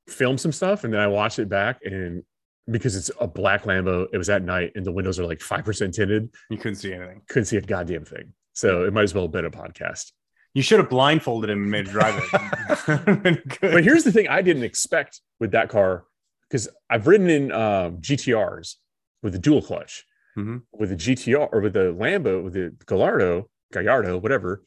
filmed 0.08 0.40
some 0.40 0.54
stuff 0.54 0.86
and 0.86 0.94
then 0.94 1.02
I 1.02 1.08
watched 1.08 1.40
it 1.40 1.50
back 1.50 1.80
and 1.84 2.24
because 2.70 2.96
it's 2.96 3.10
a 3.20 3.28
black 3.28 3.64
Lambo, 3.64 4.08
it 4.12 4.18
was 4.18 4.30
at 4.30 4.44
night 4.44 4.72
and 4.76 4.86
the 4.86 4.92
windows 4.92 5.20
are 5.20 5.26
like 5.26 5.42
five 5.42 5.64
percent 5.66 5.94
tinted. 5.94 6.30
you 6.50 6.58
couldn't 6.58 6.76
see 6.76 6.94
anything. 6.94 7.22
Couldn't 7.30 7.46
see 7.46 7.58
a 7.58 7.62
goddamn 7.62 8.06
thing. 8.06 8.34
So 8.54 8.84
it 8.86 8.94
might 8.94 9.04
as 9.04 9.14
well 9.14 9.26
have 9.26 9.32
been 9.32 9.46
a 9.46 9.52
podcast. 9.52 10.12
You 10.54 10.62
should 10.64 10.80
have 10.80 10.90
blindfolded 10.90 11.50
him 11.50 11.62
and 11.64 11.72
made 11.72 11.86
him 11.88 11.94
drive 11.94 12.24
it. 12.32 13.60
But 13.62 13.84
here's 13.84 14.04
the 14.04 14.12
thing 14.12 14.28
I 14.28 14.42
didn't 14.42 14.64
expect 14.64 15.22
with 15.40 15.52
that 15.52 15.70
car 15.70 16.06
because 16.50 16.68
I've 16.90 17.06
ridden 17.08 17.30
in 17.30 17.52
um, 17.52 17.98
GTRs 17.98 18.76
with 19.22 19.34
the 19.34 19.40
dual 19.40 19.62
clutch. 19.62 20.04
Mhm. 20.38 20.62
With 20.72 20.90
the 20.90 20.96
GTR 20.96 21.50
or 21.52 21.62
with 21.62 21.74
the 21.74 21.94
Lambo, 21.94 22.44
with 22.44 22.54
the 22.54 22.76
Gallardo, 22.86 23.50
Gallardo, 23.74 24.18
whatever, 24.18 24.64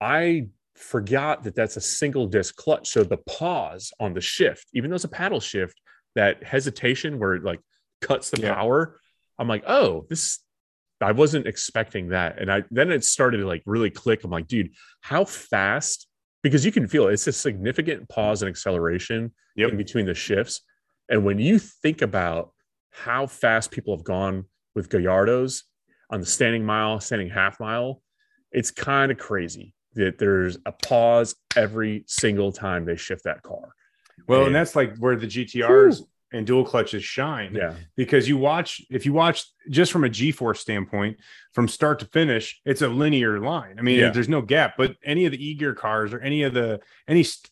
I 0.00 0.48
forgot 0.74 1.42
that 1.44 1.54
that's 1.54 1.76
a 1.76 1.80
single 1.80 2.26
disc 2.26 2.54
clutch. 2.56 2.88
So 2.88 3.02
the 3.02 3.16
pause 3.18 3.92
on 3.98 4.12
the 4.14 4.20
shift, 4.20 4.66
even 4.74 4.90
though 4.90 4.96
it's 4.96 5.04
a 5.04 5.08
paddle 5.08 5.40
shift, 5.40 5.80
that 6.16 6.42
hesitation 6.42 7.18
where 7.20 7.34
it 7.34 7.44
like 7.44 7.60
cuts 8.00 8.30
the 8.30 8.40
Yeah. 8.42 8.54
power, 8.54 8.98
I'm 9.38 9.48
like, 9.48 9.62
oh, 9.66 10.04
this. 10.10 10.40
I 11.00 11.12
wasn't 11.12 11.46
expecting 11.46 12.08
that, 12.08 12.38
and 12.40 12.50
I 12.50 12.62
then 12.70 12.90
it 12.90 13.04
started 13.04 13.36
to 13.38 13.46
like 13.46 13.62
really 13.66 13.90
click. 13.90 14.24
I'm 14.24 14.30
like, 14.30 14.46
dude, 14.48 14.70
how 15.02 15.26
fast? 15.26 16.08
Because 16.42 16.64
you 16.64 16.72
can 16.72 16.88
feel 16.88 17.08
it. 17.08 17.12
it's 17.12 17.26
a 17.26 17.32
significant 17.32 18.08
pause 18.08 18.40
and 18.42 18.48
acceleration 18.48 19.32
Yep. 19.56 19.70
in 19.72 19.76
between 19.76 20.06
the 20.06 20.14
shifts. 20.14 20.62
And 21.10 21.22
when 21.24 21.38
you 21.38 21.58
think 21.58 22.00
about 22.02 22.52
how 22.90 23.26
fast 23.26 23.70
people 23.70 23.94
have 23.94 24.04
gone 24.04 24.46
with 24.74 24.88
Gallardos 24.88 25.62
on 26.10 26.20
the 26.20 26.26
standing 26.26 26.64
mile, 26.64 26.98
standing 27.00 27.28
half 27.28 27.60
mile, 27.60 28.02
it's 28.52 28.70
kind 28.70 29.12
of 29.12 29.18
crazy 29.18 29.74
that 29.94 30.16
there's 30.18 30.56
a 30.64 30.72
pause 30.72 31.34
every 31.56 32.04
single 32.06 32.52
time 32.52 32.84
they 32.86 32.96
shift 32.96 33.24
that 33.24 33.42
car. 33.42 33.74
Well, 34.26 34.40
And- 34.40 34.46
and 34.48 34.54
that's 34.56 34.74
like 34.76 34.96
where 34.98 35.16
the 35.16 35.26
GTRs 35.26 36.02
and 36.32 36.46
dual 36.46 36.64
clutches 36.64 37.04
shine. 37.04 37.54
Yeah. 37.54 37.74
because 37.96 38.28
you 38.28 38.36
watch 38.36 38.82
if 38.90 39.06
you 39.06 39.12
watch 39.12 39.44
just 39.70 39.92
from 39.92 40.02
a 40.04 40.08
g-force 40.08 40.60
standpoint 40.60 41.18
from 41.52 41.68
start 41.68 42.00
to 42.00 42.04
finish 42.06 42.60
it's 42.64 42.82
a 42.82 42.88
linear 42.88 43.38
line 43.40 43.76
i 43.78 43.82
mean 43.82 44.00
Yeah. 44.00 44.10
there's 44.10 44.28
no 44.28 44.42
gap 44.42 44.74
but 44.76 44.96
any 45.04 45.24
of 45.24 45.30
the 45.32 45.48
e-gear 45.50 45.72
cars 45.74 46.12
or 46.12 46.18
any 46.20 46.42
of 46.42 46.52
the 46.52 46.80
any 47.06 47.22
st- 47.22 47.48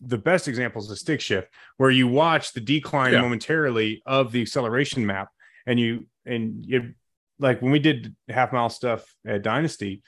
the 0.00 0.16
best 0.18 0.48
examples 0.48 0.90
of 0.90 0.98
stick 0.98 1.20
shift 1.20 1.48
where 1.76 1.90
you 1.90 2.08
watch 2.08 2.52
the 2.54 2.60
decline 2.60 3.12
Yeah. 3.12 3.20
momentarily 3.20 4.02
of 4.06 4.32
the 4.32 4.40
acceleration 4.40 5.04
map 5.04 5.28
and 5.66 5.78
you 5.78 6.06
and 6.24 6.64
you 6.66 6.94
like 7.38 7.60
when 7.60 7.70
we 7.70 7.78
did 7.78 8.14
half 8.28 8.50
mile 8.50 8.70
stuff 8.70 9.14
at 9.26 9.42
dynasty 9.42 10.02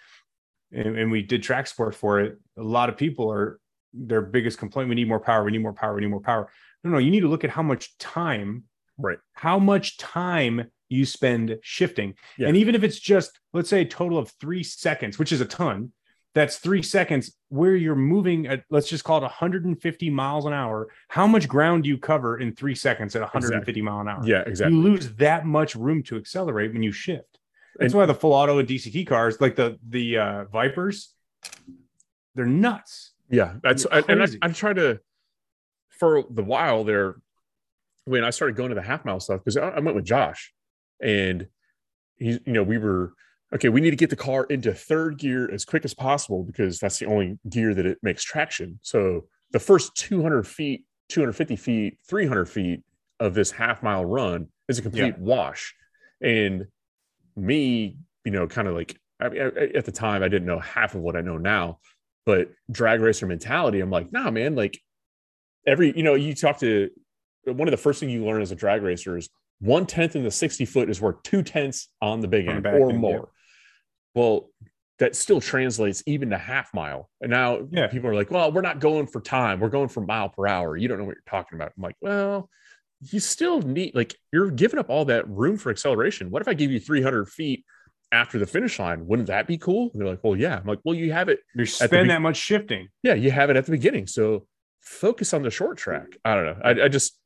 and, 0.73 0.97
and 0.99 1.11
we 1.11 1.23
did 1.23 1.43
track 1.43 1.67
sport 1.67 1.95
for 1.95 2.21
it 2.21 2.39
a 2.57 2.63
lot 2.63 2.89
of 2.89 2.97
people 2.97 3.31
are 3.31 3.61
their 3.93 4.21
biggest 4.21 4.59
complaint 4.59 4.89
we 4.89 4.95
need 4.95 5.09
more 5.09 5.21
power 5.21 5.45
we 5.45 5.51
need 5.51 5.63
more 5.63 5.73
power 5.73 5.95
we 5.95 6.01
need 6.03 6.11
more 6.11 6.21
power 6.21 6.51
no 6.85 6.91
no 6.91 6.99
you 6.99 7.11
need 7.11 7.21
to 7.21 7.29
look 7.29 7.45
at 7.45 7.51
how 7.51 7.63
much 7.63 7.97
time 7.99 8.65
Right. 9.01 9.19
how 9.33 9.59
much 9.59 9.97
time 9.99 10.71
you 10.89 11.05
spend 11.05 11.59
shifting. 11.63 12.15
Yeah. 12.39 12.49
And 12.49 12.57
even 12.57 12.75
if 12.75 12.83
it's 12.83 12.99
just, 12.99 13.39
let's 13.53 13.69
say, 13.69 13.83
a 13.83 13.85
total 13.85 14.17
of 14.19 14.31
three 14.41 14.63
seconds, 14.63 15.19
which 15.19 15.33
is 15.33 15.41
a 15.43 15.45
ton, 15.45 15.93
that's 16.35 16.57
three 16.57 16.83
seconds 16.83 17.37
where 17.51 17.77
you're 17.77 17.95
moving 17.95 18.47
at, 18.47 18.65
let's 18.71 18.89
just 18.89 19.05
call 19.05 19.19
it 19.19 19.23
150 19.23 20.11
miles 20.11 20.47
an 20.47 20.55
hour. 20.55 20.89
How 21.09 21.27
much 21.27 21.47
ground 21.47 21.83
do 21.83 21.91
you 21.91 21.99
cover 21.99 22.39
in 22.39 22.55
three 22.57 22.75
seconds 22.75 23.15
at 23.15 23.21
150 23.23 23.83
mile 23.83 24.01
an 24.01 24.09
hour? 24.09 24.23
Yeah, 24.25 24.43
exactly. 24.47 24.77
You 24.79 24.83
lose 24.83 25.13
that 25.17 25.45
much 25.45 25.75
room 25.75 26.03
to 26.05 26.17
accelerate 26.17 26.73
when 26.73 26.83
you 26.83 26.91
shift. 26.91 27.39
That's 27.77 27.93
And- 27.93 28.01
why 28.01 28.07
the 28.07 28.15
full 28.15 28.33
auto 28.33 28.59
and 28.59 28.67
DCT 28.67 29.07
cars, 29.07 29.41
like 29.43 29.57
the 29.57 29.79
the 29.87 30.17
uh, 30.19 30.45
Vipers, 30.47 31.13
they're 32.35 32.47
nuts. 32.47 33.13
Yeah, 33.31 33.55
that's 33.63 33.87
I, 33.91 33.99
and 34.09 34.23
I, 34.23 34.27
crazy. 34.27 34.39
I 34.43 34.49
try 34.49 34.73
to 34.73 35.01
for 35.91 36.25
the 36.31 36.43
while 36.45 36.85
there 36.85 37.17
when 38.05 38.25
I 38.25 38.31
started 38.31 38.57
going 38.57 38.71
to 38.71 38.75
the 38.75 38.83
half 38.83 39.05
mile 39.05 39.21
stuff 39.21 39.41
because 39.45 39.57
I, 39.57 39.69
I 39.69 39.81
went 39.81 39.95
with 39.97 40.05
Josh 40.05 40.53
and 41.03 41.47
he's 42.17 42.39
you 42.47 42.53
know 42.53 42.63
we 42.63 42.79
were 42.79 43.13
okay 43.55 43.69
we 43.69 43.81
need 43.81 43.91
to 43.91 43.97
get 43.97 44.11
the 44.11 44.17
car 44.17 44.45
into 44.45 44.73
third 44.73 45.19
gear 45.19 45.51
as 45.51 45.65
quick 45.65 45.85
as 45.85 45.95
possible 45.95 46.43
because 46.43 46.79
that's 46.79 46.99
the 46.99 47.07
only 47.07 47.39
gear 47.49 47.75
that 47.75 47.87
it 47.87 47.99
makes 48.03 48.23
traction. 48.25 48.79
So 48.83 49.27
the 49.53 49.61
first 49.61 49.95
200 49.97 50.47
feet, 50.47 50.85
250 51.09 51.57
feet, 51.57 51.99
300 52.09 52.47
feet 52.47 52.83
of 53.21 53.35
this 53.35 53.51
half 53.51 53.83
mile 53.83 54.05
run 54.05 54.49
is 54.69 54.79
a 54.79 54.83
complete 54.83 55.19
wash, 55.19 55.75
and 56.21 56.67
me 57.37 57.99
you 58.25 58.33
know 58.33 58.47
kind 58.47 58.69
of 58.69 58.75
like 58.75 58.99
I 59.21 59.27
I- 59.27 59.73
at 59.75 59.85
the 59.85 59.93
time 59.93 60.23
I 60.23 60.29
didn't 60.29 60.47
know 60.47 60.61
half 60.61 60.95
of 60.95 61.01
what 61.01 61.17
I 61.17 61.21
know 61.21 61.37
now 61.37 61.79
but 62.29 62.51
drag 62.71 63.01
racer 63.01 63.27
mentality 63.27 63.81
i'm 63.81 63.89
like 63.91 64.13
nah 64.13 64.31
man 64.31 64.55
like 64.55 64.79
every 65.67 65.97
you 65.97 66.03
know 66.03 66.15
you 66.15 66.35
talk 66.35 66.59
to 66.59 66.91
one 67.47 67.67
of 67.67 67.71
the 67.73 67.79
first 67.79 68.01
things 68.01 68.13
you 68.13 68.23
learn 68.23 68.43
as 68.43 68.53
a 68.53 68.55
drag 68.55 68.83
racer 68.83 69.17
is 69.17 69.31
one 69.61 69.87
tenth 69.87 70.15
in 70.15 70.23
the 70.23 70.31
60 70.31 70.67
foot 70.67 70.91
is 70.91 71.01
worth 71.01 71.23
two 71.23 71.43
tenths 71.43 71.89
on 72.03 72.21
the 72.21 72.29
big 72.29 72.47
end 72.47 72.67
or 72.67 72.91
end, 72.91 72.99
more. 72.99 73.31
Well 74.15 74.51
that 74.99 75.17
still 75.17 75.41
translates 75.41 76.03
even 76.07 76.31
to 76.31 76.37
half 76.39 76.75
mile. 76.75 77.09
And 77.23 77.31
now 77.31 77.67
Yeah. 77.71 77.87
people 77.87 78.11
are 78.11 78.15
like 78.15 78.31
well 78.31 78.53
we're 78.53 78.61
not 78.61 78.79
going 78.79 79.07
for 79.07 79.23
time. 79.23 79.59
We're 79.59 79.71
going 79.71 79.89
for 79.89 80.03
mile 80.03 80.29
per 80.29 80.47
hour. 80.47 80.77
You 80.77 80.87
don't 80.87 80.99
know 80.99 81.05
what 81.05 81.17
you're 81.17 81.23
talking 81.31 81.57
about. 81.57 81.73
I'm 81.79 81.83
like 81.83 81.97
well 82.03 82.51
you 83.01 83.21
still 83.21 83.63
need 83.63 83.95
like 83.95 84.15
you're 84.35 84.51
giving 84.51 84.79
up 84.79 84.91
all 84.91 85.07
that 85.07 85.27
room 85.27 85.57
for 85.57 85.71
acceleration. 85.71 86.31
What 86.31 86.43
if 86.43 86.49
i 86.49 86.53
give 86.53 86.71
you 86.71 86.79
300 86.79 87.27
feet 87.31 87.65
after 88.13 88.39
the 88.39 88.47
finish 88.47 88.79
line 88.79 89.07
wouldn't 89.07 89.29
that 89.29 89.47
be 89.47 89.59
cool 89.59 89.91
and 89.93 90.01
they're 90.01 90.09
like 90.09 90.23
well 90.25 90.35
yeah 90.37 90.57
i'm 90.59 90.67
like 90.67 90.79
well 90.85 90.95
you 90.95 91.13
have 91.13 91.29
it 91.29 91.41
You 91.55 91.67
spend 91.67 92.05
be- 92.05 92.09
that 92.09 92.23
much 92.23 92.37
shifting. 92.37 92.89
yeah, 93.03 93.15
you 93.15 93.31
have 93.31 93.51
it 93.51 93.57
at 93.57 93.67
the 93.67 93.73
beginning. 93.73 94.07
So 94.07 94.47
focus 94.81 95.35
on 95.35 95.43
the 95.43 95.51
short 95.51 95.77
track. 95.77 96.07
I 96.25 96.35
don't 96.35 96.45
know. 96.47 96.57
I, 96.65 96.71
I 96.85 96.89
just 96.89 97.19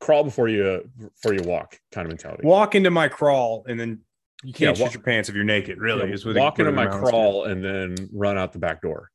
crawl 0.00 0.24
before 0.24 0.48
you 0.48 0.88
before 0.98 1.32
you 1.34 1.42
walk 1.44 1.78
kind 1.92 2.04
of 2.06 2.10
mentality. 2.10 2.42
Walk 2.46 2.74
into 2.74 2.90
my 2.90 3.08
crawl 3.08 3.64
and 3.68 3.78
then 3.80 4.00
you 4.42 4.52
can't 4.52 4.76
Yeah, 4.78 4.84
shit 4.84 4.90
wa- 4.90 4.92
your 4.94 5.02
pants 5.02 5.28
if 5.28 5.34
you're 5.34 5.44
naked. 5.44 5.78
Really, 5.78 6.08
Yeah, 6.08 6.14
is 6.14 6.24
what 6.26 6.36
walk 6.36 6.58
into 6.58 6.72
my 6.72 6.82
amounts 6.84 6.98
to. 7.04 7.10
crawl 7.10 7.44
and 7.44 7.64
then 7.64 7.94
run 8.12 8.36
out 8.36 8.52
the 8.52 8.58
back 8.58 8.82
door. 8.82 9.10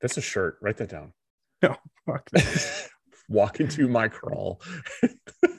That's 0.00 0.16
a 0.16 0.20
shirt. 0.20 0.58
Write 0.60 0.76
that 0.76 0.90
down. 0.90 1.12
Fuck. 2.06 2.28
walk 3.28 3.58
into 3.60 3.88
my 3.88 4.06
crawl 4.08 4.60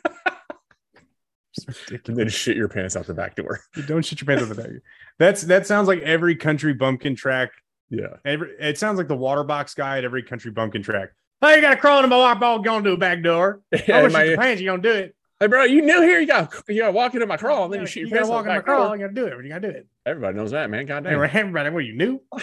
and 2.05 2.15
then 2.17 2.29
shit 2.29 2.55
your 2.57 2.69
pants 2.69 2.95
out 2.95 3.05
the 3.07 3.13
back 3.13 3.35
door. 3.35 3.59
Don't 3.87 4.03
shit 4.03 4.21
your 4.21 4.25
pants 4.25 4.43
out 4.43 4.55
the 4.55 4.61
back. 4.61 4.71
That's 5.19 5.41
that 5.43 5.67
sounds 5.67 5.87
like 5.87 5.99
every 6.01 6.35
country 6.35 6.73
bumpkin 6.73 7.15
track. 7.15 7.51
Yeah. 7.89 8.17
Every 8.25 8.51
it 8.59 8.77
sounds 8.77 8.97
like 8.97 9.07
the 9.07 9.15
water 9.15 9.43
box 9.43 9.73
guy 9.73 9.97
at 9.97 10.03
every 10.05 10.23
country 10.23 10.51
bumpkin 10.51 10.83
track. 10.83 11.09
Oh, 11.41 11.53
you 11.53 11.61
got 11.61 11.71
to 11.71 11.77
crawl 11.77 11.99
into 11.99 12.07
my 12.09 12.17
water 12.17 12.39
ball. 12.39 12.59
Going 12.59 12.83
to 12.83 12.91
a 12.93 12.97
back 12.97 13.21
door. 13.21 13.61
Shit 13.75 14.11
my- 14.11 14.23
your 14.23 14.37
pants. 14.37 14.61
You 14.61 14.67
gonna 14.69 14.81
do 14.81 14.91
it? 14.91 15.15
hey, 15.39 15.45
bro, 15.47 15.63
you 15.65 15.81
new 15.83 16.01
here? 16.01 16.19
You 16.19 16.25
got 16.27 16.53
you 16.67 16.79
got 16.79 16.87
to 16.87 16.91
walk 16.93 17.13
into 17.13 17.27
my 17.27 17.37
crawl 17.37 17.65
and 17.65 17.73
then 17.73 17.81
you 17.81 17.85
shoot 17.87 17.99
your 18.01 18.09
you 18.09 18.15
gotta 18.15 18.25
out 18.25 18.29
walk 18.31 18.43
the 18.45 18.49
in 18.49 18.55
my 18.55 18.59
back 18.59 18.65
crawl. 18.65 18.87
door. 18.87 18.95
You 18.97 19.01
gotta 19.03 19.13
do 19.13 19.25
it. 19.27 19.43
You 19.45 19.49
gotta 19.49 19.71
do 19.71 19.77
it. 19.77 19.87
Everybody 20.05 20.37
knows 20.37 20.51
that, 20.51 20.69
man. 20.69 20.85
God 20.85 21.03
damn. 21.03 21.21
Hey, 21.29 21.39
everybody, 21.39 21.69
what 21.69 21.85
you 21.85 21.95
knew? 21.95 22.21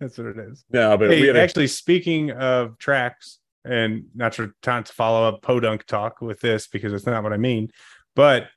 That's 0.00 0.16
what 0.16 0.28
it 0.28 0.38
is. 0.38 0.64
No, 0.70 0.96
but 0.96 1.08
we 1.08 1.16
Hey, 1.22 1.38
actually, 1.40 1.66
speaking 1.66 2.30
of 2.30 2.78
tracks, 2.78 3.37
and 3.64 4.04
not 4.14 4.32
to 4.34 4.52
time 4.62 4.84
to 4.84 4.92
follow 4.92 5.28
up 5.28 5.42
podunk 5.42 5.84
talk 5.84 6.20
with 6.20 6.40
this 6.40 6.66
because 6.66 6.92
it's 6.92 7.06
not 7.06 7.22
what 7.22 7.32
I 7.32 7.36
mean, 7.36 7.70
but 8.14 8.48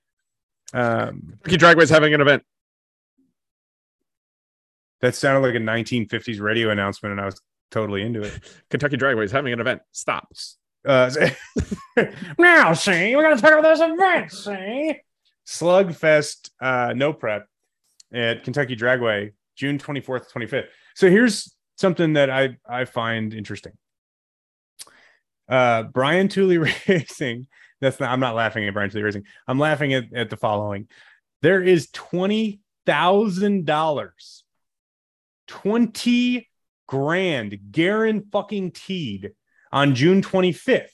um, 0.73 1.37
Kentucky 1.43 1.57
Dragway's 1.57 1.89
having 1.89 2.13
an 2.13 2.21
event. 2.21 2.43
that 5.01 5.15
sounded 5.15 5.45
like 5.45 5.55
a 5.55 5.59
1950s 5.59 6.39
radio 6.39 6.69
announcement, 6.69 7.11
and 7.11 7.21
I 7.21 7.25
was 7.25 7.41
totally 7.71 8.03
into 8.03 8.21
it. 8.21 8.39
Kentucky 8.69 8.97
Dragway's 8.97 9.31
having 9.31 9.53
an 9.53 9.59
event. 9.59 9.81
Stop. 9.91 10.31
Uh, 10.85 11.11
now, 12.37 12.73
see, 12.73 13.15
we're 13.15 13.23
gonna 13.23 13.39
talk 13.39 13.51
about 13.51 13.63
this 13.63 13.81
event. 13.81 14.31
See, 14.31 14.99
Slugfest, 15.45 16.49
uh, 16.61 16.93
no 16.95 17.13
prep 17.13 17.47
at 18.13 18.43
Kentucky 18.43 18.75
Dragway, 18.75 19.33
June 19.55 19.77
24th, 19.77 20.31
25th. 20.31 20.67
So 20.95 21.09
here's 21.09 21.53
something 21.77 22.13
that 22.13 22.29
I 22.29 22.57
I 22.67 22.85
find 22.85 23.33
interesting. 23.33 23.73
Uh, 25.51 25.83
Brian 25.83 26.29
Tooley 26.29 26.57
Racing. 26.87 27.47
That's 27.81 27.99
not. 27.99 28.09
I'm 28.09 28.19
not 28.19 28.35
laughing 28.35 28.67
at 28.67 28.73
Brian 28.73 28.89
Tooley 28.89 29.03
Racing. 29.03 29.25
I'm 29.47 29.59
laughing 29.59 29.93
at, 29.93 30.05
at 30.13 30.29
the 30.29 30.37
following. 30.37 30.87
There 31.41 31.61
is 31.61 31.89
twenty 31.91 32.61
thousand 32.85 33.65
dollars, 33.65 34.43
twenty 35.47 36.47
grand, 36.91 37.57
guaranteed 37.71 39.31
on 39.71 39.95
June 39.95 40.21
25th 40.21 40.89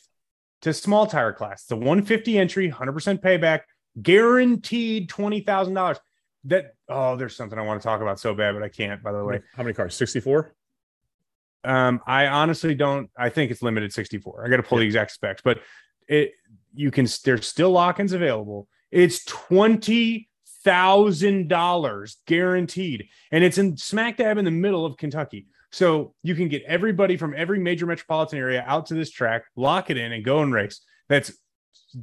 to 0.61 0.71
small 0.71 1.07
tire 1.07 1.33
class. 1.33 1.65
The 1.65 1.75
150 1.75 2.37
entry, 2.37 2.71
100% 2.71 3.19
payback, 3.19 3.61
guaranteed 3.99 5.09
$20,000. 5.09 5.97
That, 6.45 6.75
oh, 6.87 7.15
there's 7.15 7.35
something 7.35 7.57
I 7.57 7.63
want 7.63 7.81
to 7.81 7.85
talk 7.87 8.01
about 8.01 8.19
so 8.19 8.35
bad, 8.35 8.53
but 8.53 8.61
I 8.61 8.69
can't, 8.69 9.01
by 9.01 9.11
the 9.11 9.23
way. 9.23 9.41
How 9.55 9.63
many 9.63 9.73
cars? 9.73 9.95
64? 9.95 10.53
Um, 11.63 12.01
I 12.05 12.27
honestly 12.27 12.75
don't. 12.75 13.09
I 13.17 13.29
think 13.29 13.51
it's 13.51 13.61
limited 13.61 13.93
64. 13.93 14.45
I 14.45 14.49
got 14.49 14.57
to 14.57 14.63
pull 14.63 14.77
yeah. 14.77 14.81
the 14.81 14.87
exact 14.87 15.11
specs, 15.11 15.41
but 15.41 15.59
it 16.07 16.33
you 16.73 16.91
can. 16.91 17.07
There's 17.23 17.47
still 17.47 17.71
lock-ins 17.71 18.13
available. 18.13 18.67
It's 18.91 19.23
twenty 19.25 20.29
thousand 20.63 21.47
dollars 21.47 22.17
guaranteed, 22.25 23.07
and 23.31 23.43
it's 23.43 23.57
in 23.57 23.77
smack 23.77 24.17
dab 24.17 24.37
in 24.37 24.45
the 24.45 24.51
middle 24.51 24.85
of 24.85 24.97
Kentucky. 24.97 25.47
So 25.71 26.13
you 26.23 26.35
can 26.35 26.47
get 26.47 26.63
everybody 26.63 27.17
from 27.17 27.33
every 27.35 27.59
major 27.59 27.85
metropolitan 27.85 28.39
area 28.39 28.63
out 28.65 28.85
to 28.87 28.93
this 28.93 29.11
track, 29.11 29.43
lock 29.55 29.89
it 29.89 29.97
in, 29.97 30.13
and 30.13 30.23
go 30.23 30.41
and 30.41 30.53
race. 30.53 30.79
That's 31.09 31.33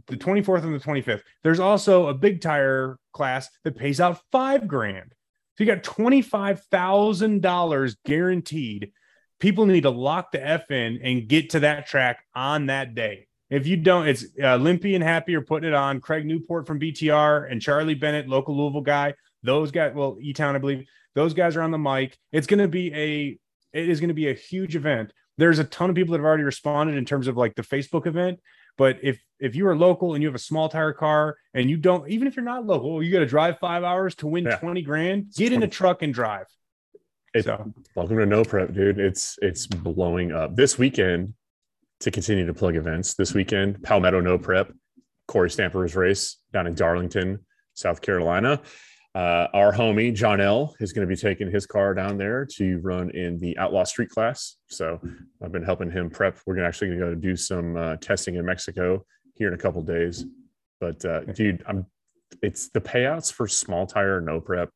the 0.07 0.17
24th 0.17 0.65
and 0.65 0.75
the 0.75 0.85
25th. 0.85 1.23
There's 1.43 1.61
also 1.61 2.09
a 2.09 2.15
big 2.15 2.41
tire 2.41 2.99
class 3.13 3.51
that 3.65 3.77
pays 3.77 4.01
out 4.01 4.23
five 4.33 4.67
grand. 4.69 5.13
So 5.57 5.65
you 5.65 5.67
got 5.67 5.83
$25,000 5.83 7.97
guaranteed. 8.05 8.93
People 9.41 9.67
need 9.67 9.83
to 9.83 9.91
lock 9.91 10.33
the 10.33 10.47
F 10.47 10.71
in 10.71 11.01
and 11.03 11.29
get 11.29 11.51
to 11.51 11.61
that 11.61 11.87
track 11.87 12.25
on 12.35 12.67
that 12.67 12.95
day. 12.95 13.27
If 13.51 13.67
you 13.67 13.77
don't, 13.77 14.09
it's 14.09 14.25
uh, 14.43 14.57
Limpy 14.57 14.95
and 14.95 15.05
Happy 15.05 15.35
are 15.35 15.43
putting 15.43 15.69
it 15.69 15.75
on. 15.75 16.01
Craig 16.01 16.25
Newport 16.25 16.67
from 16.67 16.81
BTR 16.81 17.51
and 17.51 17.61
Charlie 17.61 17.95
Bennett, 17.95 18.29
local 18.29 18.57
Louisville 18.57 18.81
guy. 18.81 19.15
Those 19.43 19.71
guys, 19.71 19.93
well, 19.95 20.17
E 20.21 20.33
Town, 20.33 20.57
I 20.57 20.59
believe, 20.59 20.87
those 21.15 21.35
guys 21.35 21.55
are 21.57 21.63
on 21.63 21.71
the 21.71 21.79
mic. 21.79 22.17
It's 22.33 22.47
going 22.47 22.61
to 22.61 22.69
be 22.69 22.93
a, 22.95 23.39
it 23.73 23.89
is 23.89 24.01
going 24.01 24.09
to 24.09 24.15
be 24.15 24.29
a 24.29 24.35
huge 24.35 24.77
event. 24.77 25.13
There's 25.37 25.59
a 25.59 25.65
ton 25.65 25.91
of 25.91 25.97
people 25.97 26.13
that 26.13 26.19
have 26.19 26.27
already 26.27 26.45
responded 26.45 26.97
in 26.97 27.05
terms 27.05 27.27
of 27.29 27.37
like 27.37 27.55
the 27.55 27.63
Facebook 27.63 28.07
event. 28.07 28.41
But 28.77 28.99
if 29.03 29.21
if 29.39 29.55
you 29.55 29.67
are 29.69 29.77
local 29.77 30.15
and 30.15 30.23
you 30.23 30.29
have 30.29 30.35
a 30.35 30.41
small 30.41 30.69
tire 30.69 30.93
car 30.93 31.37
and 31.53 31.69
you 31.69 31.77
don't, 31.77 32.09
even 32.09 32.27
if 32.27 32.37
you're 32.37 32.45
not 32.45 32.67
local, 32.67 33.03
you 33.03 33.13
got 33.13 33.21
to 33.21 33.27
drive 33.27 33.59
five 33.59 33.85
hours 33.85 34.15
to 34.17 34.27
win 34.27 34.45
yeah. 34.45 34.57
20 34.57 34.83
grand, 34.83 35.33
get 35.37 35.53
in 35.53 35.63
a 35.63 35.69
truck 35.69 36.03
and 36.03 36.15
drive. 36.15 36.47
It's, 37.35 37.47
so. 37.47 37.73
Welcome 37.97 38.19
to 38.19 38.27
No 38.27 38.45
Prep, 38.45 38.73
dude. 38.73 39.01
It's 39.01 39.37
it's 39.43 39.67
blowing 39.67 40.31
up. 40.31 40.55
This 40.55 40.79
weekend, 40.79 41.35
to 41.99 42.13
continue 42.13 42.47
to 42.47 42.55
plug 42.55 42.77
events, 42.77 43.15
this 43.15 43.35
weekend, 43.35 43.83
Palmetto 43.83 44.21
No 44.21 44.39
Prep, 44.39 44.73
Corey 45.27 45.51
Stamper's 45.51 45.97
race 45.97 46.37
down 46.53 46.69
in 46.69 46.75
Darlington, 46.75 47.45
South 47.75 48.01
Carolina. 48.01 48.63
Uh, 49.17 49.49
our 49.53 49.73
homie 49.73 50.15
John 50.15 50.41
L 50.41 50.77
is 50.79 50.93
going 50.93 51.09
to 51.09 51.13
be 51.13 51.21
taking 51.21 51.51
his 51.51 51.67
car 51.67 51.93
down 51.93 52.19
there 52.19 52.47
to 52.53 52.79
run 52.79 53.11
in 53.11 53.41
the 53.41 53.59
Outlaw 53.59 53.83
Street 53.83 54.11
class. 54.11 54.57
So 54.69 55.01
I've 55.43 55.51
been 55.51 55.65
helping 55.65 55.91
him 55.91 56.11
prep. 56.11 56.39
We're 56.47 56.55
gonna 56.55 56.69
actually 56.69 56.89
going 56.89 57.01
to 57.01 57.07
go 57.07 57.15
do 57.17 57.35
some 57.35 57.77
uh, 57.77 57.97
testing 57.97 58.37
in 58.37 58.45
Mexico 58.45 59.05
here 59.35 59.49
in 59.49 59.55
a 59.55 59.59
couple 59.59 59.83
days. 59.83 60.25
But 60.81 61.05
uh, 61.05 61.23
dude, 61.25 61.65
I'm 61.67 61.87
it's 62.43 62.69
the 62.69 62.81
payouts 62.81 63.33
for 63.33 63.49
small 63.49 63.89
tire 63.89 64.21
no 64.21 64.41
prep 64.41 64.71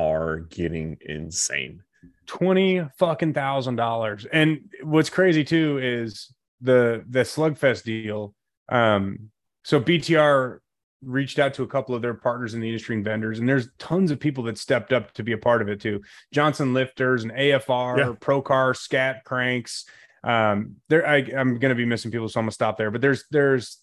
are 0.00 0.38
getting 0.38 0.98
insane. 1.02 1.82
Twenty 2.26 2.82
fucking 2.98 3.34
thousand 3.34 3.76
dollars. 3.76 4.26
And 4.32 4.70
what's 4.82 5.10
crazy 5.10 5.44
too 5.44 5.78
is 5.82 6.32
the 6.60 7.04
the 7.08 7.20
slugfest 7.20 7.84
deal. 7.84 8.34
Um, 8.68 9.30
so 9.64 9.80
BTR 9.80 10.58
reached 11.02 11.38
out 11.38 11.54
to 11.54 11.62
a 11.62 11.66
couple 11.66 11.94
of 11.94 12.02
their 12.02 12.14
partners 12.14 12.54
in 12.54 12.60
the 12.60 12.68
industry 12.68 12.94
and 12.94 13.04
vendors, 13.04 13.38
and 13.38 13.48
there's 13.48 13.68
tons 13.78 14.10
of 14.10 14.20
people 14.20 14.44
that 14.44 14.58
stepped 14.58 14.92
up 14.92 15.12
to 15.14 15.22
be 15.22 15.32
a 15.32 15.38
part 15.38 15.62
of 15.62 15.68
it 15.68 15.80
too. 15.80 16.00
Johnson 16.32 16.72
Lifters 16.72 17.24
and 17.24 17.32
AFR, 17.32 17.98
yeah. 17.98 18.12
Procar, 18.20 18.76
Scat 18.76 19.24
Cranks. 19.24 19.86
Um, 20.22 20.76
there, 20.88 21.06
I, 21.06 21.16
I'm 21.36 21.58
going 21.58 21.70
to 21.70 21.74
be 21.74 21.86
missing 21.86 22.10
people, 22.10 22.28
so 22.28 22.38
I'm 22.38 22.44
gonna 22.44 22.52
stop 22.52 22.76
there. 22.76 22.90
But 22.90 23.00
there's, 23.00 23.24
there's, 23.30 23.78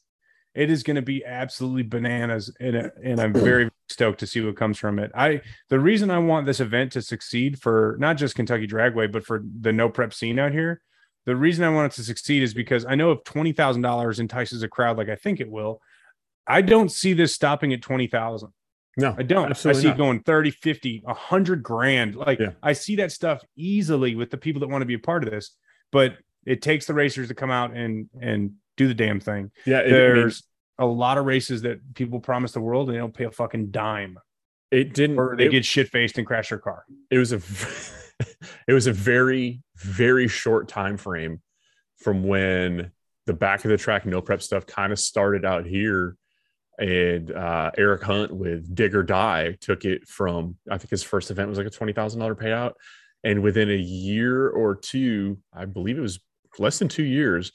it 0.58 0.72
is 0.72 0.82
going 0.82 0.96
to 0.96 1.04
be 1.04 1.24
absolutely 1.24 1.84
bananas, 1.84 2.52
and 2.60 2.76
uh, 2.76 2.90
and 3.04 3.22
I'm 3.22 3.34
very 3.50 3.70
stoked 3.90 4.20
to 4.22 4.28
see 4.28 4.42
what 4.42 4.58
comes 4.58 4.78
from 4.78 4.98
it. 4.98 5.12
I 5.16 5.42
the 5.70 5.80
reason 5.80 6.10
I 6.10 6.18
want 6.18 6.48
this 6.48 6.60
event 6.60 6.94
to 6.94 7.02
succeed 7.02 7.62
for 7.62 7.96
not 8.00 8.18
just 8.18 8.36
Kentucky 8.36 8.68
Dragway, 8.68 9.12
but 9.12 9.24
for 9.26 9.44
the 9.62 9.72
no 9.72 9.88
prep 9.88 10.14
scene 10.14 10.40
out 10.40 10.52
here. 10.52 10.82
The 11.26 11.36
reason 11.36 11.64
I 11.64 11.70
want 11.70 11.94
it 11.94 11.96
to 11.98 12.04
succeed 12.04 12.42
is 12.42 12.54
because 12.54 12.86
I 12.86 12.96
know 12.96 13.12
if 13.12 13.24
twenty 13.24 13.52
thousand 13.52 13.84
dollars 13.84 14.20
entices 14.20 14.64
a 14.64 14.68
crowd 14.68 14.98
like 14.98 15.10
I 15.10 15.16
think 15.16 15.40
it 15.40 15.50
will, 15.50 15.80
I 16.48 16.62
don't 16.62 16.92
see 16.92 17.14
this 17.14 17.34
stopping 17.36 17.74
at 17.74 17.82
20,000. 17.82 18.50
No, 19.00 19.16
I 19.16 19.22
don't. 19.22 19.52
I 19.52 19.74
see 19.74 19.90
not. 19.90 19.98
going 19.98 20.22
30, 20.22 20.50
50, 20.50 21.02
100 21.04 21.62
grand. 21.62 22.16
Like 22.16 22.40
yeah. 22.40 22.54
I 22.64 22.74
see 22.74 22.96
that 22.96 23.12
stuff 23.12 23.44
easily 23.56 24.16
with 24.16 24.32
the 24.32 24.38
people 24.38 24.62
that 24.62 24.70
want 24.70 24.82
to 24.82 24.88
be 24.88 24.96
a 24.96 25.00
part 25.00 25.24
of 25.24 25.30
this, 25.30 25.52
but 25.92 26.18
it 26.48 26.64
takes 26.64 26.88
the 26.88 26.96
racers 26.96 27.28
to 27.28 27.36
come 27.36 27.52
out 27.52 27.76
and 27.76 28.10
and 28.20 28.54
do 28.78 28.88
the 28.88 28.94
damn 28.94 29.20
thing. 29.20 29.52
Yeah, 29.66 29.80
it, 29.80 29.90
there's 29.90 30.44
a 30.80 30.86
lot 30.86 31.18
of 31.18 31.26
races 31.26 31.64
that 31.64 31.96
people 31.96 32.20
promise 32.20 32.52
the 32.52 32.62
world 32.62 32.88
and 32.88 32.96
they 32.96 33.00
don't 33.00 33.14
pay 33.14 33.26
a 33.26 33.32
fucking 33.32 33.72
dime. 33.72 34.18
It 34.72 34.94
didn't 34.94 35.18
or 35.18 35.36
they 35.36 35.48
it, 35.48 35.52
get 35.52 35.66
shit 35.66 35.90
faced 35.90 36.18
and 36.18 36.28
crash 36.28 36.50
their 36.50 36.60
car. 36.60 36.86
It 37.10 37.18
was 37.18 37.34
a 37.34 37.38
it 38.68 38.74
was 38.74 38.88
a 38.88 38.94
very 38.94 39.62
very 39.76 40.28
short 40.28 40.68
time 40.68 40.98
frame 40.98 41.42
from 41.98 42.24
when 42.24 42.92
the 43.26 43.34
back 43.34 43.66
of 43.66 43.72
the 43.72 43.78
track 43.78 44.06
no 44.06 44.22
prep 44.22 44.42
stuff 44.42 44.66
kind 44.66 44.94
of 44.94 45.00
started 45.00 45.46
out 45.46 45.66
here 45.66 46.16
and 46.78 47.32
uh, 47.32 47.72
Eric 47.78 48.04
Hunt 48.04 48.34
with 48.34 48.74
Dig 48.74 48.96
or 48.96 49.04
Die 49.04 49.58
took 49.60 49.84
it 49.84 50.08
from 50.08 50.58
I 50.70 50.78
think 50.78 50.92
his 50.92 51.04
first 51.04 51.32
event 51.32 51.50
was 51.50 51.58
like 51.58 51.68
a 51.68 51.72
twenty 51.72 51.94
thousand 51.94 52.20
dollar 52.20 52.36
payout, 52.36 52.74
and 53.24 53.42
within 53.42 53.70
a 53.70 53.76
year 53.76 54.50
or 54.50 54.76
two, 54.76 55.40
I 55.54 55.66
believe 55.66 55.98
it 55.98 56.02
was 56.02 56.20
less 56.60 56.80
than 56.80 56.88
two 56.88 57.04
years, 57.04 57.52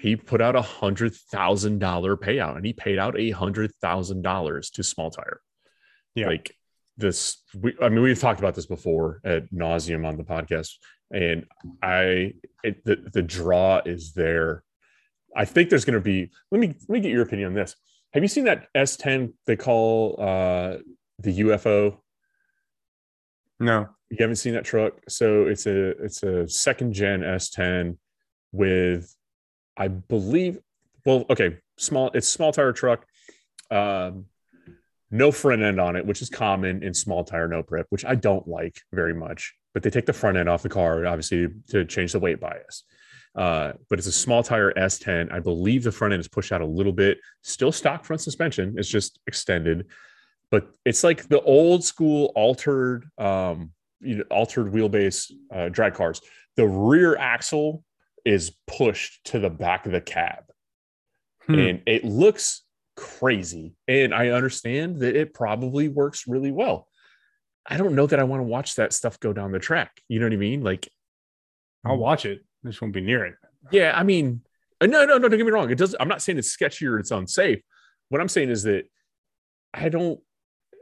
he 0.00 0.16
put 0.16 0.40
out 0.40 0.56
a 0.56 0.62
hundred 0.62 1.14
thousand 1.14 1.78
dollar 1.78 2.16
payout, 2.16 2.56
and 2.56 2.64
he 2.64 2.72
paid 2.72 2.98
out 2.98 3.18
a 3.18 3.30
hundred 3.30 3.74
thousand 3.80 4.22
dollars 4.22 4.70
to 4.70 4.82
Small 4.82 5.10
Tire. 5.10 5.40
Yeah, 6.14 6.26
like 6.26 6.56
this. 6.96 7.42
We, 7.54 7.74
I 7.82 7.88
mean, 7.88 8.02
we've 8.02 8.20
talked 8.20 8.40
about 8.40 8.54
this 8.54 8.66
before 8.66 9.20
at 9.24 9.50
nauseum 9.52 10.06
on 10.06 10.16
the 10.16 10.24
podcast, 10.24 10.74
and 11.10 11.46
I 11.82 12.34
it, 12.62 12.84
the 12.84 12.96
the 13.12 13.22
draw 13.22 13.80
is 13.84 14.12
there. 14.12 14.62
I 15.36 15.44
think 15.44 15.70
there's 15.70 15.84
going 15.84 15.94
to 15.94 16.00
be. 16.00 16.30
Let 16.50 16.60
me 16.60 16.68
let 16.68 16.88
me 16.88 17.00
get 17.00 17.10
your 17.10 17.22
opinion 17.22 17.48
on 17.48 17.54
this 17.54 17.76
have 18.14 18.22
you 18.22 18.28
seen 18.28 18.44
that 18.44 18.72
S10 18.74 19.32
they 19.44 19.56
call 19.56 20.16
uh, 20.20 20.76
the 21.18 21.40
UFO? 21.40 21.98
No, 23.58 23.88
you 24.08 24.16
haven't 24.20 24.36
seen 24.36 24.54
that 24.54 24.64
truck. 24.64 25.00
So 25.08 25.46
it's 25.46 25.66
a 25.66 25.90
it's 26.02 26.22
a 26.22 26.48
second 26.48 26.92
gen 26.92 27.20
S10 27.20 27.96
with, 28.52 29.12
I 29.76 29.88
believe, 29.88 30.58
well, 31.04 31.24
okay, 31.30 31.58
small. 31.76 32.10
It's 32.14 32.28
small 32.28 32.52
tire 32.52 32.72
truck, 32.72 33.06
um, 33.70 34.26
no 35.10 35.30
front 35.30 35.62
end 35.62 35.80
on 35.80 35.96
it, 35.96 36.06
which 36.06 36.22
is 36.22 36.28
common 36.28 36.82
in 36.82 36.94
small 36.94 37.24
tire 37.24 37.48
no 37.48 37.62
prep, 37.62 37.86
which 37.90 38.04
I 38.04 38.14
don't 38.14 38.46
like 38.48 38.80
very 38.92 39.14
much. 39.14 39.54
But 39.72 39.82
they 39.82 39.90
take 39.90 40.06
the 40.06 40.12
front 40.12 40.36
end 40.36 40.48
off 40.48 40.62
the 40.62 40.68
car, 40.68 41.06
obviously, 41.06 41.48
to 41.68 41.84
change 41.84 42.12
the 42.12 42.20
weight 42.20 42.40
bias. 42.40 42.84
Uh, 43.34 43.72
but 43.90 43.98
it's 43.98 44.06
a 44.06 44.12
small 44.12 44.42
tire 44.42 44.72
S10. 44.74 45.32
I 45.32 45.40
believe 45.40 45.82
the 45.82 45.90
front 45.90 46.14
end 46.14 46.20
is 46.20 46.28
pushed 46.28 46.52
out 46.52 46.60
a 46.60 46.66
little 46.66 46.92
bit. 46.92 47.18
Still 47.42 47.72
stock 47.72 48.04
front 48.04 48.22
suspension. 48.22 48.74
It's 48.78 48.88
just 48.88 49.18
extended, 49.26 49.86
but 50.50 50.68
it's 50.84 51.02
like 51.02 51.28
the 51.28 51.40
old 51.40 51.84
school 51.84 52.32
altered, 52.36 53.08
um, 53.18 53.72
you 54.00 54.16
know, 54.18 54.24
altered 54.30 54.72
wheelbase 54.72 55.32
uh, 55.52 55.68
drag 55.68 55.94
cars. 55.94 56.20
The 56.56 56.66
rear 56.66 57.16
axle 57.16 57.82
is 58.24 58.52
pushed 58.66 59.24
to 59.26 59.38
the 59.38 59.50
back 59.50 59.86
of 59.86 59.92
the 59.92 60.00
cab, 60.00 60.44
hmm. 61.46 61.58
and 61.58 61.82
it 61.86 62.04
looks 62.04 62.62
crazy. 62.96 63.74
And 63.88 64.14
I 64.14 64.28
understand 64.28 65.00
that 65.00 65.16
it 65.16 65.34
probably 65.34 65.88
works 65.88 66.26
really 66.26 66.52
well. 66.52 66.88
I 67.66 67.76
don't 67.76 67.94
know 67.94 68.06
that 68.06 68.20
I 68.20 68.24
want 68.24 68.40
to 68.40 68.44
watch 68.44 68.76
that 68.76 68.92
stuff 68.92 69.20
go 69.20 69.32
down 69.32 69.52
the 69.52 69.58
track. 69.58 70.02
You 70.08 70.20
know 70.20 70.26
what 70.26 70.34
I 70.34 70.36
mean? 70.36 70.62
Like, 70.62 70.88
I'll 71.84 71.96
watch 71.96 72.26
it. 72.26 72.44
This 72.62 72.80
won't 72.80 72.94
be 72.94 73.00
near 73.00 73.24
it. 73.24 73.34
Yeah, 73.70 73.92
I 73.94 74.02
mean, 74.02 74.42
uh, 74.80 74.86
no, 74.86 75.04
no, 75.04 75.18
no. 75.18 75.28
Don't 75.28 75.38
get 75.38 75.46
me 75.46 75.52
wrong. 75.52 75.70
It 75.70 75.78
does. 75.78 75.94
I'm 75.98 76.08
not 76.08 76.22
saying 76.22 76.38
it's 76.38 76.50
sketchy 76.50 76.86
or 76.86 76.98
it's 76.98 77.10
unsafe. 77.10 77.60
What 78.08 78.20
I'm 78.20 78.28
saying 78.28 78.50
is 78.50 78.64
that 78.64 78.84
I 79.72 79.88
don't. 79.88 80.20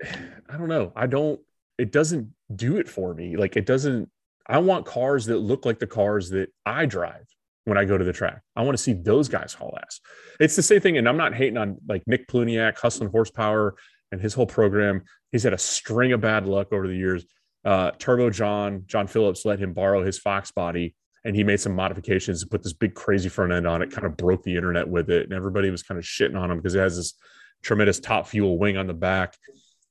I 0.48 0.56
don't 0.56 0.68
know. 0.68 0.92
I 0.94 1.06
don't. 1.06 1.40
It 1.78 1.92
doesn't 1.92 2.32
do 2.54 2.76
it 2.76 2.88
for 2.88 3.14
me. 3.14 3.36
Like 3.36 3.56
it 3.56 3.66
doesn't. 3.66 4.10
I 4.46 4.58
want 4.58 4.86
cars 4.86 5.26
that 5.26 5.38
look 5.38 5.64
like 5.64 5.78
the 5.78 5.86
cars 5.86 6.30
that 6.30 6.52
I 6.66 6.86
drive 6.86 7.26
when 7.64 7.78
I 7.78 7.84
go 7.84 7.96
to 7.96 8.04
the 8.04 8.12
track. 8.12 8.42
I 8.56 8.62
want 8.62 8.76
to 8.76 8.82
see 8.82 8.92
those 8.92 9.28
guys 9.28 9.54
haul 9.54 9.78
ass. 9.82 10.00
It's 10.40 10.56
the 10.56 10.62
same 10.62 10.80
thing, 10.80 10.98
and 10.98 11.08
I'm 11.08 11.16
not 11.16 11.34
hating 11.34 11.56
on 11.56 11.78
like 11.88 12.02
Nick 12.06 12.28
Pluniak, 12.28 12.78
hustling 12.78 13.10
horsepower, 13.10 13.76
and 14.10 14.20
his 14.20 14.34
whole 14.34 14.46
program. 14.46 15.02
He's 15.30 15.44
had 15.44 15.52
a 15.52 15.58
string 15.58 16.12
of 16.12 16.20
bad 16.20 16.46
luck 16.46 16.72
over 16.72 16.86
the 16.86 16.96
years. 16.96 17.24
Uh, 17.64 17.92
Turbo 17.92 18.30
John, 18.30 18.84
John 18.86 19.06
Phillips 19.06 19.44
let 19.44 19.58
him 19.58 19.72
borrow 19.72 20.04
his 20.04 20.18
Fox 20.18 20.50
body 20.50 20.94
and 21.24 21.36
he 21.36 21.44
made 21.44 21.60
some 21.60 21.74
modifications 21.74 22.42
and 22.42 22.50
put 22.50 22.62
this 22.62 22.72
big 22.72 22.94
crazy 22.94 23.28
front 23.28 23.52
end 23.52 23.66
on 23.66 23.82
it, 23.82 23.90
kind 23.90 24.06
of 24.06 24.16
broke 24.16 24.42
the 24.42 24.56
internet 24.56 24.88
with 24.88 25.10
it. 25.10 25.24
And 25.24 25.32
everybody 25.32 25.70
was 25.70 25.82
kind 25.82 25.98
of 25.98 26.04
shitting 26.04 26.36
on 26.36 26.50
him 26.50 26.56
because 26.56 26.74
it 26.74 26.80
has 26.80 26.96
this 26.96 27.14
tremendous 27.62 28.00
top 28.00 28.26
fuel 28.26 28.58
wing 28.58 28.76
on 28.76 28.88
the 28.88 28.94
back. 28.94 29.36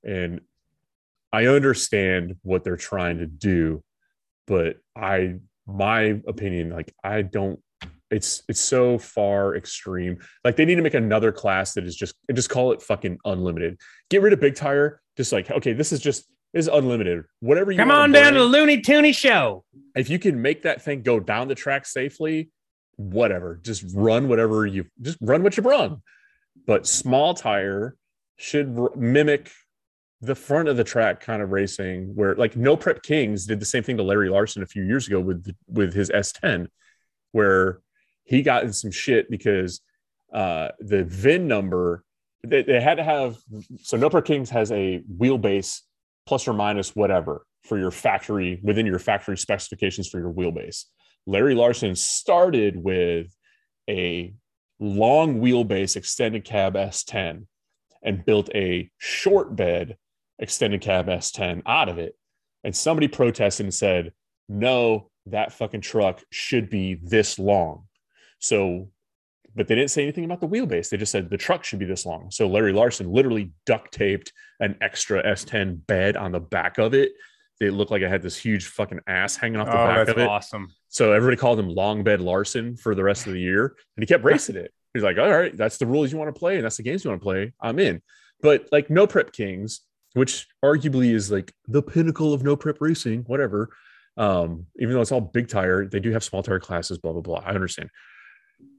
And 0.04 0.42
I 1.32 1.46
understand 1.46 2.36
what 2.42 2.64
they're 2.64 2.76
trying 2.76 3.20
to 3.20 3.26
do, 3.28 3.82
but 4.46 4.78
I, 4.96 5.36
my 5.74 6.22
opinion, 6.28 6.70
like 6.70 6.94
I 7.04 7.22
don't, 7.22 7.60
it's 8.10 8.44
it's 8.50 8.60
so 8.60 8.98
far 8.98 9.56
extreme. 9.56 10.20
Like 10.44 10.56
they 10.56 10.66
need 10.66 10.76
to 10.76 10.82
make 10.82 10.94
another 10.94 11.32
class 11.32 11.74
that 11.76 11.86
is 11.86 11.96
just 11.96 12.16
just 12.34 12.50
call 12.50 12.72
it 12.74 12.82
fucking 12.82 13.20
unlimited. 13.26 13.80
Get 14.10 14.22
rid 14.22 14.34
of 14.34 14.40
big 14.40 14.56
tire. 14.56 15.02
Just 15.18 15.32
like 15.32 15.50
okay, 15.50 15.74
this 15.74 15.92
is 15.92 16.00
just 16.00 16.26
is 16.54 16.68
unlimited. 16.68 17.24
Whatever 17.40 17.72
you 17.72 17.78
Come 17.78 17.92
on 17.92 18.12
down 18.12 18.34
to 18.34 18.40
the 18.40 18.46
Looney 18.46 18.82
Tooney 18.82 19.16
show. 19.16 19.64
if 19.96 20.10
you 20.10 20.20
can 20.20 20.42
make 20.42 20.64
that 20.64 20.82
thing 20.82 21.02
go 21.02 21.20
down 21.20 21.48
the 21.48 21.56
track 21.56 21.86
safely, 21.86 22.50
whatever, 22.98 23.60
just 23.64 23.86
run 23.94 24.28
whatever 24.28 24.66
you 24.66 24.86
just 25.02 25.18
run 25.22 25.44
what 25.44 25.56
you 25.56 25.64
brung. 25.64 26.02
But 26.68 26.86
small 26.86 27.34
tire 27.34 27.96
should 28.38 28.78
r- 28.78 28.92
mimic 28.96 29.52
the 30.22 30.36
front 30.36 30.70
of 30.70 30.78
the 30.78 30.84
track 30.84 31.20
kind 31.20 31.42
of 31.42 31.52
racing, 31.52 32.16
where 32.16 32.36
like 32.36 32.56
No 32.56 32.78
Prep 32.78 33.02
Kings 33.02 33.46
did 33.46 33.60
the 33.60 33.66
same 33.66 33.84
thing 33.84 33.98
to 33.98 34.04
Larry 34.04 34.30
Larson 34.30 34.62
a 34.62 34.68
few 34.68 34.84
years 34.84 35.08
ago 35.08 35.20
with 35.20 35.54
with 35.68 35.94
his 35.94 36.10
S10, 36.10 36.68
where 37.32 37.80
he 38.24 38.42
got 38.42 38.64
in 38.64 38.72
some 38.72 38.92
shit 38.92 39.30
because 39.30 39.82
uh, 40.32 40.70
the 40.80 41.04
VIN 41.04 41.48
number 41.48 42.04
they, 42.44 42.64
they 42.64 42.80
had 42.80 42.96
to 42.96 43.04
have 43.04 43.38
so 43.82 43.98
No 43.98 44.10
Prep 44.10 44.26
Kings 44.26 44.50
has 44.52 44.72
a 44.72 45.02
wheelbase 45.18 45.82
plus 46.26 46.48
or 46.48 46.54
minus 46.54 46.96
whatever 46.96 47.46
for 47.64 47.78
your 47.78 47.92
factory 47.92 48.60
within 48.64 48.86
your 48.86 49.00
factory 49.00 49.38
specifications 49.38 50.08
for 50.08 50.20
your 50.20 50.32
wheelbase. 50.32 50.86
Larry 51.26 51.56
Larson 51.56 51.96
started 51.96 52.76
with 52.76 53.28
a 53.90 54.34
long 54.80 55.40
wheelbase 55.40 55.96
extended 55.96 56.44
cab 56.44 56.74
S10 56.74 57.46
and 58.04 58.26
built 58.26 58.50
a 58.56 58.90
short 58.98 59.56
bed 59.56 59.98
extended 60.42 60.82
cab 60.82 61.08
S10 61.08 61.62
out 61.66 61.88
of 61.88 61.98
it. 61.98 62.16
And 62.64 62.76
somebody 62.76 63.08
protested 63.08 63.66
and 63.66 63.74
said, 63.74 64.12
no, 64.50 65.10
that 65.28 65.54
fucking 65.54 65.82
truck 65.82 66.22
should 66.32 66.70
be 66.70 66.96
this 67.02 67.40
long. 67.40 67.84
So, 68.40 68.90
but 69.56 69.68
they 69.68 69.76
didn't 69.76 69.92
say 69.92 70.02
anything 70.04 70.26
about 70.26 70.42
the 70.42 70.48
wheelbase. 70.48 70.90
They 70.90 70.98
just 70.98 71.12
said 71.12 71.30
the 71.30 71.38
truck 71.38 71.64
should 71.64 71.80
be 71.80 71.86
this 71.86 72.06
long. 72.06 72.30
So 72.32 72.48
Larry 72.48 72.74
Larson 72.74 73.12
literally 73.12 73.52
duct 73.66 73.94
taped 73.94 74.34
an 74.60 74.76
extra 74.82 75.24
S10 75.24 75.86
bed 75.88 76.18
on 76.18 76.32
the 76.32 76.40
back 76.40 76.78
of 76.78 76.94
it. 76.94 77.14
It 77.60 77.72
looked 77.74 77.92
like 77.92 78.02
it 78.02 78.10
had 78.10 78.24
this 78.24 78.36
huge 78.38 78.66
fucking 78.66 79.02
ass 79.08 79.36
hanging 79.36 79.60
off 79.60 79.68
the 79.68 79.74
Oh, 79.74 79.88
back 79.88 80.08
of 80.08 80.18
it. 80.18 80.28
awesome. 80.28 80.70
So 80.90 81.14
everybody 81.14 81.38
called 81.38 81.60
him 81.60 81.70
Long 81.70 82.04
Bed 82.04 82.20
Larson 82.20 82.76
for 82.76 82.96
the 82.96 83.04
rest 83.04 83.28
of 83.28 83.34
the 83.34 83.40
year, 83.40 83.76
and 83.96 84.04
he 84.04 84.08
kept 84.08 84.24
racing 84.24 84.56
it. 84.56 84.74
He's 84.94 85.04
like, 85.04 85.18
"All 85.20 85.30
right, 85.32 85.56
that's 85.56 85.78
the 85.78 85.86
rules 85.86 86.12
you 86.12 86.18
want 86.18 86.34
to 86.34 86.38
play, 86.40 86.56
and 86.56 86.66
that's 86.66 86.78
the 86.78 86.84
games 86.84 87.04
you 87.04 87.12
want 87.12 87.22
to 87.22 87.24
play. 87.24 87.54
I'm 87.62 87.78
in." 87.78 88.02
But 88.42 88.68
like 88.72 88.90
No 88.90 89.06
Prep 89.06 89.32
Kings, 89.32 89.82
which 90.14 90.48
arguably 90.64 91.14
is 91.14 91.32
like 91.32 91.54
the 91.68 91.82
pinnacle 91.82 92.34
of 92.34 92.44
No 92.44 92.56
Prep 92.56 92.78
racing, 92.80 93.24
whatever. 93.28 93.70
Um, 94.18 94.66
even 94.80 94.94
though 94.94 95.02
it's 95.02 95.12
all 95.12 95.22
big 95.22 95.48
tire, 95.48 95.88
they 95.88 96.00
do 96.00 96.12
have 96.12 96.24
small 96.24 96.44
tire 96.44 96.60
classes. 96.60 96.98
Blah 96.98 97.14
blah 97.14 97.22
blah. 97.22 97.44
I 97.46 97.54
understand. 97.54 97.90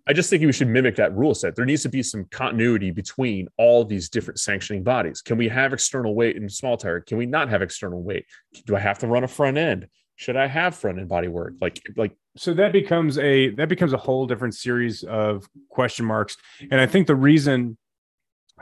I 0.07 0.13
just 0.13 0.31
think 0.31 0.43
we 0.45 0.53
should 0.53 0.69
mimic 0.69 0.97
that 0.97 1.17
rule 1.17 1.35
set. 1.35 1.55
There 1.55 1.65
needs 1.65 1.83
to 1.83 1.89
be 1.89 2.03
some 2.03 2.25
continuity 2.25 2.91
between 2.91 3.49
all 3.57 3.85
these 3.85 4.09
different 4.09 4.41
sanctioning 4.41 4.83
bodies. 4.83 5.23
Can 5.23 5.39
we 5.39 5.49
have 5.49 5.73
external 5.73 6.15
weight 6.15 6.37
in 6.37 6.49
small 6.49 6.77
tire? 6.77 7.01
Can 7.01 7.19
we 7.19 7.27
not 7.27 7.49
have 7.49 7.63
external 7.63 8.03
weight? 8.03 8.27
Do 8.67 8.75
I 8.75 8.81
have 8.81 8.99
to 9.01 9.07
run 9.07 9.23
a 9.23 9.29
front 9.29 9.59
end? 9.59 9.87
Should 10.17 10.37
I 10.37 10.49
have 10.49 10.75
front 10.75 10.99
end 10.99 11.09
body 11.09 11.29
work? 11.29 11.55
Like, 11.61 11.81
like 11.97 12.17
so 12.37 12.55
that 12.55 12.73
becomes 12.73 13.19
a 13.19 13.51
that 13.51 13.69
becomes 13.69 13.93
a 13.93 13.99
whole 13.99 14.27
different 14.27 14.55
series 14.55 15.03
of 15.05 15.47
question 15.69 16.07
marks 16.07 16.37
and 16.71 16.81
i 16.81 16.87
think 16.87 17.07
the 17.07 17.17
reason 17.17 17.77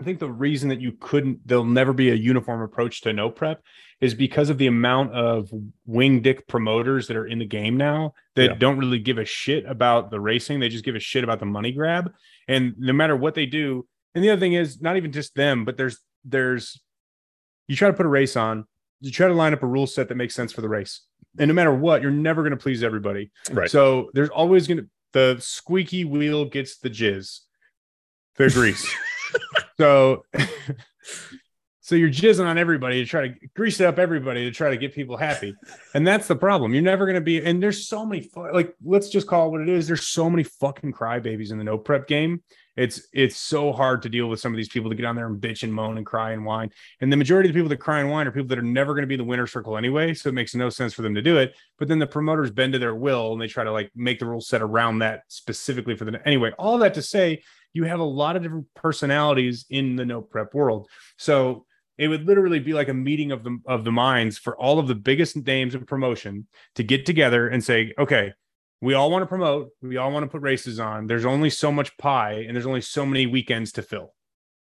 i 0.01 0.05
think 0.05 0.19
the 0.19 0.31
reason 0.31 0.69
that 0.69 0.81
you 0.81 0.93
couldn't 1.01 1.39
there'll 1.47 1.65
never 1.65 1.93
be 1.93 2.11
a 2.11 2.15
uniform 2.15 2.63
approach 2.63 3.01
to 3.03 3.13
no 3.13 3.31
prep 3.31 3.63
is 4.01 4.15
because 4.15 4.49
of 4.49 4.59
the 4.59 4.67
amount 4.67 5.13
of 5.13 5.51
wing 5.87 6.21
dick 6.23 6.47
promoters 6.49 7.07
that 7.07 7.17
are 7.17 7.27
in 7.27 7.39
the 7.39 7.45
game 7.45 7.77
now 7.77 8.13
that 8.37 8.45
Yeah. 8.51 8.55
don't 8.55 8.79
really 8.79 8.99
give 8.99 9.19
a 9.19 9.25
shit 9.25 9.65
about 9.67 10.11
the 10.11 10.21
racing 10.21 10.61
they 10.61 10.69
just 10.69 10.85
give 10.85 10.97
a 10.97 11.01
shit 11.01 11.25
about 11.25 11.39
the 11.41 11.47
money 11.47 11.73
grab 11.73 12.13
and 12.49 12.75
no 12.79 12.93
matter 12.93 13.17
what 13.17 13.35
they 13.35 13.47
do 13.47 13.87
and 14.15 14.25
the 14.25 14.31
other 14.31 14.41
thing 14.41 14.55
is 14.55 14.81
not 14.81 14.97
even 14.97 15.13
just 15.13 15.35
them 15.35 15.65
but 15.65 15.77
there's 15.77 15.99
there's 16.25 16.81
you 17.69 17.77
try 17.77 17.89
to 17.89 17.97
put 17.97 18.07
a 18.07 18.11
race 18.11 18.37
on 18.37 18.65
you 19.01 19.11
try 19.11 19.29
to 19.29 19.35
line 19.35 19.53
up 19.53 19.63
a 19.63 19.67
rule 19.67 19.87
set 19.87 20.09
that 20.09 20.17
makes 20.17 20.35
sense 20.35 20.53
for 20.53 20.61
the 20.61 20.69
race 20.69 21.03
and 21.39 21.49
no 21.49 21.55
matter 21.55 21.73
what 21.75 22.03
you're 22.03 22.11
never 22.11 22.43
going 22.43 22.51
to 22.51 22.57
please 22.57 22.83
everybody 22.83 23.31
right. 23.53 23.71
so 23.71 24.11
there's 24.15 24.29
always 24.31 24.67
going 24.67 24.79
to 24.79 24.87
the 25.13 25.37
squeaky 25.41 26.05
wheel 26.05 26.45
gets 26.45 26.79
the 26.79 26.89
jizz, 26.91 27.41
the 28.37 28.49
grease. 28.51 28.89
so 29.81 30.27
so 31.81 31.95
you're 31.95 32.11
jizzing 32.11 32.47
on 32.47 32.59
everybody 32.59 33.03
to 33.03 33.09
try 33.09 33.29
to 33.29 33.35
grease 33.57 33.81
up 33.81 33.99
everybody 33.99 34.45
to 34.45 34.51
try 34.51 34.69
to 34.69 34.77
get 34.77 34.95
people 34.95 35.17
happy. 35.17 35.57
And 35.95 36.07
that's 36.07 36.29
the 36.29 36.37
problem. 36.37 36.75
You're 36.75 36.83
never 36.83 37.07
going 37.07 37.15
to 37.15 37.23
be 37.23 37.43
and 37.43 37.63
there's 37.63 37.89
so 37.89 38.05
many 38.05 38.31
like 38.37 38.75
let's 38.85 39.09
just 39.09 39.27
call 39.27 39.49
it 39.49 39.51
what 39.53 39.61
it 39.63 39.71
is. 39.71 39.87
There's 39.87 40.07
so 40.07 40.29
many 40.29 40.43
fucking 40.43 40.93
crybabies 40.93 41.51
in 41.51 41.59
the 41.59 41.65
no 41.65 41.79
prep 41.79 42.07
game. 42.07 42.43
It's 42.81 43.09
it's 43.13 43.37
so 43.37 43.73
hard 43.73 44.01
to 44.03 44.09
deal 44.09 44.29
with 44.29 44.41
some 44.41 44.55
of 44.55 44.57
these 44.57 44.71
people 44.71 44.89
to 44.89 44.97
get 44.97 45.05
on 45.05 45.15
there 45.15 45.27
and 45.27 45.39
bitch 45.39 45.65
and 45.65 45.73
moan 45.73 45.99
and 45.99 46.07
cry 46.07 46.33
and 46.33 46.47
whine. 46.47 46.71
And 47.03 47.13
the 47.13 47.17
majority 47.17 47.51
of 47.51 47.55
the 47.55 47.59
people 47.59 47.69
that 47.69 47.77
cry 47.77 48.01
and 48.01 48.11
whine 48.11 48.27
are 48.27 48.31
people 48.31 48.49
that 48.49 48.59
are 48.59 48.63
never 48.63 48.95
going 48.95 49.03
to 49.03 49.07
be 49.07 49.17
the 49.17 49.25
winner 49.25 49.47
circle 49.47 49.77
anyway. 49.77 50.15
So 50.15 50.31
it 50.31 50.35
makes 50.35 50.55
no 50.55 50.71
sense 50.71 50.95
for 50.95 51.03
them 51.03 51.15
to 51.15 51.21
do 51.21 51.37
it. 51.37 51.55
But 51.79 51.89
then 51.89 51.99
the 51.99 52.07
promoters 52.07 52.51
bend 52.51 52.73
to 52.73 52.79
their 52.79 52.95
will 52.95 53.33
and 53.33 53.41
they 53.41 53.49
try 53.49 53.65
to 53.65 53.73
like 53.73 53.91
make 53.95 54.19
the 54.19 54.25
rules 54.25 54.49
set 54.49 54.63
around 54.63 55.01
that 55.01 55.25
specifically 55.29 55.95
for 55.95 56.07
the 56.07 56.27
anyway. 56.27 56.53
All 56.59 56.79
that 56.79 56.95
to 56.95 57.03
say, 57.03 57.43
you 57.75 57.85
have 57.85 58.01
a 58.01 58.05
lot 58.05 58.35
of 58.35 58.43
different 58.43 58.73
personalities 58.75 59.67
in 59.69 59.97
the 59.97 60.07
no 60.07 60.23
prep 60.23 60.55
world. 60.55 60.89
So 61.19 61.67
it 61.99 62.09
would 62.09 62.27
literally 62.27 62.61
be 62.61 62.73
like 62.73 62.89
a 62.89 62.95
meeting 62.95 63.31
of 63.31 63.45
the 63.45 63.59
of 63.67 63.85
the 63.85 63.93
minds 63.93 64.39
for 64.39 64.57
all 64.57 64.79
of 64.79 64.89
the 64.89 64.95
biggest 64.95 65.37
names 65.37 65.75
in 65.75 65.85
promotion 65.85 66.47
to 66.77 66.83
get 66.83 67.05
together 67.05 67.47
and 67.47 67.63
say, 67.63 67.93
okay, 67.99 68.33
we 68.81 68.95
all 68.95 69.11
want 69.11 69.23
to 69.23 69.27
promote, 69.27 69.71
we 69.83 69.97
all 69.97 70.11
want 70.11 70.25
to 70.25 70.29
put 70.29 70.43
races 70.43 70.81
on. 70.81 71.07
There's 71.07 71.25
only 71.25 71.51
so 71.51 71.71
much 71.71 71.97
pie 71.99 72.45
and 72.47 72.57
there's 72.57 72.67
only 72.67 72.81
so 72.81 73.05
many 73.05 73.27
weekends 73.27 73.73
to 73.73 73.83
fill. 73.83 74.15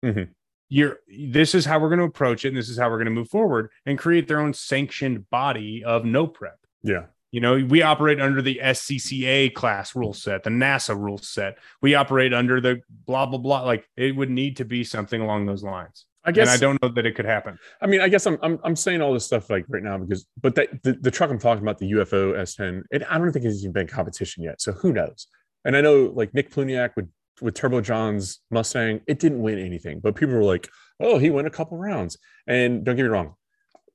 Mhm. 0.04 0.28
You're 0.68 0.98
this 1.08 1.54
is 1.54 1.66
how 1.66 1.78
we're 1.78 1.88
going 1.88 1.98
to 1.98 2.06
approach 2.06 2.44
it, 2.44 2.48
and 2.48 2.56
this 2.56 2.68
is 2.68 2.78
how 2.78 2.88
we're 2.88 2.96
going 2.96 3.04
to 3.06 3.10
move 3.10 3.28
forward 3.28 3.70
and 3.86 3.98
create 3.98 4.28
their 4.28 4.40
own 4.40 4.54
sanctioned 4.54 5.28
body 5.30 5.84
of 5.84 6.04
no 6.04 6.26
prep. 6.26 6.58
Yeah. 6.82 7.06
You 7.32 7.40
know, 7.40 7.56
we 7.56 7.82
operate 7.82 8.20
under 8.20 8.40
the 8.40 8.60
SCCA 8.62 9.52
class 9.54 9.96
rule 9.96 10.14
set, 10.14 10.44
the 10.44 10.50
NASA 10.50 10.96
rule 10.96 11.18
set. 11.18 11.58
We 11.82 11.94
operate 11.94 12.32
under 12.32 12.60
the 12.60 12.80
blah 12.88 13.26
blah 13.26 13.38
blah. 13.38 13.62
Like 13.62 13.88
it 13.96 14.14
would 14.14 14.30
need 14.30 14.56
to 14.58 14.64
be 14.64 14.84
something 14.84 15.20
along 15.20 15.46
those 15.46 15.64
lines. 15.64 16.06
I 16.24 16.32
guess 16.32 16.48
and 16.48 16.56
I 16.56 16.56
don't 16.56 16.82
know 16.82 16.88
that 16.88 17.04
it 17.04 17.14
could 17.14 17.26
happen. 17.26 17.58
I 17.80 17.86
mean, 17.86 18.00
I 18.00 18.08
guess 18.08 18.26
I'm 18.26 18.38
I'm, 18.42 18.58
I'm 18.64 18.76
saying 18.76 19.02
all 19.02 19.12
this 19.12 19.26
stuff 19.26 19.50
like 19.50 19.66
right 19.68 19.82
now 19.82 19.98
because, 19.98 20.26
but 20.40 20.54
that 20.54 20.82
the, 20.82 20.92
the 20.94 21.10
truck 21.10 21.30
I'm 21.30 21.38
talking 21.38 21.62
about, 21.62 21.78
the 21.78 21.92
UFO 21.92 22.34
S10, 22.34 22.82
it, 22.90 23.02
I 23.08 23.18
don't 23.18 23.30
think 23.32 23.44
it's 23.44 23.60
even 23.60 23.72
been 23.72 23.86
competition 23.86 24.42
yet. 24.42 24.60
So 24.60 24.72
who 24.72 24.92
knows? 24.92 25.26
And 25.64 25.76
I 25.76 25.80
know 25.80 26.12
like 26.14 26.32
Nick 26.34 26.50
Pluniak 26.50 26.96
with 26.96 27.10
with 27.42 27.54
Turbo 27.54 27.80
John's 27.80 28.40
Mustang, 28.50 29.00
it 29.06 29.18
didn't 29.18 29.42
win 29.42 29.58
anything, 29.58 30.00
but 30.00 30.14
people 30.14 30.34
were 30.34 30.44
like, 30.44 30.68
oh, 31.00 31.18
he 31.18 31.30
went 31.30 31.46
a 31.46 31.50
couple 31.50 31.76
rounds. 31.76 32.16
And 32.46 32.84
don't 32.84 32.96
get 32.96 33.02
me 33.02 33.08
wrong, 33.08 33.34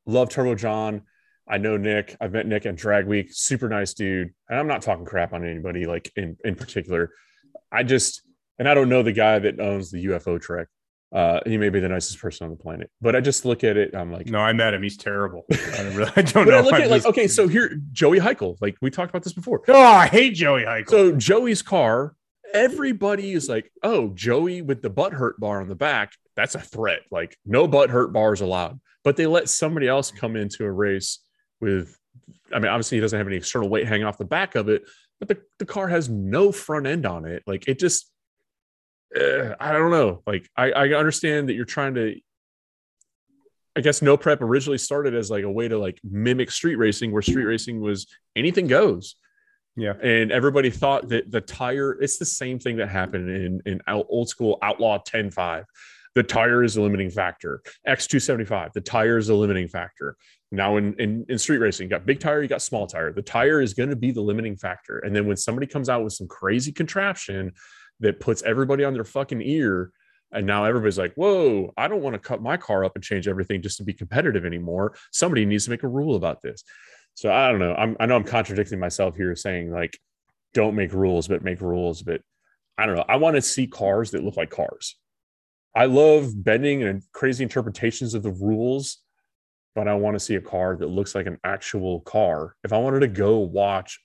love 0.05 0.29
Turbo 0.29 0.55
John. 0.55 1.03
I 1.47 1.57
know 1.57 1.77
Nick. 1.77 2.15
I've 2.21 2.31
met 2.31 2.45
Nick 2.45 2.67
at 2.67 2.75
Drag 2.75 3.07
Week. 3.07 3.29
Super 3.31 3.69
nice 3.69 3.95
dude. 3.95 4.33
And 4.49 4.59
I'm 4.59 4.67
not 4.67 4.83
talking 4.83 5.05
crap 5.05 5.33
on 5.33 5.43
anybody 5.43 5.87
like 5.87 6.11
in 6.15 6.37
in 6.45 6.53
particular. 6.55 7.11
I 7.71 7.81
just 7.81 8.21
and 8.59 8.67
I 8.67 8.75
don't 8.75 8.89
know 8.89 9.01
the 9.01 9.13
guy 9.13 9.39
that 9.39 9.59
owns 9.59 9.89
the 9.89 10.05
UFO 10.05 10.39
truck. 10.39 10.67
Uh, 11.11 11.39
he 11.45 11.57
may 11.57 11.69
be 11.69 11.79
the 11.79 11.89
nicest 11.89 12.19
person 12.19 12.45
on 12.45 12.51
the 12.51 12.61
planet, 12.61 12.91
but 13.01 13.15
I 13.15 13.21
just 13.21 13.43
look 13.43 13.63
at 13.63 13.77
it. 13.77 13.95
I'm 13.95 14.11
like, 14.11 14.27
No, 14.27 14.39
I 14.39 14.53
met 14.53 14.75
him. 14.75 14.83
He's 14.83 14.97
terrible. 14.97 15.45
I 15.51 15.83
don't 15.83 15.95
really. 15.95 16.11
I 16.15 16.21
don't 16.21 16.47
know. 16.47 16.57
I 16.57 16.61
look 16.61 16.73
at 16.73 16.89
like, 16.89 17.05
okay, 17.05 17.27
so 17.27 17.47
here, 17.47 17.79
Joey 17.91 18.19
Heichel, 18.19 18.57
like 18.61 18.77
we 18.79 18.91
talked 18.91 19.09
about 19.09 19.23
this 19.23 19.33
before. 19.33 19.61
Oh, 19.67 19.81
I 19.81 20.07
hate 20.07 20.35
Joey 20.35 20.63
Heichel. 20.63 20.89
So 20.89 21.11
Joey's 21.13 21.63
car, 21.63 22.15
everybody 22.53 23.31
is 23.31 23.49
like, 23.49 23.71
oh, 23.81 24.09
Joey 24.09 24.61
with 24.61 24.83
the 24.83 24.89
butt 24.89 25.13
hurt 25.13 25.39
bar 25.39 25.61
on 25.61 25.67
the 25.67 25.75
back, 25.75 26.13
that's 26.35 26.53
a 26.53 26.59
threat. 26.59 27.01
Like 27.09 27.35
no 27.43 27.67
butt 27.67 27.89
hurt 27.89 28.13
bars 28.13 28.41
allowed. 28.41 28.79
But 29.03 29.15
they 29.15 29.25
let 29.25 29.49
somebody 29.49 29.87
else 29.87 30.11
come 30.11 30.35
into 30.35 30.63
a 30.63 30.71
race 30.71 31.19
with, 31.59 31.97
I 32.53 32.59
mean, 32.59 32.67
obviously 32.67 32.97
he 32.97 33.01
doesn't 33.01 33.17
have 33.17 33.27
any 33.27 33.37
external 33.37 33.69
weight 33.69 33.87
hanging 33.87 34.05
off 34.05 34.17
the 34.17 34.25
back 34.25 34.55
of 34.55 34.69
it, 34.69 34.83
but 35.17 35.27
the, 35.27 35.37
the 35.57 35.65
car 35.65 35.87
has 35.87 36.07
no 36.07 36.51
front 36.51 36.85
end 36.85 37.05
on 37.05 37.25
it. 37.25 37.41
Like 37.47 37.67
it 37.67 37.79
just, 37.79 38.11
uh, 39.15 39.55
I 39.59 39.71
don't 39.71 39.91
know. 39.91 40.21
Like 40.27 40.49
I, 40.55 40.71
I 40.71 40.87
understand 40.93 41.49
that 41.49 41.53
you're 41.53 41.65
trying 41.65 41.95
to 41.95 42.15
I 43.75 43.81
guess 43.81 44.01
no 44.01 44.17
prep 44.17 44.41
originally 44.41 44.77
started 44.77 45.15
as 45.15 45.31
like 45.31 45.43
a 45.43 45.51
way 45.51 45.67
to 45.67 45.77
like 45.77 45.99
mimic 46.03 46.51
street 46.51 46.75
racing, 46.75 47.11
where 47.11 47.21
street 47.21 47.45
racing 47.45 47.79
was 47.79 48.07
anything 48.35 48.67
goes. 48.67 49.15
Yeah. 49.77 49.93
And 49.93 50.31
everybody 50.31 50.69
thought 50.69 51.07
that 51.09 51.31
the 51.31 51.39
tire, 51.39 51.93
it's 52.01 52.17
the 52.17 52.25
same 52.25 52.59
thing 52.59 52.77
that 52.77 52.89
happened 52.89 53.29
in, 53.29 53.61
in 53.65 53.81
old 53.87 54.27
school 54.27 54.57
Outlaw 54.61 54.97
10 55.05 55.31
5. 55.31 55.65
The 56.15 56.23
tire 56.23 56.63
is 56.63 56.75
a 56.75 56.81
limiting 56.81 57.09
factor. 57.09 57.61
X275, 57.87 58.73
the 58.73 58.81
tire 58.81 59.17
is 59.17 59.29
a 59.29 59.35
limiting 59.35 59.69
factor. 59.69 60.17
Now 60.51 60.77
in, 60.77 60.95
in, 60.95 61.25
in 61.29 61.37
street 61.37 61.59
racing, 61.59 61.85
you 61.85 61.89
got 61.89 62.05
big 62.05 62.19
tire, 62.19 62.41
you 62.41 62.49
got 62.49 62.63
small 62.63 62.87
tire. 62.87 63.13
The 63.13 63.21
tire 63.21 63.61
is 63.61 63.75
going 63.75 63.91
to 63.91 63.95
be 63.95 64.11
the 64.11 64.19
limiting 64.19 64.57
factor. 64.57 64.99
And 64.99 65.15
then 65.15 65.27
when 65.27 65.37
somebody 65.37 65.67
comes 65.67 65.87
out 65.87 66.03
with 66.03 66.13
some 66.13 66.27
crazy 66.27 66.73
contraption 66.73 67.53
that 67.99 68.19
puts 68.19 68.43
everybody 68.43 68.83
on 68.83 68.93
their 68.93 69.03
fucking 69.03 69.41
ear, 69.41 69.91
and 70.31 70.45
now 70.45 70.65
everybody's 70.65 70.97
like, 70.97 71.13
whoa, 71.15 71.73
I 71.77 71.87
don't 71.87 72.01
want 72.01 72.13
to 72.13 72.19
cut 72.19 72.41
my 72.41 72.57
car 72.57 72.85
up 72.85 72.95
and 72.95 73.03
change 73.03 73.27
everything 73.27 73.61
just 73.61 73.77
to 73.77 73.83
be 73.83 73.93
competitive 73.93 74.45
anymore. 74.45 74.95
Somebody 75.11 75.45
needs 75.45 75.65
to 75.65 75.71
make 75.71 75.83
a 75.83 75.87
rule 75.87 76.15
about 76.15 76.41
this. 76.41 76.63
So 77.15 77.33
I 77.33 77.49
don't 77.49 77.59
know. 77.59 77.73
I'm, 77.73 77.97
I 77.99 78.05
know 78.05 78.15
I'm 78.15 78.23
contradicting 78.23 78.79
myself 78.79 79.15
here 79.15 79.35
saying 79.35 79.71
like, 79.71 79.99
don't 80.53 80.75
make 80.75 80.93
rules, 80.93 81.27
but 81.27 81.43
make 81.43 81.61
rules. 81.61 82.01
But 82.01 82.21
I 82.77 82.85
don't 82.85 82.95
know. 82.95 83.05
I 83.09 83.17
want 83.17 83.35
to 83.35 83.41
see 83.41 83.67
cars 83.67 84.11
that 84.11 84.23
look 84.23 84.37
like 84.37 84.49
cars. 84.49 84.95
I 85.75 85.85
love 85.85 86.31
bending 86.33 86.83
and 86.83 87.03
crazy 87.11 87.43
interpretations 87.43 88.13
of 88.13 88.23
the 88.23 88.31
rules, 88.31 88.99
but 89.75 89.87
I 89.87 89.95
want 89.95 90.15
to 90.15 90.19
see 90.19 90.35
a 90.35 90.41
car 90.41 90.75
that 90.77 90.87
looks 90.87 91.13
like 91.13 91.27
an 91.27 91.39
actual 91.43 92.01
car. 92.01 92.55
If 92.63 92.73
I 92.73 92.77
wanted 92.77 93.01
to 93.01 93.07
go 93.07 93.39
watch 93.39 93.99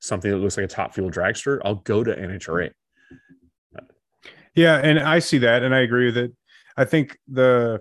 something 0.00 0.30
that 0.30 0.36
looks 0.36 0.56
like 0.56 0.64
a 0.64 0.68
top 0.68 0.94
fuel 0.94 1.10
dragster, 1.10 1.60
I'll 1.64 1.76
go 1.76 2.04
to 2.04 2.14
NHRA. 2.14 2.70
Yeah, 4.58 4.80
and 4.82 4.98
I 4.98 5.20
see 5.20 5.38
that, 5.38 5.62
and 5.62 5.72
I 5.72 5.82
agree 5.82 6.06
with 6.06 6.16
it. 6.16 6.32
I 6.76 6.84
think 6.84 7.16
the, 7.28 7.80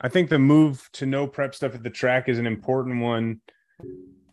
I 0.00 0.08
think 0.08 0.28
the 0.28 0.40
move 0.40 0.88
to 0.94 1.06
no 1.06 1.28
prep 1.28 1.54
stuff 1.54 1.76
at 1.76 1.84
the 1.84 1.90
track 1.90 2.28
is 2.28 2.40
an 2.40 2.48
important 2.48 3.00
one. 3.00 3.40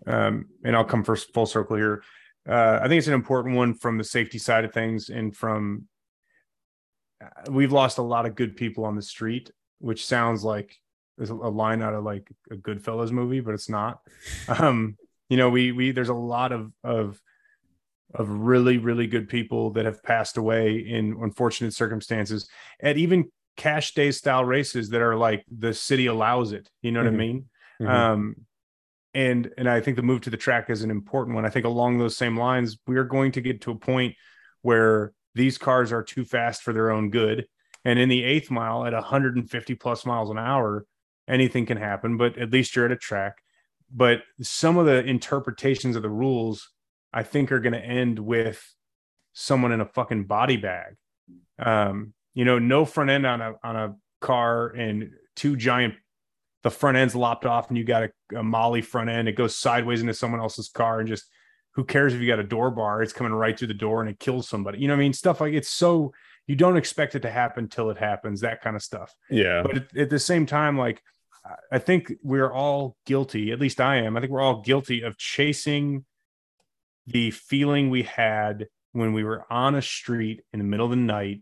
Um, 0.08 0.48
and 0.64 0.76
I'll 0.76 0.84
come 0.84 1.04
first 1.04 1.32
full 1.32 1.46
circle 1.46 1.76
here. 1.76 2.02
Uh, 2.50 2.80
I 2.82 2.88
think 2.88 2.98
it's 2.98 3.08
an 3.08 3.14
important 3.14 3.56
one 3.56 3.76
from 3.76 4.00
the 4.00 4.04
safety 4.04 4.40
side 4.40 4.66
of 4.66 4.74
things, 4.74 5.10
and 5.10 5.36
from 5.38 5.88
uh, 7.24 7.52
we've 7.52 7.72
lost 7.72 8.00
a 8.00 8.02
lot 8.02 8.26
of 8.26 8.34
good 8.34 8.56
people 8.56 8.84
on 8.84 8.96
the 8.96 9.02
street, 9.04 9.52
which 9.78 10.08
sounds 10.08 10.44
like 10.44 10.76
a 11.20 11.32
line 11.32 11.84
out 11.84 11.94
of 11.94 12.04
like 12.04 12.28
a 12.50 12.56
Goodfellas 12.56 13.12
movie, 13.12 13.42
but 13.42 13.54
it's 13.54 13.70
not. 13.70 14.00
Um, 14.48 14.98
you 15.30 15.38
know, 15.38 15.52
we 15.52 15.74
we 15.74 15.92
there's 15.92 16.10
a 16.10 16.14
lot 16.16 16.52
of 16.52 16.72
of 16.84 17.22
of 18.16 18.30
really 18.30 18.78
really 18.78 19.08
good 19.08 19.30
people 19.30 19.72
that 19.72 19.86
have 19.86 20.02
passed 20.02 20.38
away 20.38 20.78
in 20.78 21.16
unfortunate 21.22 21.74
circumstances 21.74 22.48
at 22.82 22.98
even 22.98 23.30
cash 23.56 23.94
day 23.94 24.10
style 24.10 24.46
races 24.46 24.90
that 24.90 25.02
are 25.02 25.16
like 25.16 25.44
the 25.56 25.74
city 25.74 26.06
allows 26.08 26.54
it. 26.54 26.70
You 26.82 26.92
know 26.92 27.04
what 27.04 27.12
Mhm. 27.12 27.14
I 27.14 27.18
mean? 27.18 27.46
Mhm. 27.82 27.90
Um, 27.90 28.36
and 29.14 29.52
and 29.58 29.70
I 29.70 29.82
think 29.82 29.96
the 29.98 30.04
move 30.04 30.22
to 30.22 30.30
the 30.30 30.38
track 30.38 30.70
is 30.70 30.82
an 30.82 30.92
important 30.92 31.36
one. 31.36 31.46
I 31.46 31.50
think 31.50 31.66
along 31.66 31.98
those 31.98 32.16
same 32.16 32.38
lines, 32.38 32.78
we 32.88 32.98
are 32.98 33.04
going 33.04 33.32
to 33.34 33.42
get 33.42 33.62
to 33.62 33.72
a 33.72 33.76
point 33.76 34.16
where 34.62 35.14
these 35.36 35.58
cars 35.58 35.92
are 35.92 36.04
too 36.04 36.26
fast 36.26 36.62
for 36.64 36.74
their 36.74 36.90
own 36.92 37.10
good. 37.10 37.48
And 37.86 37.98
in 38.00 38.10
the 38.10 38.24
eighth 38.24 38.52
mile 38.52 38.86
at 38.86 38.94
150 38.94 39.76
plus 39.76 40.06
miles 40.06 40.30
an 40.30 40.38
hour, 40.38 40.86
anything 41.28 41.66
can 41.66 41.78
happen, 41.78 42.18
but 42.18 42.38
at 42.38 42.52
least 42.52 42.76
you're 42.76 42.86
at 42.86 42.92
a 42.92 42.98
track. 42.98 43.36
But 43.92 44.22
some 44.42 44.78
of 44.78 44.86
the 44.86 45.04
interpretations 45.04 45.96
of 45.96 46.02
the 46.02 46.10
rules, 46.10 46.72
I 47.14 47.24
think, 47.24 47.52
are 47.52 47.60
going 47.60 47.74
to 47.74 47.84
end 47.84 48.20
with 48.20 48.64
someone 49.34 49.72
in 49.72 49.82
a 49.82 49.86
fucking 49.86 50.26
body 50.26 50.58
bag. 50.58 50.96
Um, 51.58 52.14
you 52.34 52.46
know, 52.46 52.60
no 52.60 52.86
front 52.86 53.10
end 53.10 53.26
on 53.26 53.42
a 53.42 53.54
on 53.64 53.76
a 53.76 53.96
car 54.22 54.68
and 54.68 55.12
two 55.36 55.56
giant 55.56 55.96
the 56.64 56.70
front 56.70 56.98
end's 56.98 57.16
lopped 57.16 57.46
off 57.46 57.70
and 57.70 57.78
you 57.78 57.84
got 57.86 58.04
a, 58.04 58.38
a 58.38 58.44
molly 58.44 58.82
front 58.82 59.10
end, 59.10 59.30
it 59.30 59.34
goes 59.34 59.56
sideways 59.58 60.02
into 60.02 60.14
someone 60.14 60.42
else's 60.42 60.68
car 60.70 61.00
and 61.00 61.08
just 61.08 61.24
who 61.76 61.86
cares 61.86 62.14
if 62.14 62.20
you 62.20 62.28
got 62.28 62.40
a 62.40 62.44
door 62.44 62.70
bar? 62.70 63.02
It's 63.02 63.14
coming 63.14 63.32
right 63.32 63.58
through 63.58 63.70
the 63.70 63.74
door 63.74 64.02
and 64.02 64.10
it 64.10 64.20
kills 64.20 64.50
somebody. 64.50 64.80
You 64.80 64.88
know 64.90 64.94
what 64.96 65.00
I 65.00 65.04
mean? 65.04 65.14
Stuff 65.14 65.40
like 65.40 65.54
it's 65.54 65.70
so 65.70 66.12
you 66.48 66.56
don't 66.56 66.76
expect 66.78 67.16
it 67.16 67.22
to 67.22 67.30
happen 67.32 67.70
till 67.70 67.90
it 67.92 67.98
happens, 67.98 68.42
that 68.42 68.62
kind 68.62 68.76
of 68.76 68.82
stuff. 68.82 69.14
yeah. 69.30 69.62
But 69.64 69.78
at, 69.78 69.98
at 69.98 70.10
the 70.10 70.20
same 70.20 70.46
time, 70.46 70.78
like 70.78 71.02
I- 71.46 71.56
I 71.72 71.80
think 71.80 72.12
we're 72.24 72.52
all 72.52 72.98
guilty, 73.06 73.52
at 73.52 73.60
least 73.62 73.80
I 73.80 73.98
am. 73.98 74.18
I 74.18 74.20
think 74.20 74.32
we're 74.32 74.42
all 74.42 74.62
guilty 74.62 75.02
of 75.04 75.18
chasing 75.18 76.04
the 77.12 77.32
feeling 77.32 77.90
we 77.90 78.04
had 78.04 78.68
when 78.92 79.14
we 79.14 79.24
were 79.24 79.46
on 79.52 79.76
a 79.76 79.82
street 79.82 80.42
in 80.54 80.60
the 80.60 80.66
middle 80.66 80.86
of 80.86 80.92
the 80.92 80.98
night 80.98 81.42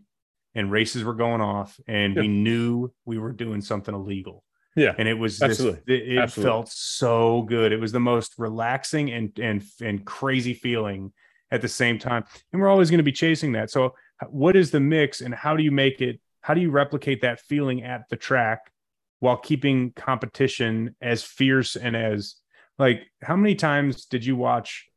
and 0.55 0.71
races 0.71 1.03
were 1.03 1.13
going 1.13 1.41
off 1.41 1.79
and 1.87 2.15
we 2.15 2.27
knew 2.27 2.91
we 3.05 3.17
were 3.17 3.31
doing 3.31 3.61
something 3.61 3.93
illegal 3.93 4.43
yeah. 4.75 4.93
and 4.97 5.07
it 5.07 5.13
was 5.13 5.39
this, 5.39 5.51
Absolutely. 5.51 5.95
it, 5.95 6.13
it 6.13 6.17
Absolutely. 6.17 6.49
felt 6.49 6.69
so 6.69 7.43
good 7.43 7.71
it 7.71 7.79
was 7.79 7.91
the 7.91 7.99
most 7.99 8.33
relaxing 8.37 9.11
and 9.11 9.37
and 9.39 9.63
and 9.81 10.05
crazy 10.05 10.53
feeling 10.53 11.11
at 11.51 11.61
the 11.61 11.67
same 11.67 11.97
time 11.99 12.23
and 12.51 12.61
we're 12.61 12.69
always 12.69 12.89
going 12.89 12.99
to 12.99 13.03
be 13.03 13.11
chasing 13.11 13.53
that 13.53 13.69
so 13.69 13.93
what 14.29 14.55
is 14.55 14.71
the 14.71 14.79
mix 14.79 15.21
and 15.21 15.33
how 15.33 15.55
do 15.55 15.63
you 15.63 15.71
make 15.71 16.01
it 16.01 16.19
how 16.41 16.53
do 16.53 16.61
you 16.61 16.71
replicate 16.71 17.21
that 17.21 17.39
feeling 17.39 17.83
at 17.83 18.03
the 18.09 18.15
track 18.15 18.71
while 19.19 19.37
keeping 19.37 19.91
competition 19.95 20.95
as 21.01 21.23
fierce 21.23 21.75
and 21.75 21.95
as 21.95 22.35
like 22.79 23.03
how 23.21 23.35
many 23.35 23.55
times 23.55 24.05
did 24.05 24.25
you 24.25 24.35
watch 24.35 24.87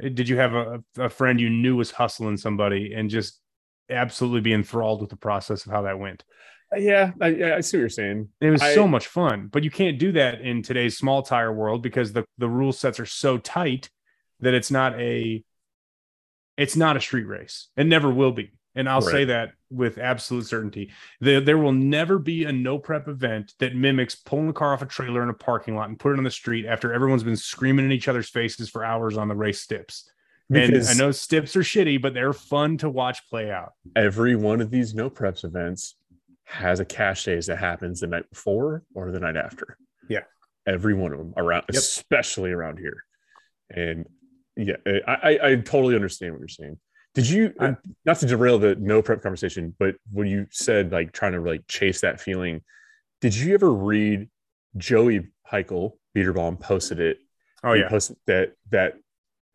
did 0.00 0.28
you 0.28 0.36
have 0.36 0.54
a, 0.54 0.82
a 0.98 1.08
friend 1.08 1.40
you 1.40 1.48
knew 1.50 1.76
was 1.76 1.90
hustling 1.90 2.36
somebody 2.36 2.92
and 2.94 3.08
just 3.10 3.40
absolutely 3.88 4.40
be 4.40 4.52
enthralled 4.52 5.00
with 5.00 5.10
the 5.10 5.16
process 5.16 5.64
of 5.64 5.72
how 5.72 5.82
that 5.82 5.98
went 5.98 6.24
uh, 6.74 6.78
Yeah. 6.78 7.12
I, 7.20 7.26
I 7.54 7.60
see 7.60 7.76
what 7.76 7.80
you're 7.80 7.88
saying. 7.88 8.28
it 8.40 8.50
was 8.50 8.60
I- 8.62 8.74
so 8.74 8.86
much 8.88 9.06
fun, 9.06 9.48
but 9.52 9.62
you 9.64 9.70
can't 9.70 9.98
do 9.98 10.12
that 10.12 10.40
in 10.40 10.62
today's 10.62 10.98
small 10.98 11.22
tire 11.22 11.52
world 11.52 11.82
because 11.82 12.12
the 12.12 12.24
the 12.38 12.48
rule 12.48 12.72
sets 12.72 12.98
are 13.00 13.06
so 13.06 13.38
tight 13.38 13.88
that 14.40 14.52
it's 14.54 14.70
not 14.70 14.98
a 15.00 15.42
it's 16.56 16.76
not 16.76 16.96
a 16.96 17.00
street 17.00 17.26
race. 17.26 17.68
It 17.76 17.86
never 17.86 18.10
will 18.10 18.32
be. 18.32 18.52
And 18.74 18.88
I'll 18.88 19.00
say 19.02 19.26
that 19.26 19.52
with 19.70 19.98
absolute 19.98 20.46
certainty. 20.46 20.90
There, 21.20 21.40
there 21.40 21.58
will 21.58 21.72
never 21.72 22.18
be 22.18 22.44
a 22.44 22.52
no 22.52 22.78
prep 22.78 23.08
event 23.08 23.54
that 23.58 23.74
mimics 23.74 24.14
pulling 24.14 24.46
the 24.46 24.52
car 24.52 24.72
off 24.72 24.82
a 24.82 24.86
trailer 24.86 25.22
in 25.22 25.28
a 25.28 25.34
parking 25.34 25.74
lot 25.74 25.88
and 25.88 25.98
put 25.98 26.12
it 26.12 26.18
on 26.18 26.24
the 26.24 26.30
street 26.30 26.66
after 26.66 26.92
everyone's 26.92 27.24
been 27.24 27.36
screaming 27.36 27.84
in 27.84 27.92
each 27.92 28.08
other's 28.08 28.28
faces 28.28 28.70
for 28.70 28.84
hours 28.84 29.16
on 29.16 29.28
the 29.28 29.34
race 29.34 29.60
steps. 29.60 30.10
Because 30.48 30.88
and 30.90 31.00
I 31.00 31.04
know 31.04 31.10
steps 31.10 31.56
are 31.56 31.62
shitty, 31.62 32.00
but 32.00 32.14
they're 32.14 32.32
fun 32.32 32.78
to 32.78 32.88
watch 32.88 33.28
play 33.28 33.50
out. 33.50 33.72
every 33.96 34.36
one 34.36 34.60
of 34.60 34.70
these 34.70 34.94
no 34.94 35.10
preps 35.10 35.44
events 35.44 35.96
has 36.44 36.78
a 36.78 36.84
cash 36.84 37.24
days 37.24 37.46
that 37.46 37.58
happens 37.58 37.98
the 37.98 38.06
night 38.06 38.30
before 38.30 38.84
or 38.94 39.10
the 39.10 39.18
night 39.18 39.36
after. 39.36 39.76
Yeah. 40.08 40.20
Every 40.64 40.94
one 40.94 41.12
of 41.12 41.18
them 41.18 41.34
around, 41.36 41.64
Yep. 41.72 41.78
especially 41.80 42.52
around 42.52 42.78
here. 42.78 43.02
And 43.70 44.06
yeah, 44.56 44.76
I, 44.86 45.12
I, 45.12 45.38
I 45.50 45.56
totally 45.56 45.96
understand 45.96 46.32
what 46.34 46.38
you're 46.38 46.48
saying. 46.48 46.78
Did 47.16 47.28
you, 47.28 47.52
I- 47.58 47.76
not 48.04 48.18
to 48.18 48.26
derail 48.26 48.58
the 48.58 48.76
no 48.76 49.02
prep 49.02 49.22
conversation, 49.22 49.74
but 49.78 49.96
when 50.12 50.28
you 50.28 50.46
said 50.50 50.92
like 50.92 51.10
trying 51.12 51.32
to 51.32 51.40
like 51.40 51.66
chase 51.66 52.02
that 52.02 52.20
feeling, 52.20 52.60
did 53.20 53.34
you 53.34 53.54
ever 53.54 53.72
read 53.72 54.28
Joey 54.76 55.26
Heichel, 55.50 55.92
Beaterbaum 56.14 56.58
posted 56.60 57.00
it 57.00 57.18
Oh 57.64 57.72
he 57.72 57.80
yeah. 57.80 57.88
posted 57.88 58.16
that 58.26 58.52
that 58.70 58.94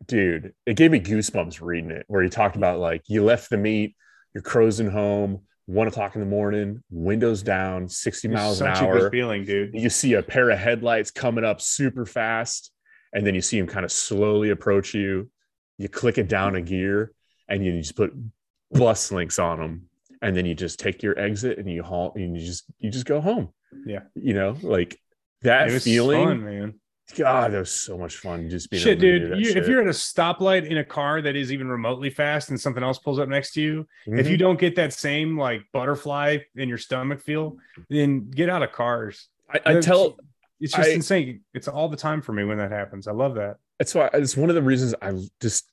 dude 0.06 0.52
it 0.66 0.74
gave 0.76 0.90
me 0.90 0.98
goosebumps 0.98 1.60
reading 1.62 1.92
it 1.92 2.04
where 2.08 2.22
he 2.22 2.28
talked 2.28 2.56
about 2.56 2.80
like 2.80 3.02
you 3.06 3.22
left 3.24 3.48
the 3.50 3.56
meet 3.56 3.94
you're 4.34 4.42
cruising 4.42 4.90
home 4.90 5.42
one 5.66 5.86
o'clock 5.86 6.16
in 6.16 6.20
the 6.20 6.26
morning 6.26 6.82
windows 6.90 7.42
down 7.44 7.88
60 7.88 8.26
It's 8.28 8.34
miles 8.34 8.60
an 8.60 8.66
hour 8.66 9.08
feeling, 9.10 9.44
dude. 9.44 9.70
you 9.74 9.88
see 9.88 10.14
a 10.14 10.22
pair 10.22 10.50
of 10.50 10.58
headlights 10.58 11.12
coming 11.12 11.44
up 11.44 11.60
super 11.60 12.04
fast 12.04 12.72
and 13.12 13.24
then 13.24 13.34
you 13.36 13.40
see 13.40 13.58
him 13.58 13.68
kind 13.68 13.84
of 13.84 13.92
slowly 13.92 14.50
approach 14.50 14.92
you 14.92 15.30
you 15.78 15.88
click 15.88 16.18
it 16.18 16.26
down 16.28 16.56
a 16.56 16.60
gear 16.60 17.12
and 17.52 17.64
you 17.64 17.78
just 17.78 17.94
put 17.96 18.12
bus 18.72 19.12
links 19.12 19.38
on 19.38 19.58
them 19.58 19.88
and 20.22 20.36
then 20.36 20.46
you 20.46 20.54
just 20.54 20.78
take 20.80 21.02
your 21.02 21.18
exit 21.18 21.58
and 21.58 21.70
you 21.70 21.82
haul 21.82 22.12
and 22.16 22.36
you 22.36 22.44
just 22.44 22.64
you 22.78 22.90
just 22.90 23.04
go 23.06 23.20
home 23.20 23.50
Yeah. 23.86 24.00
you 24.14 24.34
know 24.34 24.56
like 24.62 24.98
that 25.42 25.70
feeling 25.82 26.24
fun, 26.24 26.44
man. 26.44 26.74
God, 27.16 27.52
that 27.52 27.58
was 27.58 27.72
so 27.72 27.98
much 27.98 28.16
fun. 28.16 28.48
Just 28.48 28.70
being 28.70 28.82
shit, 28.82 28.92
able 28.92 29.00
to 29.02 29.18
do 29.18 29.34
dude. 29.34 29.44
You, 29.44 29.60
if 29.60 29.66
you're 29.68 29.80
at 29.82 29.86
a 29.88 29.90
stoplight 29.90 30.66
in 30.70 30.78
a 30.78 30.84
car 30.84 31.20
that 31.20 31.34
is 31.36 31.52
even 31.52 31.66
remotely 31.68 32.08
fast 32.10 32.48
and 32.50 32.58
something 32.60 32.82
else 32.82 32.98
pulls 33.00 33.18
up 33.18 33.28
next 33.28 33.52
to 33.54 33.60
you, 33.60 33.86
if 34.06 34.26
Mhm. 34.26 34.30
you 34.30 34.36
don't 34.38 34.58
get 34.58 34.76
that 34.76 34.92
same 34.94 35.36
like 35.36 35.62
butterfly 35.72 36.38
in 36.54 36.68
your 36.68 36.78
stomach 36.78 37.20
feel, 37.20 37.56
then 37.90 38.30
get 38.30 38.48
out 38.48 38.62
of 38.62 38.70
cars. 38.72 39.28
I, 39.52 39.60
I 39.66 39.80
tell 39.80 40.16
It's 40.60 40.72
just 40.72 40.88
I- 40.88 40.92
insane. 40.92 41.40
It's 41.52 41.66
all 41.66 41.88
the 41.88 41.96
time 41.96 42.22
for 42.22 42.32
me 42.32 42.44
when 42.44 42.56
that 42.58 42.70
happens. 42.70 43.08
I 43.08 43.12
love 43.12 43.34
that. 43.34 43.56
that's 43.80 43.94
why 43.96 44.08
it's 44.14 44.36
one 44.36 44.48
of 44.48 44.54
the 44.54 44.62
reasons 44.62 44.94
I 45.02 45.12
just 45.40 45.71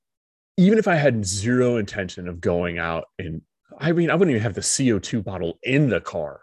even 0.60 0.78
if 0.78 0.88
I 0.88 0.95
had 0.95 1.26
zero 1.26 1.78
intention 1.78 2.28
of 2.28 2.41
going 2.41 2.78
out 2.80 3.05
and 3.18 3.41
I 3.80 3.91
mean 3.93 4.10
I 4.12 4.16
wouldn't 4.16 4.32
even 4.36 4.43
have 4.43 4.53
the 4.55 4.62
CO2 4.62 5.24
bottle 5.24 5.57
in 5.64 5.89
the 5.89 6.01
car, 6.01 6.41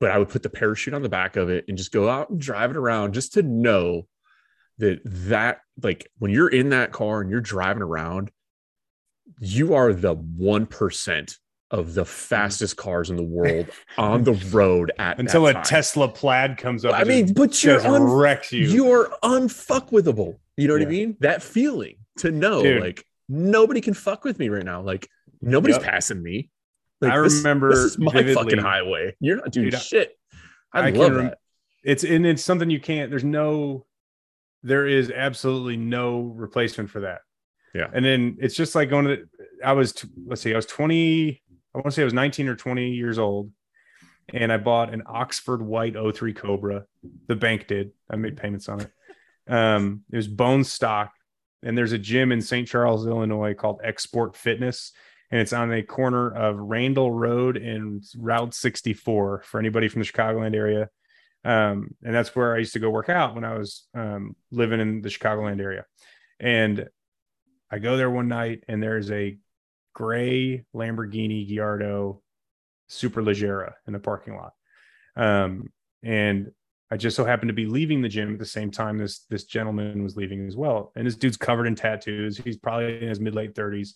but 0.00 0.10
I 0.10 0.18
would 0.18 0.28
put 0.30 0.42
the 0.42 0.50
parachute 0.50 0.94
on 0.94 1.02
the 1.02 1.08
back 1.08 1.36
of 1.36 1.50
it 1.50 1.66
and 1.68 1.76
just 1.76 1.92
go 1.92 2.08
out 2.08 2.30
and 2.30 2.40
drive 2.40 2.70
it 2.70 2.76
around 2.76 3.12
just 3.12 3.34
to 3.34 3.42
know 3.42 4.06
that 4.78 5.00
that 5.04 5.58
like 5.82 6.10
when 6.18 6.30
you're 6.30 6.48
in 6.48 6.70
that 6.70 6.90
car 6.92 7.20
and 7.20 7.30
you're 7.30 7.40
driving 7.42 7.82
around, 7.82 8.30
you 9.40 9.74
are 9.74 9.92
the 9.92 10.14
one 10.14 10.64
percent 10.66 11.36
of 11.70 11.94
the 11.94 12.04
fastest 12.04 12.76
cars 12.76 13.10
in 13.10 13.16
the 13.16 13.22
world 13.22 13.66
on 13.98 14.24
the 14.24 14.32
road 14.50 14.90
at 14.98 15.16
that 15.18 15.20
Until 15.20 15.46
a 15.46 15.52
time. 15.52 15.62
Tesla 15.64 16.08
plaid 16.08 16.56
comes 16.56 16.84
up. 16.84 16.94
I 16.94 17.04
mean, 17.04 17.32
but 17.34 17.62
you're 17.62 17.78
un- 17.86 18.02
wrecks 18.04 18.52
you. 18.52 18.66
you 18.66 18.90
are 18.90 19.08
unfuckwithable. 19.22 20.36
You 20.56 20.66
know 20.68 20.74
what 20.74 20.80
Yeah. 20.82 20.88
I 20.88 20.90
mean? 20.90 21.16
That 21.20 21.42
feeling 21.42 21.96
to 22.18 22.30
know 22.32 22.62
Dude. 22.62 22.80
like 22.82 23.04
nobody 23.30 23.80
can 23.80 23.94
fuck 23.94 24.24
with 24.24 24.38
me 24.38 24.48
right 24.48 24.64
now. 24.64 24.82
Like 24.82 25.08
nobody's 25.40 25.76
Yep. 25.76 25.84
passing 25.84 26.22
me. 26.22 26.50
Like, 27.00 27.12
I 27.12 27.16
remember 27.16 27.70
this 27.70 27.78
is 27.78 27.98
my 27.98 28.12
vividly- 28.12 28.34
fucking 28.34 28.58
highway. 28.58 29.16
You're 29.20 29.36
not 29.36 29.52
doing 29.52 29.70
Dude, 29.70 29.80
shit. 29.80 30.18
I, 30.72 30.88
I 30.88 30.90
love 30.90 31.14
that. 31.14 31.38
it's 31.82 32.04
and 32.04 32.26
it's 32.26 32.44
something 32.44 32.68
you 32.68 32.80
can't. 32.80 33.08
There's 33.10 33.24
no. 33.24 33.86
There 34.62 34.86
is 34.86 35.10
absolutely 35.10 35.78
no 35.78 36.20
replacement 36.20 36.90
for 36.90 37.00
that. 37.00 37.20
Yeah. 37.74 37.88
And 37.94 38.04
then 38.04 38.36
it's 38.40 38.54
just 38.54 38.74
like 38.74 38.90
going 38.90 39.06
to. 39.06 39.24
I 39.64 39.72
was 39.72 39.94
let's 40.26 40.42
see. 40.42 40.52
I 40.52 40.56
was 40.56 40.66
20. 40.66 41.42
I 41.74 41.78
want 41.78 41.86
to 41.86 41.92
say 41.92 42.02
I 42.02 42.04
was 42.04 42.12
19 42.12 42.48
or 42.48 42.56
20 42.56 42.90
years 42.90 43.18
old, 43.18 43.50
and 44.34 44.52
I 44.52 44.56
bought 44.58 44.92
an 44.92 45.02
Oxford 45.06 45.62
White 45.62 45.94
03 45.94 46.34
Cobra. 46.34 46.84
The 47.28 47.36
bank 47.36 47.68
did. 47.68 47.92
I 48.10 48.16
made 48.16 48.36
payments 48.36 48.68
on 48.68 48.80
it. 48.82 48.90
Um, 49.48 50.02
it 50.12 50.16
was 50.16 50.28
bone 50.28 50.64
stock, 50.64 51.12
and 51.62 51.76
there's 51.76 51.92
a 51.92 51.98
gym 51.98 52.32
in 52.32 52.40
St. 52.40 52.66
Charles, 52.66 53.06
Illinois 53.06 53.54
called 53.54 53.80
Xsport 53.84 54.34
Fitness, 54.34 54.92
and 55.30 55.40
it's 55.40 55.52
on 55.52 55.72
a 55.72 55.82
corner 55.82 56.30
of 56.30 56.58
Randall 56.58 57.12
Road 57.12 57.56
and 57.56 58.02
Route 58.16 58.54
64 58.54 59.42
for 59.44 59.60
anybody 59.60 59.88
from 59.88 60.00
the 60.00 60.08
Chicagoland 60.08 60.54
area. 60.54 60.88
Um, 61.44 61.94
and 62.02 62.14
that's 62.14 62.34
where 62.34 62.54
I 62.54 62.58
used 62.58 62.72
to 62.74 62.80
go 62.80 62.90
work 62.90 63.08
out 63.08 63.34
when 63.34 63.44
I 63.44 63.56
was 63.56 63.86
um, 63.94 64.36
living 64.50 64.80
in 64.80 65.02
the 65.02 65.08
Chicagoland 65.08 65.60
area. 65.60 65.86
And 66.38 66.88
I 67.70 67.78
go 67.78 67.96
there 67.96 68.10
one 68.10 68.28
night 68.28 68.64
and 68.68 68.82
there's 68.82 69.10
a 69.10 69.38
gray 69.94 70.64
Lamborghini 70.74 71.48
Gallardo 71.48 72.22
Superleggera 72.90 73.74
in 73.86 73.92
the 73.92 74.00
parking 74.00 74.36
lot. 74.36 74.52
Um, 75.16 75.70
and 76.02 76.50
I 76.90 76.96
just 76.96 77.16
so 77.16 77.24
happened 77.24 77.50
to 77.50 77.54
be 77.54 77.66
leaving 77.66 78.02
the 78.02 78.08
gym 78.08 78.32
at 78.32 78.38
the 78.38 78.46
same 78.46 78.70
time 78.70 78.98
this 78.98 79.20
this 79.30 79.44
gentleman 79.44 80.02
was 80.02 80.16
leaving 80.16 80.46
as 80.46 80.56
well. 80.56 80.92
And 80.96 81.06
this 81.06 81.16
dude's 81.16 81.36
covered 81.36 81.66
in 81.66 81.76
tattoos. 81.76 82.36
He's 82.36 82.56
probably 82.56 83.00
in 83.00 83.08
his 83.08 83.20
mid 83.20 83.34
late 83.34 83.54
30s. 83.54 83.90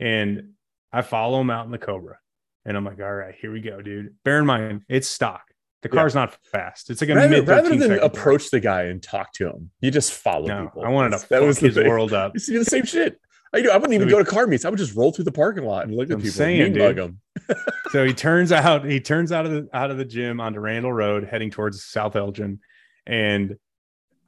And 0.00 0.54
I 0.92 1.02
follow 1.02 1.40
him 1.40 1.50
out 1.50 1.66
in 1.66 1.72
the 1.72 1.78
Cobra. 1.78 2.18
And 2.64 2.76
I'm 2.76 2.84
like, 2.84 3.00
all 3.00 3.12
right, 3.12 3.34
here 3.40 3.52
we 3.52 3.60
go, 3.60 3.80
dude. 3.80 4.14
Bear 4.24 4.38
in 4.38 4.46
mind, 4.46 4.82
it's 4.88 5.08
stock. 5.08 5.42
The 5.82 5.88
car's 5.88 6.14
yeah. 6.14 6.22
not 6.22 6.38
fast. 6.44 6.90
It's 6.90 7.00
like 7.00 7.10
a 7.10 7.14
rather, 7.16 7.42
rather 7.42 7.76
than 7.76 7.98
approach 7.98 8.50
the 8.50 8.60
guy 8.60 8.84
and 8.84 9.02
talk 9.02 9.32
to 9.34 9.48
him, 9.48 9.70
you 9.80 9.90
just 9.90 10.12
follow 10.12 10.46
no, 10.46 10.64
people. 10.66 10.84
I 10.84 10.88
wanted 10.88 11.18
to 11.18 11.28
that 11.30 11.42
was 11.42 11.58
his 11.58 11.74
thing. 11.74 11.88
world 11.88 12.12
up. 12.12 12.32
You 12.34 12.40
see 12.40 12.56
the 12.56 12.64
same 12.64 12.84
shit. 12.84 13.20
I, 13.54 13.58
I 13.58 13.76
wouldn't 13.76 13.92
even 13.92 14.08
so 14.08 14.16
go 14.16 14.22
to 14.22 14.30
car 14.30 14.46
meets. 14.46 14.64
I 14.64 14.70
would 14.70 14.78
just 14.78 14.94
roll 14.94 15.12
through 15.12 15.26
the 15.26 15.32
parking 15.32 15.64
lot 15.64 15.86
and 15.86 15.94
look 15.94 16.08
at 16.08 16.14
I'm 16.14 16.20
people. 16.20 16.32
Saying, 16.32 16.74
bug 16.74 16.96
them. 16.96 17.20
so 17.90 18.04
he 18.04 18.14
turns 18.14 18.50
out 18.50 18.84
he 18.84 19.00
turns 19.00 19.32
out 19.32 19.46
of 19.46 19.52
the 19.52 19.68
out 19.72 19.90
of 19.90 19.98
the 19.98 20.04
gym 20.04 20.40
onto 20.40 20.60
Randall 20.60 20.92
Road, 20.92 21.24
heading 21.24 21.50
towards 21.50 21.84
South 21.84 22.16
Elgin, 22.16 22.60
and 23.06 23.56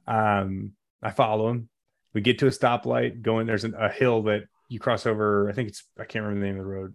um, 0.07 0.73
I 1.01 1.11
follow 1.11 1.49
him. 1.49 1.69
We 2.13 2.21
get 2.21 2.39
to 2.39 2.47
a 2.47 2.51
stoplight. 2.51 3.21
Going 3.21 3.47
there's 3.47 3.63
an, 3.63 3.73
a 3.77 3.89
hill 3.89 4.23
that 4.23 4.43
you 4.69 4.79
cross 4.79 5.05
over. 5.05 5.49
I 5.49 5.53
think 5.53 5.69
it's 5.69 5.83
I 5.99 6.05
can't 6.05 6.23
remember 6.23 6.41
the 6.41 6.51
name 6.51 6.59
of 6.59 6.65
the 6.65 6.71
road. 6.71 6.93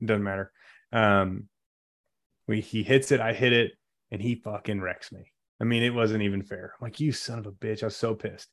It 0.00 0.06
doesn't 0.06 0.22
matter. 0.22 0.52
Um, 0.92 1.48
we 2.46 2.60
he 2.60 2.82
hits 2.82 3.10
it. 3.10 3.20
I 3.20 3.32
hit 3.32 3.52
it, 3.52 3.72
and 4.10 4.22
he 4.22 4.36
fucking 4.36 4.80
wrecks 4.80 5.10
me. 5.10 5.32
I 5.60 5.64
mean, 5.64 5.82
it 5.82 5.94
wasn't 5.94 6.22
even 6.22 6.42
fair. 6.42 6.74
I'm 6.74 6.84
like, 6.84 7.00
you 7.00 7.12
son 7.12 7.38
of 7.38 7.46
a 7.46 7.52
bitch. 7.52 7.82
I 7.82 7.86
was 7.86 7.96
so 7.96 8.14
pissed. 8.14 8.48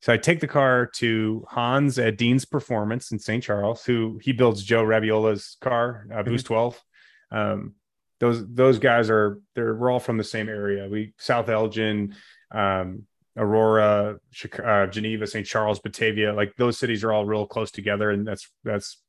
So 0.00 0.12
I 0.12 0.16
take 0.16 0.40
the 0.40 0.46
car 0.46 0.86
to 0.96 1.44
Hans 1.48 1.98
at 1.98 2.16
Dean's 2.16 2.44
Performance 2.44 3.10
in 3.10 3.18
St. 3.18 3.42
Charles, 3.42 3.84
who 3.84 4.18
he 4.22 4.32
builds 4.32 4.62
Joe 4.62 4.84
Raviola's 4.84 5.56
car, 5.60 6.06
uh, 6.14 6.22
Boost 6.22 6.44
mm-hmm. 6.44 6.54
12. 6.54 6.82
Um, 7.30 7.74
those 8.20 8.46
those 8.52 8.78
guys 8.78 9.10
are 9.10 9.40
they're 9.54 9.74
we're 9.74 9.90
all 9.90 10.00
from 10.00 10.18
the 10.18 10.24
same 10.24 10.48
area. 10.48 10.88
We 10.88 11.14
South 11.18 11.48
Elgin, 11.48 12.14
um, 12.50 13.04
Aurora, 13.36 14.18
uh, 14.64 14.86
Geneva, 14.86 15.26
St. 15.26 15.46
Charles, 15.46 15.78
Batavia, 15.78 16.32
like 16.32 16.54
those 16.56 16.78
cities 16.78 17.04
are 17.04 17.12
all 17.12 17.24
real 17.24 17.46
close 17.46 17.70
together, 17.70 18.10
and 18.10 18.26
that's 18.26 18.50
that's 18.64 19.00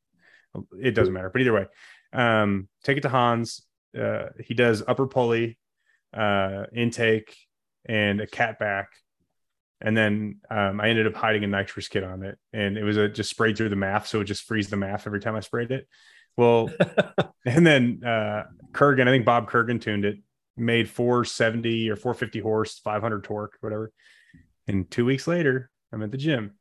it 0.80 0.92
doesn't 0.92 1.14
matter. 1.14 1.30
But 1.32 1.42
either 1.42 1.54
way, 1.54 1.66
um, 2.14 2.68
take 2.84 2.98
it 2.98 3.02
to 3.02 3.10
Hans. 3.10 3.64
Uh, 4.00 4.28
he 4.40 4.54
does 4.54 4.84
upper 4.88 5.08
pulley, 5.08 5.58
uh, 6.14 6.66
intake, 6.76 7.36
and 7.86 8.22
a 8.22 8.28
cat 8.28 8.60
back 8.60 8.90
and 9.82 9.96
then 9.96 10.40
um, 10.50 10.82
I 10.82 10.90
ended 10.90 11.08
up 11.08 11.16
hiding 11.16 11.44
a 11.44 11.48
nitrous 11.48 11.88
kit 11.88 12.04
on 12.04 12.24
it, 12.24 12.38
and 12.52 12.78
it 12.78 12.84
was 12.84 12.98
a, 12.98 13.08
just 13.08 13.30
sprayed 13.30 13.58
through 13.58 13.70
the 13.70 13.76
MAF, 13.76 14.08
so 14.08 14.22
it 14.22 14.26
just 14.26 14.44
freeze 14.44 14.70
the 14.70 14.76
MAF 14.76 15.08
every 15.08 15.22
time 15.22 15.36
I 15.36 15.40
sprayed 15.40 15.72
it. 15.72 15.88
Well, 16.36 16.70
and 17.46 17.66
then 17.66 18.02
uh, 18.04 18.44
Kurgan, 18.72 19.08
I 19.08 19.12
think 19.12 19.26
Bob 19.26 19.50
Kurgan 19.50 19.82
tuned 19.82 20.06
it, 20.06 20.18
made 20.58 20.90
470 20.90 21.90
or 21.90 21.96
450 21.96 22.40
horse, 22.40 22.80
500 22.80 23.24
torque, 23.24 23.58
whatever. 23.62 23.92
And 24.68 24.90
two 24.92 25.06
weeks 25.06 25.28
later, 25.28 25.70
I'm 25.94 26.04
at 26.04 26.12
the 26.12 26.18
gym, 26.18 26.56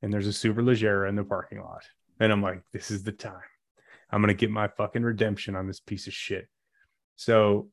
and 0.00 0.12
there's 0.12 0.26
a 0.26 0.32
Super 0.32 0.62
Superleggera 0.62 1.08
in 1.08 1.16
the 1.16 1.24
parking 1.24 1.60
lot, 1.60 1.84
and 2.18 2.32
I'm 2.32 2.42
like, 2.42 2.62
this 2.72 2.90
is 2.90 3.02
the 3.02 3.12
time. 3.12 3.40
I'm 4.10 4.20
gonna 4.20 4.34
get 4.34 4.50
my 4.50 4.68
fucking 4.68 5.02
redemption 5.02 5.54
on 5.54 5.66
this 5.66 5.80
piece 5.80 6.06
of 6.06 6.12
shit. 6.12 6.48
So 7.16 7.68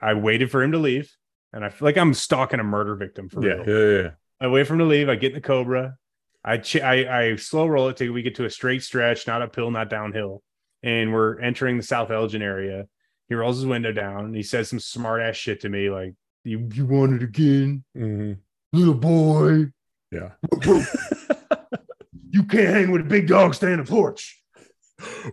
I 0.00 0.14
waited 0.14 0.50
for 0.50 0.62
him 0.62 0.72
to 0.72 0.78
leave 0.78 1.10
and 1.52 1.64
I 1.64 1.68
feel 1.68 1.86
like 1.86 1.98
I'm 1.98 2.14
stalking 2.14 2.60
a 2.60 2.64
murder 2.64 2.94
victim 2.94 3.28
for 3.28 3.44
yeah, 3.46 3.54
real. 3.54 3.68
Yeah, 3.68 4.02
yeah. 4.02 4.10
I 4.40 4.48
wait 4.48 4.66
for 4.66 4.74
him 4.74 4.80
to 4.80 4.84
leave. 4.86 5.08
I 5.08 5.16
get 5.16 5.32
in 5.32 5.34
the 5.34 5.40
Cobra. 5.40 5.96
I, 6.44 6.56
ch- 6.58 6.80
I 6.80 7.30
I 7.32 7.36
slow 7.36 7.66
roll 7.66 7.88
it 7.88 7.96
till 7.96 8.12
we 8.12 8.22
get 8.22 8.34
to 8.36 8.44
a 8.44 8.50
straight 8.50 8.82
stretch, 8.82 9.26
not 9.26 9.42
uphill, 9.42 9.70
not 9.70 9.88
downhill, 9.88 10.42
and 10.82 11.12
we're 11.12 11.38
entering 11.38 11.76
the 11.76 11.82
South 11.82 12.10
Elgin 12.10 12.42
area. 12.42 12.86
He 13.28 13.34
rolls 13.34 13.56
his 13.56 13.66
window 13.66 13.92
down 13.92 14.24
and 14.24 14.34
he 14.34 14.42
says 14.42 14.68
some 14.68 14.80
smart 14.80 15.22
ass 15.22 15.36
shit 15.36 15.60
to 15.60 15.68
me, 15.68 15.88
like 15.88 16.14
"You 16.44 16.68
you 16.72 16.86
want 16.86 17.14
it 17.14 17.22
again, 17.22 17.84
mm-hmm. 17.96 18.32
little 18.76 18.94
boy? 18.94 19.66
Yeah, 20.10 20.32
you 22.30 22.42
can't 22.44 22.74
hang 22.74 22.90
with 22.90 23.02
a 23.02 23.04
big 23.04 23.28
dog. 23.28 23.54
Stay 23.54 23.72
on 23.72 23.78
the 23.78 23.84
porch." 23.84 24.38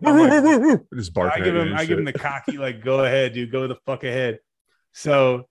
Like, 0.01 0.81
Just 0.95 1.15
I 1.15 1.39
give 1.41 1.55
him 1.55 1.73
I 1.75 1.85
give 1.85 1.99
him 1.99 2.05
the 2.05 2.13
cocky 2.13 2.57
like, 2.57 2.83
"Go 2.83 3.03
ahead, 3.03 3.33
dude. 3.33 3.51
Go 3.51 3.67
the 3.67 3.75
fuck 3.85 4.03
ahead." 4.03 4.39
So 4.93 5.47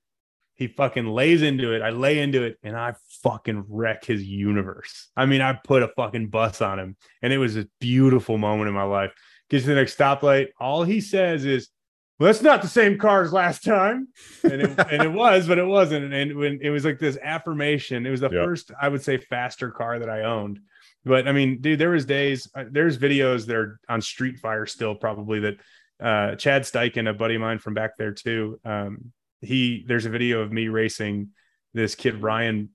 he 0.59 0.67
fucking 0.67 1.07
lays 1.07 1.43
into 1.43 1.73
it. 1.73 1.83
I 1.83 1.91
lay 1.91 2.19
into 2.19 2.43
it 2.43 2.59
and 2.65 2.77
I 2.77 2.95
fucking 3.23 3.67
wreck 3.69 4.05
his 4.05 4.25
universe. 4.25 5.09
I 5.17 5.25
mean, 5.25 5.41
I 5.41 5.53
put 5.53 5.85
a 5.85 5.91
fucking 5.97 6.31
bus 6.31 6.61
on 6.61 6.81
him 6.81 6.97
and 7.23 7.33
it 7.33 7.39
was 7.39 7.57
a 7.57 7.69
beautiful 7.79 8.39
moment 8.39 8.69
in 8.69 8.75
my 8.75 8.83
life. 8.83 9.13
Gets 9.51 9.65
to 9.65 9.71
the 9.71 9.77
next 9.77 9.97
stoplight. 9.97 10.49
All 10.59 10.83
he 10.83 11.01
says 11.01 11.45
is, 11.45 11.69
well, 12.19 12.27
that's 12.27 12.43
not 12.43 12.61
the 12.61 12.69
same 12.69 12.99
car 12.99 13.23
as 13.23 13.33
last 13.33 13.63
time. 13.63 14.09
And 14.43 14.61
it, 14.63 14.79
and 14.91 15.01
it 15.01 15.13
was, 15.13 15.47
but 15.47 15.59
it 15.59 15.65
wasn't. 15.65 16.13
And 16.13 16.37
when 16.37 16.59
it 16.61 16.71
was 16.71 16.85
like 16.85 16.99
this 16.99 17.17
affirmation, 17.23 18.05
it 18.05 18.11
was 18.11 18.21
the 18.21 18.29
first, 18.29 18.73
I 18.83 18.89
would 18.89 19.03
say, 19.03 19.19
faster 19.19 19.71
car 19.71 20.01
that 20.01 20.11
I 20.11 20.23
owned. 20.23 20.59
But 21.05 21.29
I 21.29 21.33
mean, 21.33 21.61
dude, 21.61 21.79
there 21.79 21.91
was 21.91 22.05
days, 22.05 22.51
uh, 22.57 22.65
there's 22.69 22.99
videos 22.99 23.47
that 23.47 23.55
are 23.55 23.79
on 23.89 24.01
Street 24.01 24.41
Fire 24.41 24.67
still 24.67 24.97
probably 24.97 25.39
that 25.39 25.57
uh, 26.03 26.35
Chad 26.35 26.63
Steichen, 26.63 27.09
a 27.09 27.15
buddy 27.15 27.37
of 27.37 27.41
mine 27.41 27.61
from 27.61 27.75
back 27.75 27.97
there 27.97 28.13
too, 28.13 28.59
um, 28.65 29.13
he 29.41 29.85
there's 29.87 30.07
a 30.07 30.11
video 30.11 30.41
of 30.41 30.53
me 30.53 30.69
racing 30.69 31.29
this 31.75 31.95
kid 31.95 32.23
Ryan 32.23 32.71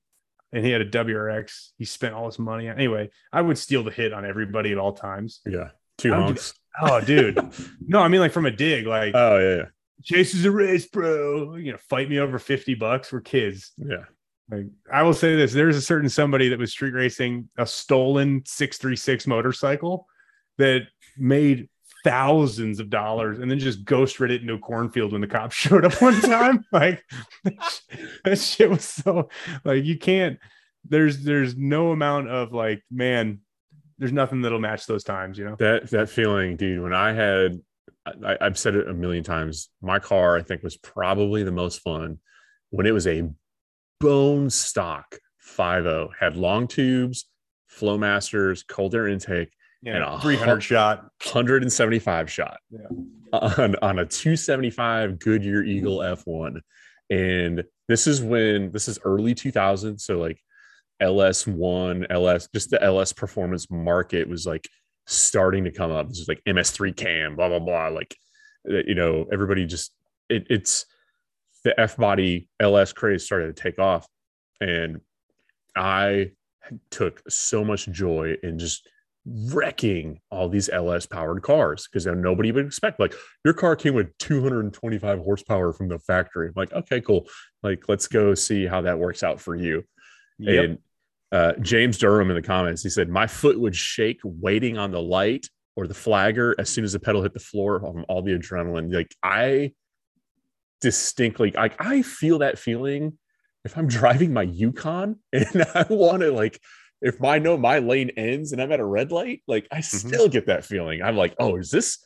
and 0.53 0.63
he 0.63 0.71
had 0.71 0.81
a 0.81 0.89
WRX. 0.89 1.69
He 1.77 1.85
spent 1.85 2.13
all 2.13 2.27
his 2.27 2.37
money 2.37 2.69
on 2.69 2.75
anyway. 2.75 3.09
I 3.31 3.41
would 3.41 3.57
steal 3.57 3.83
the 3.83 3.91
hit 3.91 4.13
on 4.13 4.25
everybody 4.25 4.71
at 4.71 4.77
all 4.77 4.93
times. 4.93 5.41
Yeah. 5.45 5.69
Two 5.97 6.13
honks. 6.13 6.53
Oh, 6.81 7.01
dude. 7.01 7.37
no, 7.87 7.99
I 7.99 8.07
mean 8.07 8.21
like 8.21 8.31
from 8.31 8.45
a 8.45 8.51
dig, 8.51 8.87
like 8.87 9.13
oh 9.15 9.37
yeah, 9.37 9.55
yeah. 9.55 9.65
Chase 10.03 10.33
is 10.33 10.45
a 10.45 10.51
race, 10.51 10.87
bro. 10.87 11.55
You 11.55 11.73
know, 11.73 11.77
fight 11.89 12.09
me 12.09 12.19
over 12.19 12.39
50 12.39 12.75
bucks. 12.75 13.11
We're 13.11 13.21
kids. 13.21 13.71
Yeah. 13.77 14.05
Like 14.49 14.65
I 14.91 15.03
will 15.03 15.13
say 15.13 15.35
this: 15.35 15.53
there's 15.53 15.77
a 15.77 15.81
certain 15.81 16.09
somebody 16.09 16.49
that 16.49 16.59
was 16.59 16.71
street 16.71 16.93
racing 16.93 17.49
a 17.57 17.65
stolen 17.65 18.43
636 18.45 19.27
motorcycle 19.27 20.07
that 20.57 20.83
made 21.17 21.69
thousands 22.03 22.79
of 22.79 22.89
dollars 22.89 23.39
and 23.39 23.49
then 23.49 23.57
just 23.59 23.85
ghost 23.85 24.19
rid 24.19 24.31
it 24.31 24.41
into 24.41 24.53
a 24.53 24.59
cornfield 24.59 25.13
when 25.13 25.21
the 25.21 25.27
cops 25.27 25.55
showed 25.55 25.85
up 25.85 26.01
one 26.01 26.19
time. 26.21 26.65
like 26.71 27.03
that 28.23 28.37
shit 28.37 28.69
was 28.69 28.83
so 28.83 29.29
like 29.63 29.83
you 29.83 29.97
can't 29.97 30.37
there's 30.87 31.23
there's 31.23 31.55
no 31.55 31.91
amount 31.91 32.27
of 32.27 32.53
like 32.53 32.83
man 32.91 33.39
there's 33.97 34.11
nothing 34.11 34.41
that'll 34.41 34.59
match 34.59 34.85
those 34.85 35.03
times 35.03 35.37
you 35.37 35.45
know 35.45 35.55
that 35.59 35.89
that 35.91 36.09
feeling 36.09 36.57
dude 36.57 36.81
when 36.81 36.93
i 36.93 37.13
had 37.13 37.59
I, 38.05 38.37
i've 38.41 38.57
said 38.57 38.75
it 38.75 38.89
a 38.89 38.93
million 38.93 39.23
times 39.23 39.69
my 39.81 39.99
car 39.99 40.35
i 40.35 40.41
think 40.41 40.61
was 40.61 40.77
probably 40.77 41.43
the 41.43 41.51
most 41.51 41.79
fun 41.79 42.19
when 42.71 42.85
it 42.85 42.91
was 42.91 43.07
a 43.07 43.29
bone 44.01 44.49
stock 44.49 45.17
5 45.39 46.09
had 46.19 46.35
long 46.35 46.67
tubes 46.67 47.29
flowmasters 47.71 48.67
cold 48.67 48.93
air 48.93 49.07
intake 49.07 49.51
a 50.17 50.21
300 50.21 50.61
shot, 50.61 50.99
175 51.23 52.31
shot 52.31 52.57
yeah. 52.71 52.87
on, 53.33 53.75
on 53.81 53.99
a 53.99 54.05
275 54.05 55.19
Goodyear 55.19 55.63
Eagle 55.63 55.99
F1. 55.99 56.61
And 57.09 57.63
this 57.87 58.07
is 58.07 58.21
when 58.21 58.71
this 58.71 58.87
is 58.87 58.99
early 59.03 59.33
2000. 59.33 59.99
So, 59.99 60.17
like 60.17 60.39
LS1, 61.01 62.07
LS, 62.09 62.47
just 62.53 62.69
the 62.69 62.81
LS 62.81 63.13
performance 63.13 63.69
market 63.69 64.27
was 64.27 64.45
like 64.45 64.67
starting 65.05 65.65
to 65.65 65.71
come 65.71 65.91
up. 65.91 66.07
This 66.07 66.19
is 66.19 66.27
like 66.27 66.41
MS3 66.47 66.95
cam, 66.95 67.35
blah, 67.35 67.49
blah, 67.49 67.59
blah. 67.59 67.87
Like, 67.89 68.15
uh, 68.69 68.83
you 68.85 68.95
know, 68.95 69.27
everybody 69.31 69.65
just, 69.65 69.91
it, 70.29 70.47
it's 70.49 70.85
the 71.63 71.77
F 71.79 71.97
body 71.97 72.47
LS 72.59 72.93
craze 72.93 73.25
started 73.25 73.55
to 73.55 73.61
take 73.61 73.79
off. 73.79 74.07
And 74.61 75.01
I 75.75 76.31
took 76.89 77.21
so 77.29 77.65
much 77.65 77.87
joy 77.87 78.35
in 78.41 78.59
just 78.59 78.87
wrecking 79.25 80.19
all 80.29 80.49
these 80.49 80.69
LS 80.69 81.05
powered 81.05 81.41
cars 81.41 81.87
because 81.87 82.05
nobody 82.05 82.51
would 82.51 82.65
expect 82.65 82.99
like 82.99 83.13
your 83.45 83.53
car 83.53 83.75
came 83.75 83.93
with 83.93 84.17
225 84.17 85.19
horsepower 85.19 85.71
from 85.71 85.87
the 85.87 85.99
factory. 85.99 86.47
I'm 86.47 86.53
like, 86.55 86.73
okay, 86.73 86.99
cool. 86.99 87.27
Like, 87.61 87.87
let's 87.87 88.07
go 88.07 88.35
see 88.35 88.65
how 88.65 88.81
that 88.81 88.99
works 88.99 89.23
out 89.23 89.39
for 89.39 89.55
you. 89.55 89.83
Yep. 90.39 90.65
And 90.65 90.77
uh, 91.31 91.53
James 91.61 91.97
Durham 91.97 92.29
in 92.29 92.35
the 92.35 92.41
comments, 92.41 92.83
he 92.83 92.89
said, 92.89 93.09
My 93.09 93.27
foot 93.27 93.59
would 93.59 93.75
shake 93.75 94.19
waiting 94.23 94.77
on 94.77 94.91
the 94.91 95.01
light 95.01 95.47
or 95.75 95.87
the 95.87 95.93
flagger 95.93 96.53
as 96.59 96.69
soon 96.69 96.83
as 96.83 96.93
the 96.93 96.99
pedal 96.99 97.23
hit 97.23 97.33
the 97.33 97.39
floor 97.39 97.79
from 97.79 98.05
all 98.09 98.21
the 98.21 98.37
adrenaline. 98.37 98.93
Like, 98.93 99.15
I 99.23 99.73
distinctly, 100.81 101.51
like, 101.51 101.75
I 101.79 102.01
feel 102.01 102.39
that 102.39 102.59
feeling 102.59 103.17
if 103.65 103.77
I'm 103.77 103.87
driving 103.99 104.33
my 104.33 104.43
Yukon 104.43 105.19
and 105.31 105.65
I 105.73 105.85
want 105.89 106.21
to 106.21 106.31
like 106.31 106.59
if 107.03 107.21
I 107.21 107.37
know 107.37 107.57
my 107.57 107.79
lane 107.79 108.11
ends 108.11 108.53
and 108.53 108.61
I'm 108.61 108.71
at 108.71 108.79
a 108.79 108.85
red 108.85 109.11
light, 109.11 109.43
like 109.45 109.67
I 109.71 109.79
mm-hmm. 109.79 110.07
still 110.07 110.29
get 110.29 110.47
that 110.47 110.65
feeling. 110.65 111.01
I'm 111.03 111.17
like, 111.17 111.35
oh, 111.37 111.57
is 111.57 111.69
this 111.69 111.99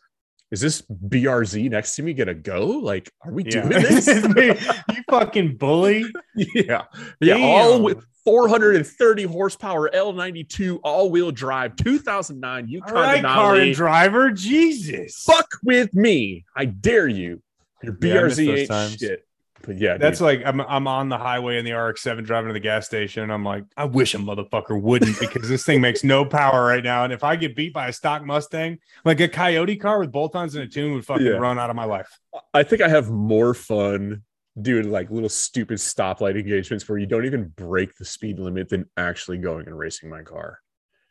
is 0.50 0.62
this 0.62 0.82
BRZ 0.82 1.70
next 1.70 1.96
to 1.98 2.04
me 2.04 2.14
gonna 2.14 2.34
go? 2.34 2.66
Like, 2.66 3.12
are 3.24 3.32
we 3.32 3.44
Yeah. 3.44 3.62
doing 3.62 3.70
this? 3.84 4.08
you 4.08 5.04
fucking 5.10 5.58
bully. 5.58 6.06
yeah, 6.36 6.84
yeah. 7.22 7.36
All 7.36 7.82
with 7.82 8.04
430 8.26 9.24
horsepower 9.24 9.90
L92 9.90 10.80
all-wheel 10.84 11.32
drive, 11.32 11.76
2009 11.76 12.68
Yukon 12.68 12.90
All 12.90 13.04
right, 13.04 13.24
car 13.24 13.56
and 13.56 13.74
driver. 13.76 14.32
Jesus. 14.32 15.24
Fuck 15.24 15.48
with 15.64 15.94
me, 15.94 16.44
I 16.56 16.66
dare 16.66 17.08
you. 17.08 17.42
Your 17.84 17.96
Yeah, 18.02 18.14
BRZ 18.16 18.70
ain't 18.72 19.00
shit. 19.00 19.27
But 19.64 19.78
yeah, 19.80 19.98
That's 19.98 20.20
dude. 20.20 20.26
like 20.26 20.42
I'm 20.46 20.62
I'm 20.62 20.88
on 20.88 21.10
the 21.10 21.18
highway 21.18 21.58
in 21.58 21.66
the 21.66 21.72
RX-7 21.74 22.24
driving 22.26 22.50
to 22.50 22.54
the 22.54 22.60
gas 22.60 22.86
station. 22.86 23.24
And 23.24 23.32
I'm 23.34 23.44
like, 23.44 23.64
I 23.76 23.86
wish 23.86 24.14
a 24.14 24.18
motherfucker 24.18 24.80
wouldn't 24.82 25.20
because 25.20 25.50
this 25.50 25.66
thing 25.66 25.82
makes 25.82 26.04
no 26.04 26.24
power 26.26 26.66
right 26.66 26.84
now. 26.84 27.04
And 27.04 27.12
if 27.12 27.24
I 27.24 27.36
get 27.36 27.56
beat 27.56 27.74
by 27.74 27.88
a 27.88 27.94
stock 27.94 28.24
Mustang, 28.24 28.78
like 29.04 29.20
a 29.20 29.28
Coyote 29.28 29.76
car 29.78 30.00
with 30.00 30.12
bolt-ons 30.12 30.56
and 30.56 30.64
a 30.64 30.68
tune 30.68 30.94
would 30.94 31.06
fucking 31.06 31.26
Yeah. 31.26 31.34
run 31.34 31.58
out 31.60 31.70
of 31.70 31.76
my 31.76 31.86
life. 31.86 32.08
I 32.54 32.64
think 32.64 32.82
I 32.82 32.88
have 32.90 33.10
more 33.10 33.54
fun 33.54 34.24
doing 34.62 34.90
like 34.90 35.12
little 35.12 35.30
stupid 35.30 35.78
stoplight 35.78 36.40
engagements 36.40 36.88
where 36.88 36.98
you 36.98 37.06
don't 37.06 37.26
even 37.26 37.48
break 37.56 37.96
the 37.98 38.06
speed 38.06 38.40
limit 38.40 38.70
than 38.70 38.86
actually 38.98 39.38
going 39.38 39.68
and 39.68 39.78
racing 39.78 40.10
my 40.10 40.22
car. 40.24 40.60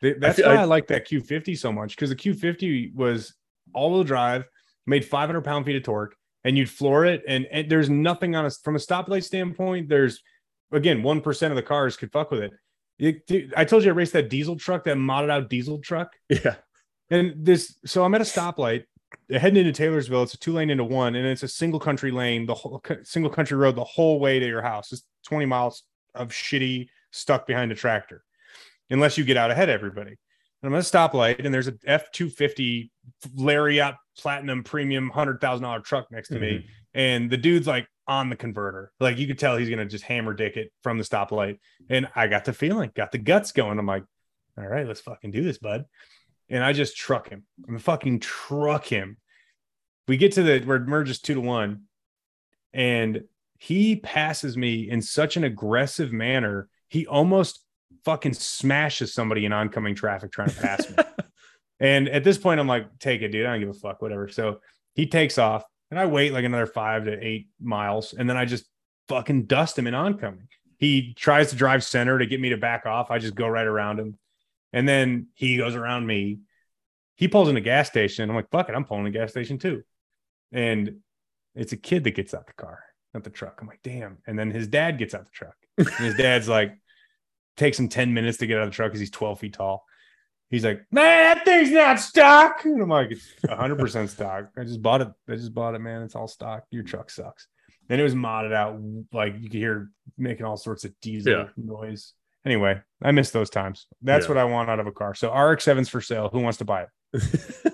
Th- 0.01 0.15
That's 0.19 0.37
feel 0.37 0.47
why 0.47 0.53
like- 0.53 0.59
I 0.61 0.65
like 0.65 0.87
that 0.87 1.07
Q50 1.07 1.57
so 1.57 1.71
much 1.71 1.95
because 1.95 2.09
the 2.09 2.15
Q50 2.15 2.93
was 2.93 3.33
all-wheel 3.73 4.03
drive, 4.03 4.45
made 4.85 5.03
500 5.05 5.41
pound 5.43 5.65
feet 5.65 5.75
of 5.75 5.83
torque, 5.83 6.15
and 6.43 6.57
you'd 6.57 6.69
floor 6.69 7.05
it. 7.05 7.23
And, 7.27 7.45
and 7.51 7.69
there's 7.69 7.89
nothing 7.89 8.35
on 8.35 8.45
us 8.45 8.59
from 8.59 8.75
a 8.75 8.79
stoplight 8.79 9.23
standpoint. 9.23 9.89
There's 9.89 10.21
again 10.71 11.03
one 11.03 11.21
percent 11.21 11.51
of 11.51 11.55
the 11.55 11.63
cars 11.63 11.97
could 11.97 12.11
fuck 12.11 12.31
with 12.31 12.41
it. 12.41 12.51
You- 12.97 13.19
dude, 13.27 13.53
I 13.55 13.65
told 13.65 13.83
you 13.83 13.91
I 13.91 13.93
raced 13.93 14.13
that 14.13 14.29
diesel 14.29 14.55
truck, 14.57 14.83
that 14.85 14.97
modded 14.97 15.29
out 15.29 15.49
diesel 15.49 15.79
truck. 15.79 16.13
Yeah. 16.29 16.55
And 17.09 17.33
this, 17.37 17.77
so 17.85 18.03
I'm 18.03 18.13
at 18.15 18.21
a 18.21 18.25
stoplight 18.25 18.83
heading 19.29 19.65
into 19.65 19.71
Taylorsville. 19.71 20.23
It's 20.23 20.33
a 20.33 20.37
two 20.37 20.53
lane 20.53 20.69
into 20.69 20.83
one, 20.83 21.15
and 21.15 21.25
it's 21.25 21.43
a 21.43 21.47
single 21.47 21.79
country 21.79 22.11
lane, 22.11 22.45
the 22.45 22.53
whole 22.53 22.81
single 23.03 23.31
country 23.31 23.57
road, 23.57 23.75
the 23.75 23.83
whole 23.83 24.19
way 24.19 24.39
to 24.39 24.45
your 24.45 24.61
house. 24.61 24.91
It's 24.91 25.03
20 25.27 25.45
miles 25.45 25.83
of 26.15 26.29
shitty 26.29 26.87
stuck 27.11 27.47
behind 27.47 27.71
a 27.71 27.75
tractor, 27.75 28.23
unless 28.89 29.17
you 29.17 29.23
get 29.23 29.37
out 29.37 29.51
ahead 29.51 29.69
everybody. 29.69 30.17
And 30.61 30.73
I'm 30.73 30.75
at 30.75 30.79
a 30.79 30.97
stoplight, 30.97 31.45
and 31.45 31.53
there's 31.53 31.67
a 31.67 31.75
F 31.85 32.11
250 32.11 32.91
Lariat 33.35 33.95
Platinum 34.17 34.63
Premium 34.63 35.11
$100,000 35.13 35.83
truck 35.83 36.11
next 36.11 36.29
to 36.29 36.39
me. 36.39 36.51
Mm-hmm. 36.51 36.67
And 36.93 37.29
the 37.29 37.37
dude's 37.37 37.67
like 37.67 37.87
on 38.07 38.29
the 38.29 38.35
converter. 38.35 38.91
Like 38.99 39.17
you 39.17 39.27
could 39.27 39.39
tell 39.39 39.57
he's 39.57 39.69
going 39.69 39.79
to 39.79 39.85
just 39.85 40.03
hammer 40.03 40.33
dick 40.33 40.57
it 40.57 40.71
from 40.81 40.97
the 40.97 41.03
stoplight. 41.03 41.59
And 41.89 42.07
I 42.15 42.27
got 42.27 42.45
the 42.45 42.53
feeling, 42.53 42.91
got 42.95 43.11
the 43.11 43.17
guts 43.17 43.51
going. 43.51 43.77
I'm 43.77 43.85
like, 43.85 44.03
all 44.57 44.65
right, 44.65 44.87
let's 44.87 45.01
fucking 45.01 45.31
do 45.31 45.43
this, 45.43 45.59
bud 45.59 45.85
and 46.49 46.63
I 46.63 46.73
just 46.73 46.95
truck 46.95 47.29
him. 47.29 47.43
I'm 47.67 47.79
fucking 47.79 48.19
truck 48.19 48.85
him. 48.85 49.17
We 50.07 50.17
get 50.17 50.33
to 50.33 50.43
the 50.43 50.59
where 50.61 50.77
it 50.77 50.87
merges 50.87 51.19
two 51.19 51.33
to 51.35 51.41
one, 51.41 51.83
and 52.73 53.23
he 53.57 53.97
passes 53.97 54.55
me 54.55 54.89
in 54.89 55.01
such 55.01 55.37
an 55.37 55.43
aggressive 55.43 56.11
manner. 56.11 56.69
He 56.87 57.05
almost 57.05 57.63
fucking 58.05 58.33
smashes 58.33 59.13
somebody 59.13 59.45
in 59.45 59.51
oncoming 59.51 59.95
traffic 59.95 60.31
trying 60.31 60.49
to 60.49 60.55
pass 60.55 60.89
me. 60.89 60.95
and 61.79 62.09
at 62.09 62.23
this 62.23 62.37
point, 62.37 62.59
I'm 62.59 62.67
like, 62.67 62.99
take 62.99 63.21
it, 63.21 63.29
dude. 63.29 63.45
I 63.45 63.51
don't 63.51 63.59
give 63.59 63.69
a 63.69 63.73
fuck, 63.73 64.01
whatever. 64.01 64.27
So 64.27 64.61
he 64.93 65.07
takes 65.07 65.37
off, 65.37 65.63
and 65.91 65.99
I 65.99 66.05
wait 66.05 66.33
like 66.33 66.45
another 66.45 66.65
five 66.65 67.05
to 67.05 67.25
eight 67.25 67.47
miles, 67.61 68.13
and 68.13 68.29
then 68.29 68.37
I 68.37 68.45
just 68.45 68.65
fucking 69.07 69.45
dust 69.45 69.77
him 69.77 69.87
in 69.87 69.93
oncoming. 69.93 70.47
He 70.79 71.13
tries 71.13 71.49
to 71.49 71.55
drive 71.55 71.83
center 71.83 72.19
to 72.19 72.25
get 72.25 72.39
me 72.39 72.49
to 72.49 72.57
back 72.57 72.85
off. 72.85 73.09
I 73.09 73.19
just 73.19 73.35
go 73.35 73.47
right 73.47 73.65
around 73.65 73.99
him. 73.99 74.17
And 74.73 74.87
then 74.87 75.27
he 75.33 75.57
goes 75.57 75.75
around 75.75 76.05
me. 76.05 76.39
He 77.15 77.27
pulls 77.27 77.49
in 77.49 77.57
a 77.57 77.61
gas 77.61 77.87
station. 77.87 78.29
I'm 78.29 78.35
like, 78.35 78.51
fuck 78.51 78.69
it, 78.69 78.75
I'm 78.75 78.85
pulling 78.85 79.07
a 79.07 79.11
gas 79.11 79.31
station 79.31 79.57
too. 79.57 79.81
And 80.51 80.97
it's 81.55 81.73
a 81.73 81.77
kid 81.77 82.03
that 82.03 82.11
gets 82.11 82.33
out 82.33 82.45
the 82.45 82.53
car, 82.53 82.83
not 83.13 83.23
the 83.23 83.31
truck. 83.31 83.57
I'm 83.59 83.67
like, 83.67 83.81
damn. 83.83 84.19
And 84.27 84.37
then 84.37 84.51
his 84.51 84.67
dad 84.67 84.99
gets 84.99 85.15
out 85.15 85.25
the 85.25 85.31
truck. 85.31 85.55
And 85.77 86.05
his 86.05 86.15
dad's 86.15 86.47
like, 86.47 86.73
takes 87.57 87.79
him 87.79 87.89
10 87.89 88.13
minutes 88.13 88.37
to 88.37 88.45
get 88.45 88.57
out 88.57 88.63
of 88.63 88.69
the 88.69 88.75
truck 88.75 88.89
because 88.89 88.99
he's 88.99 89.09
12 89.09 89.39
feet 89.39 89.53
tall. 89.53 89.83
He's 90.49 90.63
like, 90.63 90.81
man, 90.91 91.35
that 91.35 91.45
thing's 91.45 91.71
not 91.71 91.99
stock. 91.99 92.63
And 92.63 92.81
I'm 92.81 92.89
like, 92.89 93.11
it's 93.11 93.27
100% 93.45 94.07
stock. 94.09 94.49
I 94.57 94.63
just 94.63 94.81
bought 94.81 95.01
it. 95.01 95.09
I 95.29 95.35
just 95.35 95.53
bought 95.53 95.75
it, 95.75 95.79
man. 95.79 96.03
It's 96.03 96.15
all 96.15 96.27
stock. 96.27 96.63
Your 96.71 96.83
truck 96.83 97.09
sucks. 97.09 97.47
Then 97.89 97.99
it 97.99 98.03
was 98.03 98.15
modded 98.15 98.53
out. 98.53 98.79
Like 99.11 99.35
you 99.39 99.49
could 99.49 99.59
hear 99.59 99.89
making 100.17 100.45
all 100.45 100.57
sorts 100.57 100.85
of 100.85 100.93
diesel 101.01 101.33
Yeah. 101.33 101.45
noise. 101.57 102.13
Anyway, 102.45 102.79
I 103.01 103.11
miss 103.11 103.31
those 103.31 103.49
times. 103.49 103.87
That's 104.01 104.25
Yeah. 104.25 104.29
what 104.29 104.37
I 104.37 104.45
want 104.45 104.69
out 104.69 104.79
of 104.79 104.87
a 104.87 104.91
car. 104.91 105.13
So 105.15 105.29
RX-7's 105.33 105.89
for 105.89 105.99
sale. 105.99 106.29
Who 106.31 106.39
wants 106.39 106.59
to 106.59 106.65
buy 106.65 106.85
it? 107.13 107.73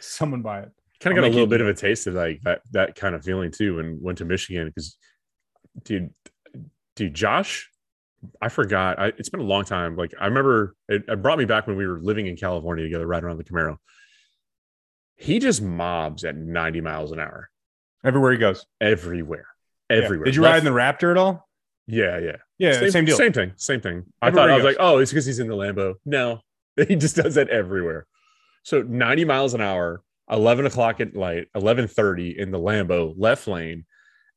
Someone 0.00 0.42
buy 0.42 0.60
it. 0.60 0.70
kind 1.00 1.16
of 1.16 1.22
got 1.22 1.28
a 1.28 1.32
little 1.32 1.46
bit 1.46 1.58
do 1.58 1.64
of 1.64 1.70
a 1.70 1.74
taste 1.74 2.06
of 2.06 2.14
like 2.14 2.40
that 2.42 2.60
that 2.72 2.94
kind 2.94 3.14
of 3.14 3.24
feeling 3.24 3.50
too 3.50 3.76
when 3.76 3.98
went 4.00 4.18
to 4.18 4.24
Michigan 4.24 4.68
because 4.68 4.96
dude 5.84 6.10
dude 6.96 7.14
Josh 7.14 7.70
I 8.40 8.48
forgot 8.48 8.98
I, 8.98 9.06
it's 9.18 9.28
been 9.28 9.40
a 9.40 9.44
long 9.44 9.64
time 9.64 9.96
like 9.96 10.12
I 10.20 10.26
remember 10.26 10.74
it, 10.88 11.04
it 11.08 11.22
brought 11.22 11.38
me 11.38 11.44
back 11.44 11.66
when 11.66 11.76
we 11.76 11.86
were 11.86 12.00
living 12.00 12.26
in 12.26 12.36
California 12.36 12.84
together 12.84 13.06
right 13.06 13.22
around 13.22 13.38
the 13.38 13.44
Camaro. 13.44 13.76
He 15.16 15.38
just 15.38 15.62
mobs 15.62 16.24
at 16.24 16.36
90 16.36 16.80
miles 16.80 17.12
an 17.12 17.20
hour. 17.20 17.50
Everywhere 18.04 18.32
he 18.32 18.38
goes. 18.38 18.66
everywhere. 18.80 19.46
Yeah. 19.88 19.96
everywhere. 19.98 20.24
Did 20.24 20.34
you 20.34 20.42
Left- 20.42 20.52
ride 20.52 20.58
in 20.58 20.64
the 20.64 20.78
Raptor 20.78 21.10
at 21.10 21.16
all? 21.16 21.48
yeah 21.86 22.18
yeah. 22.18 22.36
Yeah, 22.58 22.88
same, 22.90 23.04
deal. 23.04 23.16
same 23.16 23.32
thing 23.32 23.52
same 23.56 23.80
thing. 23.80 24.04
I 24.20 24.30
thought 24.30 24.50
I 24.50 24.54
was 24.54 24.64
like 24.64 24.76
oh 24.78 24.98
it's 24.98 25.10
because 25.10 25.26
he's 25.26 25.40
in 25.40 25.48
the 25.48 25.56
Lambo. 25.56 25.94
No 26.04 26.40
he 26.88 26.96
just 26.96 27.16
does 27.16 27.34
that 27.34 27.48
everywhere. 27.48 28.06
So 28.62 28.82
90 28.82 29.24
miles 29.24 29.54
an 29.54 29.60
hour 29.60 30.02
11 30.30 30.66
o'clock 30.66 31.00
at 31.00 31.16
light 31.16 31.48
11.30 31.56 32.36
in 32.36 32.52
the 32.52 32.58
lambo 32.58 33.12
left 33.18 33.48
lane 33.48 33.84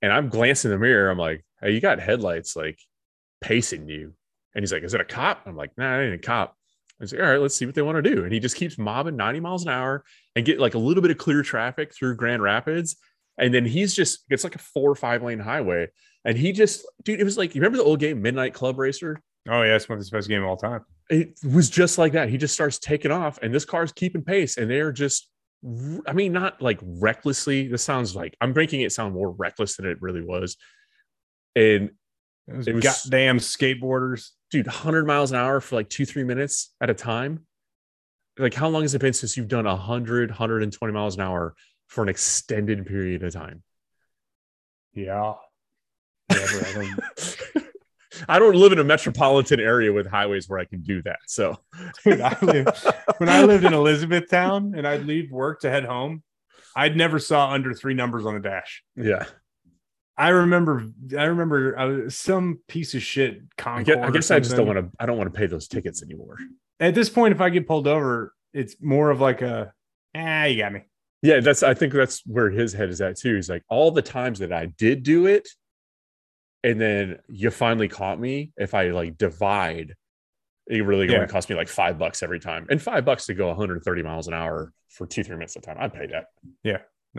and 0.01 0.11
i'm 0.11 0.29
glancing 0.29 0.71
in 0.71 0.77
the 0.77 0.81
mirror 0.81 1.09
i'm 1.09 1.17
like 1.17 1.45
hey 1.61 1.71
you 1.71 1.79
got 1.79 1.99
headlights 1.99 2.55
like 2.55 2.79
pacing 3.41 3.87
you 3.87 4.13
and 4.53 4.61
he's 4.61 4.71
like 4.71 4.83
is 4.83 4.93
it 4.93 5.01
a 5.01 5.05
cop 5.05 5.41
i'm 5.45 5.55
like 5.55 5.71
nah 5.77 5.99
it 5.99 6.05
ain't 6.05 6.15
a 6.15 6.17
cop 6.17 6.55
i 6.99 7.03
was 7.03 7.11
like 7.11 7.21
all 7.21 7.29
right 7.29 7.41
let's 7.41 7.55
see 7.55 7.65
what 7.65 7.75
they 7.75 7.81
want 7.81 7.95
to 7.95 8.15
do 8.15 8.23
and 8.23 8.33
he 8.33 8.39
just 8.39 8.55
keeps 8.55 8.77
mobbing 8.77 9.15
90 9.15 9.39
miles 9.39 9.63
an 9.63 9.69
hour 9.69 10.03
and 10.35 10.45
get 10.45 10.59
like 10.59 10.73
a 10.73 10.79
little 10.79 11.01
bit 11.01 11.11
of 11.11 11.17
clear 11.17 11.43
traffic 11.43 11.93
through 11.93 12.15
grand 12.15 12.41
rapids 12.41 12.95
and 13.37 13.53
then 13.53 13.65
he's 13.65 13.93
just 13.93 14.25
it's 14.29 14.43
like 14.43 14.55
a 14.55 14.59
four 14.59 14.89
or 14.89 14.95
five 14.95 15.21
lane 15.21 15.39
highway 15.39 15.87
and 16.23 16.37
he 16.37 16.51
just 16.51 16.85
dude 17.03 17.19
it 17.19 17.25
was 17.25 17.37
like 17.37 17.53
you 17.53 17.61
remember 17.61 17.77
the 17.77 17.83
old 17.83 17.99
game 17.99 18.21
midnight 18.21 18.53
club 18.53 18.79
racer 18.79 19.21
Oh, 19.49 19.61
yeah. 19.61 19.75
It's 19.75 19.87
one 19.87 19.97
of 19.97 20.05
the 20.05 20.11
best 20.11 20.27
game 20.27 20.41
of 20.41 20.49
all 20.49 20.57
time. 20.57 20.81
it 21.09 21.37
was 21.43 21.69
just 21.69 21.97
like 21.97 22.13
that. 22.13 22.29
He 22.29 22.37
just 22.37 22.53
starts 22.53 22.79
taking 22.79 23.11
off, 23.11 23.37
and 23.41 23.53
this 23.53 23.65
car's 23.65 23.91
keeping 23.91 24.23
pace, 24.23 24.57
and 24.57 24.69
they're 24.69 24.91
just, 24.91 25.29
I 26.07 26.13
mean, 26.13 26.33
not 26.33 26.61
like 26.61 26.79
recklessly. 26.81 27.67
This 27.67 27.83
sounds 27.83 28.15
like 28.15 28.35
I'm 28.41 28.53
making 28.53 28.81
it 28.81 28.91
sound 28.91 29.13
more 29.13 29.31
reckless 29.31 29.77
than 29.77 29.85
it 29.85 30.01
really 30.01 30.21
was. 30.21 30.57
And 31.55 31.91
It 32.47 32.55
was, 32.55 32.83
goddamn 32.83 33.39
skateboarders. 33.39 34.29
dude, 34.51 34.67
100 34.67 35.07
miles 35.07 35.31
an 35.31 35.37
hour 35.37 35.59
for 35.61 35.75
like 35.75 35.89
two, 35.89 36.05
three 36.05 36.23
minutes 36.23 36.73
at 36.79 36.89
a 36.89 36.93
time. 36.93 37.45
Like, 38.37 38.53
how 38.53 38.67
long 38.67 38.81
has 38.83 38.93
it 38.93 38.99
been 39.01 39.13
since 39.13 39.35
you've 39.37 39.47
done 39.47 39.65
100, 39.65 40.29
120 40.29 40.93
miles 40.93 41.15
an 41.15 41.21
hour 41.21 41.55
for 41.87 42.03
an 42.03 42.09
extended 42.09 42.85
period 42.85 43.23
of 43.23 43.33
time? 43.33 43.63
Yeah. 44.93 45.33
But 46.29 46.37
I 46.39 46.73
don't- 46.73 47.37
I 48.29 48.39
don't 48.39 48.55
live 48.55 48.71
in 48.71 48.79
a 48.79 48.83
metropolitan 48.83 49.59
area 49.59 49.91
with 49.91 50.07
highways 50.07 50.47
where 50.47 50.57
I 50.59 50.63
can 50.65 50.81
do 50.81 51.01
that. 51.01 51.19
So, 51.27 51.59
Dude, 52.05 52.21
I 52.21 52.37
lived, 52.41 52.69
when 53.17 53.27
I 53.27 53.43
lived 53.43 53.65
in 53.65 53.73
Elizabethtown 53.73 54.73
and 54.77 54.87
I'd 54.87 55.05
leave 55.05 55.31
work 55.31 55.59
to 55.61 55.69
head 55.69 55.83
home, 55.83 56.23
I'd 56.77 56.95
never 56.95 57.19
saw 57.19 57.49
under 57.51 57.73
three 57.73 57.93
numbers 57.93 58.25
on 58.25 58.33
the 58.35 58.39
dash. 58.39 58.83
yeah, 58.95 59.25
I 60.17 60.29
remember, 60.29 60.85
I 61.17 61.23
remember 61.25 61.77
I 61.77 61.85
was 61.85 62.17
some 62.17 62.59
piece 62.67 62.93
of 62.95 63.01
shit. 63.03 63.39
I 63.65 63.83
guess, 63.83 63.97
I, 63.97 64.11
guess 64.11 64.31
I 64.31 64.39
just 64.39 64.55
don't 64.55 64.67
want 64.67 64.79
to, 64.79 64.89
I 64.99 65.05
don't 65.05 65.17
want 65.17 65.33
to 65.33 65.37
pay 65.37 65.47
those 65.47 65.67
tickets 65.67 66.01
anymore. 66.01 66.37
At 66.79 66.95
this 66.95 67.09
point, 67.09 67.33
if 67.33 67.41
I 67.41 67.49
get 67.49 67.67
pulled 67.67 67.87
over, 67.87 68.33
it's 68.53 68.77
more 68.81 69.09
of 69.09 69.19
like 69.19 69.41
a, 69.41 69.73
ah, 70.15 70.45
you 70.45 70.57
got 70.57 70.71
me. 70.71 70.81
Yeah, 71.21 71.39
that's 71.39 71.63
I 71.63 71.73
think 71.73 71.91
that's 71.91 72.21
where 72.25 72.49
his 72.49 72.71
head 72.71 72.89
is 72.89 73.01
at 73.01 73.17
too. 73.17 73.35
He's 73.35 73.49
like, 73.49 73.63
all 73.69 73.91
the 73.91 74.01
times 74.01 74.39
that 74.39 74.53
I 74.53 74.67
did 74.67 75.03
do 75.03 75.25
it, 75.25 75.47
and 76.63 76.79
then 76.79 77.19
you 77.27 77.51
finally 77.51 77.87
caught 77.87 78.19
me. 78.19 78.51
If 78.57 78.73
I 78.73 78.89
like 78.89 79.17
divide, 79.17 79.95
it 80.67 80.85
really 80.85 81.07
Yeah. 81.07 81.15
only 81.15 81.27
cost 81.27 81.49
me 81.49 81.55
like 81.55 81.67
five 81.67 81.97
bucks 81.97 82.23
every 82.23 82.39
time. 82.39 82.67
And 82.69 82.81
five 82.81 83.05
bucks 83.05 83.25
to 83.27 83.33
go 83.33 83.47
130 83.47 84.03
miles 84.03 84.27
an 84.27 84.33
hour 84.33 84.71
for 84.89 85.05
two, 85.07 85.23
three 85.23 85.35
minutes 85.35 85.55
of 85.55 85.63
time. 85.63 85.77
I'd 85.79 85.93
pay 85.93 86.07
that. 86.07 86.25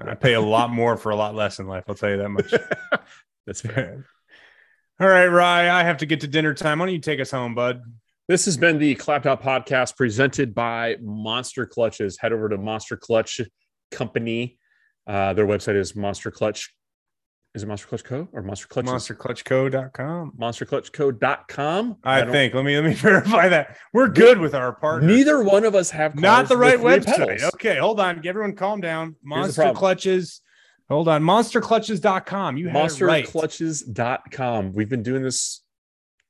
I 0.05 0.14
pay 0.14 0.34
a 0.34 0.40
lot 0.40 0.70
more 0.70 0.97
for 0.97 1.11
a 1.11 1.16
lot 1.16 1.34
less 1.34 1.59
in 1.59 1.66
life. 1.66 1.84
I'll 1.88 1.94
tell 1.94 2.11
you 2.11 2.18
that 2.18 2.28
much. 2.28 2.55
That's 3.47 3.61
fair. 3.61 4.07
All 5.01 5.09
right, 5.09 5.26
Rye, 5.26 5.70
I 5.70 5.84
have 5.84 5.99
to 5.99 6.07
get 6.07 6.20
to 6.20 6.26
dinner 6.26 6.55
time. 6.55 6.78
Why 6.78 6.86
don't 6.86 6.94
you 6.94 7.01
take 7.01 7.20
us 7.20 7.30
home, 7.30 7.55
bud? 7.55 7.82
This 8.28 8.47
has 8.47 8.57
been 8.57 8.78
the 8.78 8.94
Clapped 8.94 9.26
Out 9.26 9.42
Podcast 9.42 9.97
presented 9.97 10.55
by 10.55 10.97
Monster 11.01 11.64
Clutches. 11.64 12.18
Head 12.18 12.32
over 12.32 12.49
to 12.49 12.59
Monster 12.59 12.97
Clutch 12.97 13.40
Company. 13.90 14.59
Uh, 15.07 15.32
their 15.32 15.47
website 15.47 15.76
is 15.76 15.94
Monster 15.94 16.30
Clutch 16.30 16.74
Is 17.57 17.62
it 17.62 17.66
Monster 17.68 17.86
Clutch 17.88 18.04
Co. 18.04 18.28
or 18.32 18.42
Monster 18.42 18.66
Clutch? 18.68 18.84
MonsterClutchCo.com. 18.84 20.32
MonsterClutchCo.com. 20.38 21.96
I, 22.04 22.20
don't- 22.20 22.30
think. 22.30 22.52
Let 22.54 22.64
me 22.66 22.76
let 22.76 22.84
me 22.84 22.92
verify 22.94 23.48
that. 23.48 23.78
We're 23.94 24.09
good 24.09 24.38
with 24.38 24.54
our 24.54 24.74
partners. 24.74 25.11
neither 25.11 25.42
one 25.42 25.64
of 25.64 25.74
us 25.74 25.90
have 25.90 26.14
Not 26.16 26.48
the 26.50 26.57
right 26.59 26.78
website. 26.78 27.07
pedals. 27.16 27.54
Okay, 27.54 27.78
hold 27.78 27.98
on. 27.98 28.20
Everyone 28.26 28.54
calm 28.54 28.82
down. 28.82 29.16
Monster. 29.24 29.72
Clutches. 29.72 30.42
Hold 30.90 31.09
on. 31.09 31.22
MonsterClutches.com. 31.22 32.59
You 32.59 32.68
had 32.68 32.90
it 32.92 33.00
right. 33.00 33.24
monsterclutches.com. 33.26 34.72
We've 34.74 34.88
been 34.90 35.02
doing 35.02 35.22
this 35.22 35.62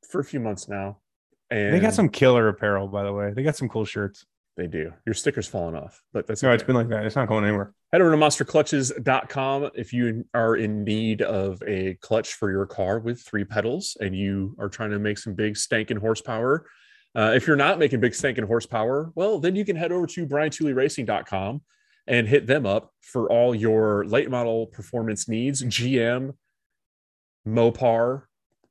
for 0.08 0.20
a 0.20 0.24
few 0.24 0.38
months 0.40 0.68
now. 0.68 0.98
And 1.50 1.74
They 1.74 1.80
got 1.80 1.94
some 1.94 2.08
killer 2.08 2.46
apparel, 2.48 2.86
by 2.88 3.02
the 3.02 3.12
way. 3.12 3.32
They 3.34 3.42
got 3.42 3.56
some 3.56 3.68
cool 3.68 3.84
shirts. 3.84 4.24
they 4.56 4.68
do. 4.68 4.92
Your 5.04 5.14
sticker's 5.14 5.46
falling 5.48 5.74
off, 5.74 6.02
but 6.12 6.26
that's 6.28 6.42
no. 6.42 6.52
It's 6.52 6.62
been 6.62 6.76
like 6.76 6.88
that. 6.88 7.04
It's 7.04 7.16
not 7.16 7.26
going 7.28 7.44
anywhere. 7.44 7.72
Head 7.92 8.00
over 8.00 8.10
to 8.10 8.16
monsterclutches.com 8.16 9.70
if 9.74 9.92
you 9.92 10.24
are 10.34 10.56
in 10.56 10.82
need 10.82 11.22
of 11.22 11.62
a 11.66 11.94
clutch 12.00 12.34
for 12.34 12.50
your 12.50 12.66
car 12.66 12.98
with 12.98 13.22
three 13.22 13.44
pedals 13.44 13.96
and 14.00 14.14
you 14.14 14.56
are 14.58 14.68
trying 14.68 14.90
to 14.90 14.98
make 14.98 15.18
some 15.18 15.34
big 15.34 15.54
stankin' 15.54 15.98
horsepower. 15.98 16.66
Uh, 17.14 17.32
if 17.34 17.46
you're 17.46 17.56
not 17.56 17.78
making 17.78 18.00
big 18.00 18.12
stankin' 18.12 18.44
horsepower, 18.44 19.12
well, 19.14 19.38
then 19.38 19.54
you 19.54 19.64
can 19.64 19.76
head 19.76 19.92
over 19.92 20.06
to 20.06 20.26
briantooleyracing.com 20.26 21.62
and 22.08 22.28
hit 22.28 22.46
them 22.46 22.66
up 22.66 22.90
for 23.02 23.30
all 23.30 23.54
your 23.54 24.04
late 24.04 24.30
model 24.30 24.66
performance 24.66 25.28
needs, 25.28 25.62
GM, 25.62 26.34
Mopar, 27.46 28.22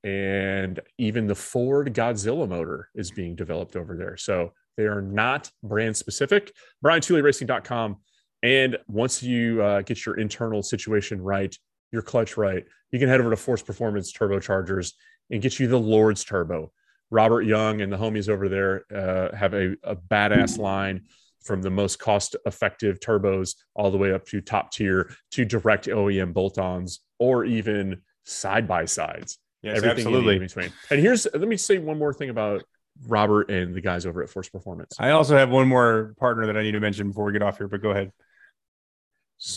and 0.03 0.79
even 0.97 1.25
the 1.25 1.35
Ford 1.35 1.93
Godzilla 1.93 2.47
motor 2.47 2.89
is 2.95 3.11
being 3.11 3.35
developed 3.35 3.75
over 3.75 3.95
there. 3.95 4.17
So 4.17 4.53
they 4.77 4.83
are 4.83 5.01
not 5.01 5.49
brand 5.63 5.97
specific. 5.97 6.51
BrianTooleyRacing.com. 6.83 7.97
And 8.45 8.77
once 8.87 9.23
you 9.23 9.63
uh, 9.63 9.81
get 9.81 10.05
your 10.05 10.19
internal 10.19 10.61
situation 10.61 11.19
right, 11.19 11.57
your 11.91 12.03
clutch 12.03 12.37
right, 12.37 12.63
you 12.91 12.99
can 12.99 13.09
head 13.09 13.19
over 13.19 13.31
to 13.31 13.35
Force 13.35 13.63
Performance 13.63 14.13
Turbochargers 14.13 14.93
and 15.31 15.41
get 15.41 15.59
you 15.59 15.67
the 15.67 15.79
Lord's 15.79 16.23
Turbo. 16.23 16.71
Robert 17.09 17.41
Young 17.41 17.81
and 17.81 17.91
the 17.91 17.97
homies 17.97 18.29
over 18.29 18.47
there 18.47 18.85
uh, 18.95 19.35
have 19.35 19.55
a, 19.55 19.75
a 19.83 19.95
badass 19.95 20.59
line 20.59 21.05
from 21.41 21.63
the 21.63 21.71
most 21.71 21.97
cost 21.97 22.35
effective 22.45 22.99
turbos 22.99 23.55
all 23.73 23.89
the 23.89 23.97
way 23.97 24.13
up 24.13 24.27
to 24.27 24.41
top 24.41 24.71
tier 24.71 25.11
to 25.31 25.43
direct 25.43 25.87
OEM 25.87 26.31
bolt 26.31 26.59
ons 26.59 26.99
or 27.17 27.45
even 27.45 27.99
side 28.25 28.67
by 28.67 28.85
sides 28.85 29.39
Yes, 29.63 29.77
everything 29.77 30.13
need 30.13 30.27
in 30.27 30.39
between. 30.39 30.71
And 30.91 30.99
here's 30.99 31.25
let 31.33 31.47
me 31.47 31.57
say 31.57 31.79
one 31.79 31.97
more 31.97 32.13
thing 32.13 32.29
about 32.29 32.63
Robert 33.07 33.49
and 33.49 33.73
the 33.73 33.81
guys 33.81 34.05
over 34.05 34.21
at 34.21 34.29
Force 34.29 34.49
Performance. 34.49 34.95
I 34.99 35.11
also 35.11 35.35
have 35.35 35.49
one 35.49 35.67
more 35.67 36.13
partner 36.19 36.45
that 36.45 36.55
I 36.55 36.61
need 36.61 36.73
to 36.73 36.79
mention 36.79 37.07
before 37.07 37.25
we 37.25 37.33
get 37.33 37.41
off 37.41 37.57
here, 37.57 37.67
but 37.67 37.81
go 37.81 37.89
ahead. 37.89 38.11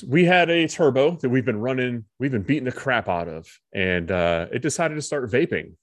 We 0.06 0.24
had 0.24 0.50
a 0.50 0.66
turbo 0.66 1.12
that 1.16 1.28
we've 1.28 1.44
been 1.44 1.60
running, 1.60 2.04
we've 2.18 2.32
been 2.32 2.42
beating 2.42 2.64
the 2.64 2.72
crap 2.72 3.08
out 3.08 3.28
of, 3.28 3.48
and 3.72 4.10
uh, 4.10 4.46
it 4.52 4.60
decided 4.60 4.96
to 4.96 5.02
start 5.02 5.30
vaping. 5.30 5.74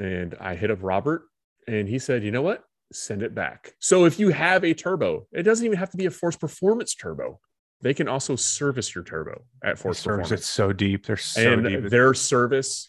And 0.00 0.34
I 0.40 0.54
hit 0.56 0.70
up 0.70 0.78
Robert, 0.82 1.22
and 1.68 1.88
he 1.88 1.98
said, 1.98 2.24
"You 2.24 2.32
know 2.32 2.42
what? 2.42 2.64
Send 2.92 3.22
it 3.22 3.34
back." 3.34 3.74
So 3.78 4.04
if 4.04 4.18
you 4.18 4.30
have 4.30 4.64
a 4.64 4.74
turbo, 4.74 5.26
it 5.32 5.44
doesn't 5.44 5.64
even 5.64 5.78
have 5.78 5.90
to 5.90 5.96
be 5.96 6.06
a 6.06 6.10
Force 6.10 6.36
Performance 6.36 6.94
turbo. 6.94 7.40
They 7.82 7.94
can 7.94 8.08
also 8.08 8.36
service 8.36 8.94
your 8.94 9.04
turbo 9.04 9.42
at 9.62 9.78
Force 9.78 10.02
Performance, 10.02 10.32
It's 10.32 10.46
so 10.46 10.72
deep. 10.72 11.06
They're 11.06 11.16
so 11.16 11.52
and 11.52 11.64
deep. 11.64 11.84
their 11.84 12.14
service 12.14 12.88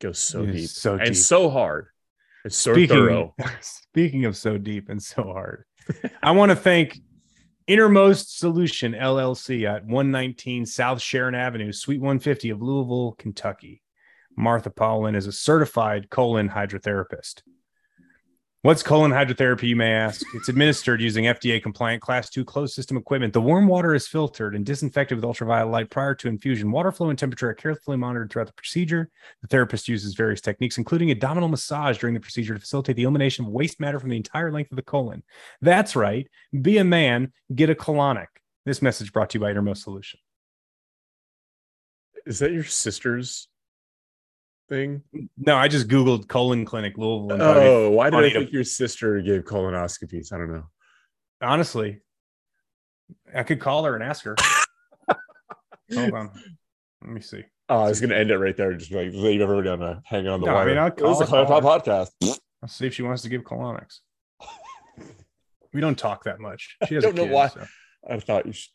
goes 0.00 0.18
so 0.18 0.46
deep 0.46 0.68
so 0.68 0.96
deep 0.96 1.06
and 1.06 1.16
so 1.16 1.50
hard. 1.50 1.88
It's 2.44 2.56
so 2.56 2.72
speaking, 2.72 2.96
thorough. 2.96 3.34
speaking 3.60 4.24
of 4.24 4.36
so 4.36 4.58
deep 4.58 4.88
and 4.88 5.02
so 5.02 5.22
hard, 5.22 5.64
I 6.22 6.32
want 6.32 6.50
to 6.50 6.56
thank 6.56 7.00
Innermost 7.68 8.38
Solution 8.38 8.94
LLC 8.94 9.68
at 9.68 9.84
119 9.84 10.64
South 10.64 11.02
Sharon 11.02 11.34
Avenue, 11.34 11.70
Suite 11.70 12.00
150 12.00 12.48
of 12.48 12.62
Louisville, 12.62 13.12
Kentucky. 13.18 13.82
Martha 14.34 14.70
Paulin 14.70 15.14
is 15.14 15.26
a 15.26 15.32
certified 15.32 16.08
colon 16.08 16.48
hydrotherapist. 16.48 17.42
What's 18.62 18.82
colon 18.82 19.12
hydrotherapy, 19.12 19.68
you 19.68 19.76
may 19.76 19.92
ask? 19.92 20.26
It's 20.34 20.48
administered 20.48 21.00
using 21.00 21.26
FDA 21.26 21.62
compliant 21.62 22.02
class 22.02 22.28
2 22.28 22.44
closed 22.44 22.74
system 22.74 22.96
equipment. 22.96 23.32
The 23.32 23.40
warm 23.40 23.68
water 23.68 23.94
is 23.94 24.08
filtered 24.08 24.56
and 24.56 24.66
disinfected 24.66 25.16
with 25.16 25.24
ultraviolet 25.24 25.70
light 25.70 25.90
prior 25.90 26.12
to 26.16 26.26
infusion. 26.26 26.72
Water 26.72 26.90
flow 26.90 27.08
and 27.08 27.16
temperature 27.16 27.50
are 27.50 27.54
carefully 27.54 27.96
monitored 27.96 28.32
throughout 28.32 28.48
the 28.48 28.52
procedure. 28.54 29.10
The 29.42 29.46
therapist 29.46 29.86
uses 29.86 30.14
various 30.14 30.40
techniques, 30.40 30.76
including 30.76 31.12
abdominal 31.12 31.48
massage 31.48 31.98
during 31.98 32.14
the 32.14 32.20
procedure 32.20 32.52
to 32.54 32.58
facilitate 32.58 32.96
the 32.96 33.04
elimination 33.04 33.44
of 33.44 33.52
waste 33.52 33.78
matter 33.78 34.00
from 34.00 34.10
the 34.10 34.16
entire 34.16 34.50
length 34.50 34.72
of 34.72 34.76
the 34.76 34.82
colon. 34.82 35.22
That's 35.60 35.94
right. 35.94 36.26
Be 36.60 36.78
a 36.78 36.84
man, 36.84 37.32
get 37.54 37.70
a 37.70 37.76
colonic. 37.76 38.26
This 38.66 38.82
message 38.82 39.12
brought 39.12 39.30
to 39.30 39.38
you 39.38 39.40
by 39.40 39.52
Innermost 39.52 39.84
Solution. 39.84 40.18
Is 42.26 42.40
that 42.40 42.50
your 42.50 42.64
sister's 42.64 43.46
thing? 44.68 45.02
No, 45.36 45.56
I 45.56 45.68
just 45.68 45.88
Googled 45.88 46.28
colon 46.28 46.64
clinic 46.64 46.96
Louisville. 46.98 47.32
and 47.32 47.40
thought 47.40 47.56
it'd 47.56 47.62
be 47.62 47.68
Oh, 47.68 47.90
why 47.90 48.10
did 48.10 48.14
I 48.14 48.18
funny 48.18 48.30
to- 48.32 48.38
think 48.40 48.52
your 48.52 48.64
sister 48.64 49.20
gave 49.20 49.44
colonoscopies? 49.44 50.32
I 50.32 50.38
don't 50.38 50.52
know. 50.52 50.64
honestly, 51.42 52.00
I 53.34 53.42
could 53.42 53.60
call 53.60 53.84
her 53.84 53.94
and 53.94 54.02
ask 54.04 54.24
her. 54.24 54.36
Hold 55.94 56.12
on. 56.12 56.30
Let 57.02 57.10
me 57.10 57.20
see. 57.20 57.44
Oh, 57.70 57.80
I 57.80 57.88
was 57.88 58.00
going 58.00 58.10
to 58.10 58.16
end 58.18 58.30
it 58.30 58.38
right 58.38 58.56
there. 58.56 58.72
Just 58.74 58.92
like 58.92 59.12
leave 59.12 59.40
everybody 59.40 59.68
on 59.68 59.82
a 59.82 60.02
hanging 60.04 60.28
on 60.28 60.40
the 60.40 60.46
No, 60.46 60.56
I 60.56 60.64
mean, 60.66 60.78
I'll 60.78 60.90
call 60.90 61.18
the 61.18 61.24
her, 61.24 61.44
Cloud 61.46 61.62
call 61.62 61.62
podcast. 61.80 62.10
I'll 62.62 62.68
see 62.68 62.86
if 62.86 62.94
she 62.94 63.02
wants 63.02 63.22
to 63.22 63.28
give 63.28 63.42
colonics. 63.42 63.98
We 65.72 65.80
don't 65.82 65.98
talk 65.98 66.24
that 66.24 66.40
much. 66.40 66.76
She 66.88 66.96
a 66.96 67.00
don't 67.00 67.14
know 67.14 67.24
why. 67.26 67.48
so. 67.48 67.64
I 68.08 68.18
thought 68.20 68.46
you 68.46 68.52
should. 68.52 68.70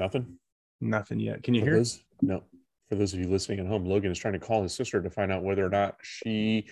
Nothing. 0.00 0.38
Nothing 0.80 1.20
yet. 1.20 1.42
Can 1.42 1.52
you 1.52 1.60
For 1.60 1.66
hear? 1.66 1.76
those, 1.76 2.02
no. 2.22 2.42
For 2.88 2.94
those 2.94 3.12
of 3.12 3.20
you 3.20 3.28
listening 3.28 3.60
at 3.60 3.66
home, 3.66 3.84
Logan 3.84 4.10
is 4.10 4.18
trying 4.18 4.32
to 4.32 4.40
call 4.40 4.62
his 4.62 4.74
sister 4.74 5.00
to 5.02 5.10
find 5.10 5.30
out 5.30 5.42
whether 5.44 5.64
or 5.64 5.68
not 5.68 5.96
she 6.02 6.66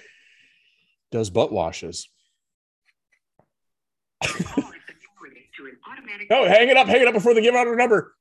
does 1.12 1.30
butt 1.30 1.52
washes. 1.52 2.08
No, 6.30 6.44
hang 6.46 6.68
it 6.68 6.76
up, 6.76 6.86
hang 6.88 7.00
it 7.00 7.06
up 7.08 7.14
before 7.14 7.32
they 7.32 7.40
give 7.42 7.54
out 7.54 7.66
her 7.66 7.76
number. 7.76 8.14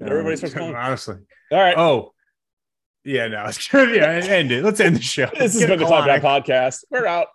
Everybody's 0.00 0.40
supposed 0.40 0.54
to 0.54 0.60
call. 0.60 0.74
honestly. 0.76 1.16
All 1.52 1.58
right. 1.58 1.76
Oh, 1.76 2.12
yeah, 3.04 3.28
no, 3.28 3.44
it's 3.46 3.66
good. 3.68 3.90
Yeah, 3.94 4.08
end 4.08 4.50
it. 4.52 4.64
Let's 4.64 4.80
end 4.80 4.96
the 4.96 5.02
show. 5.02 5.26
this 5.32 5.52
has 5.52 5.58
Get 5.58 5.68
been 5.68 5.78
the 5.78 5.86
a 5.86 5.88
Top 5.88 6.06
Podcast. 6.22 6.84
We're 6.90 7.06
out. 7.06 7.28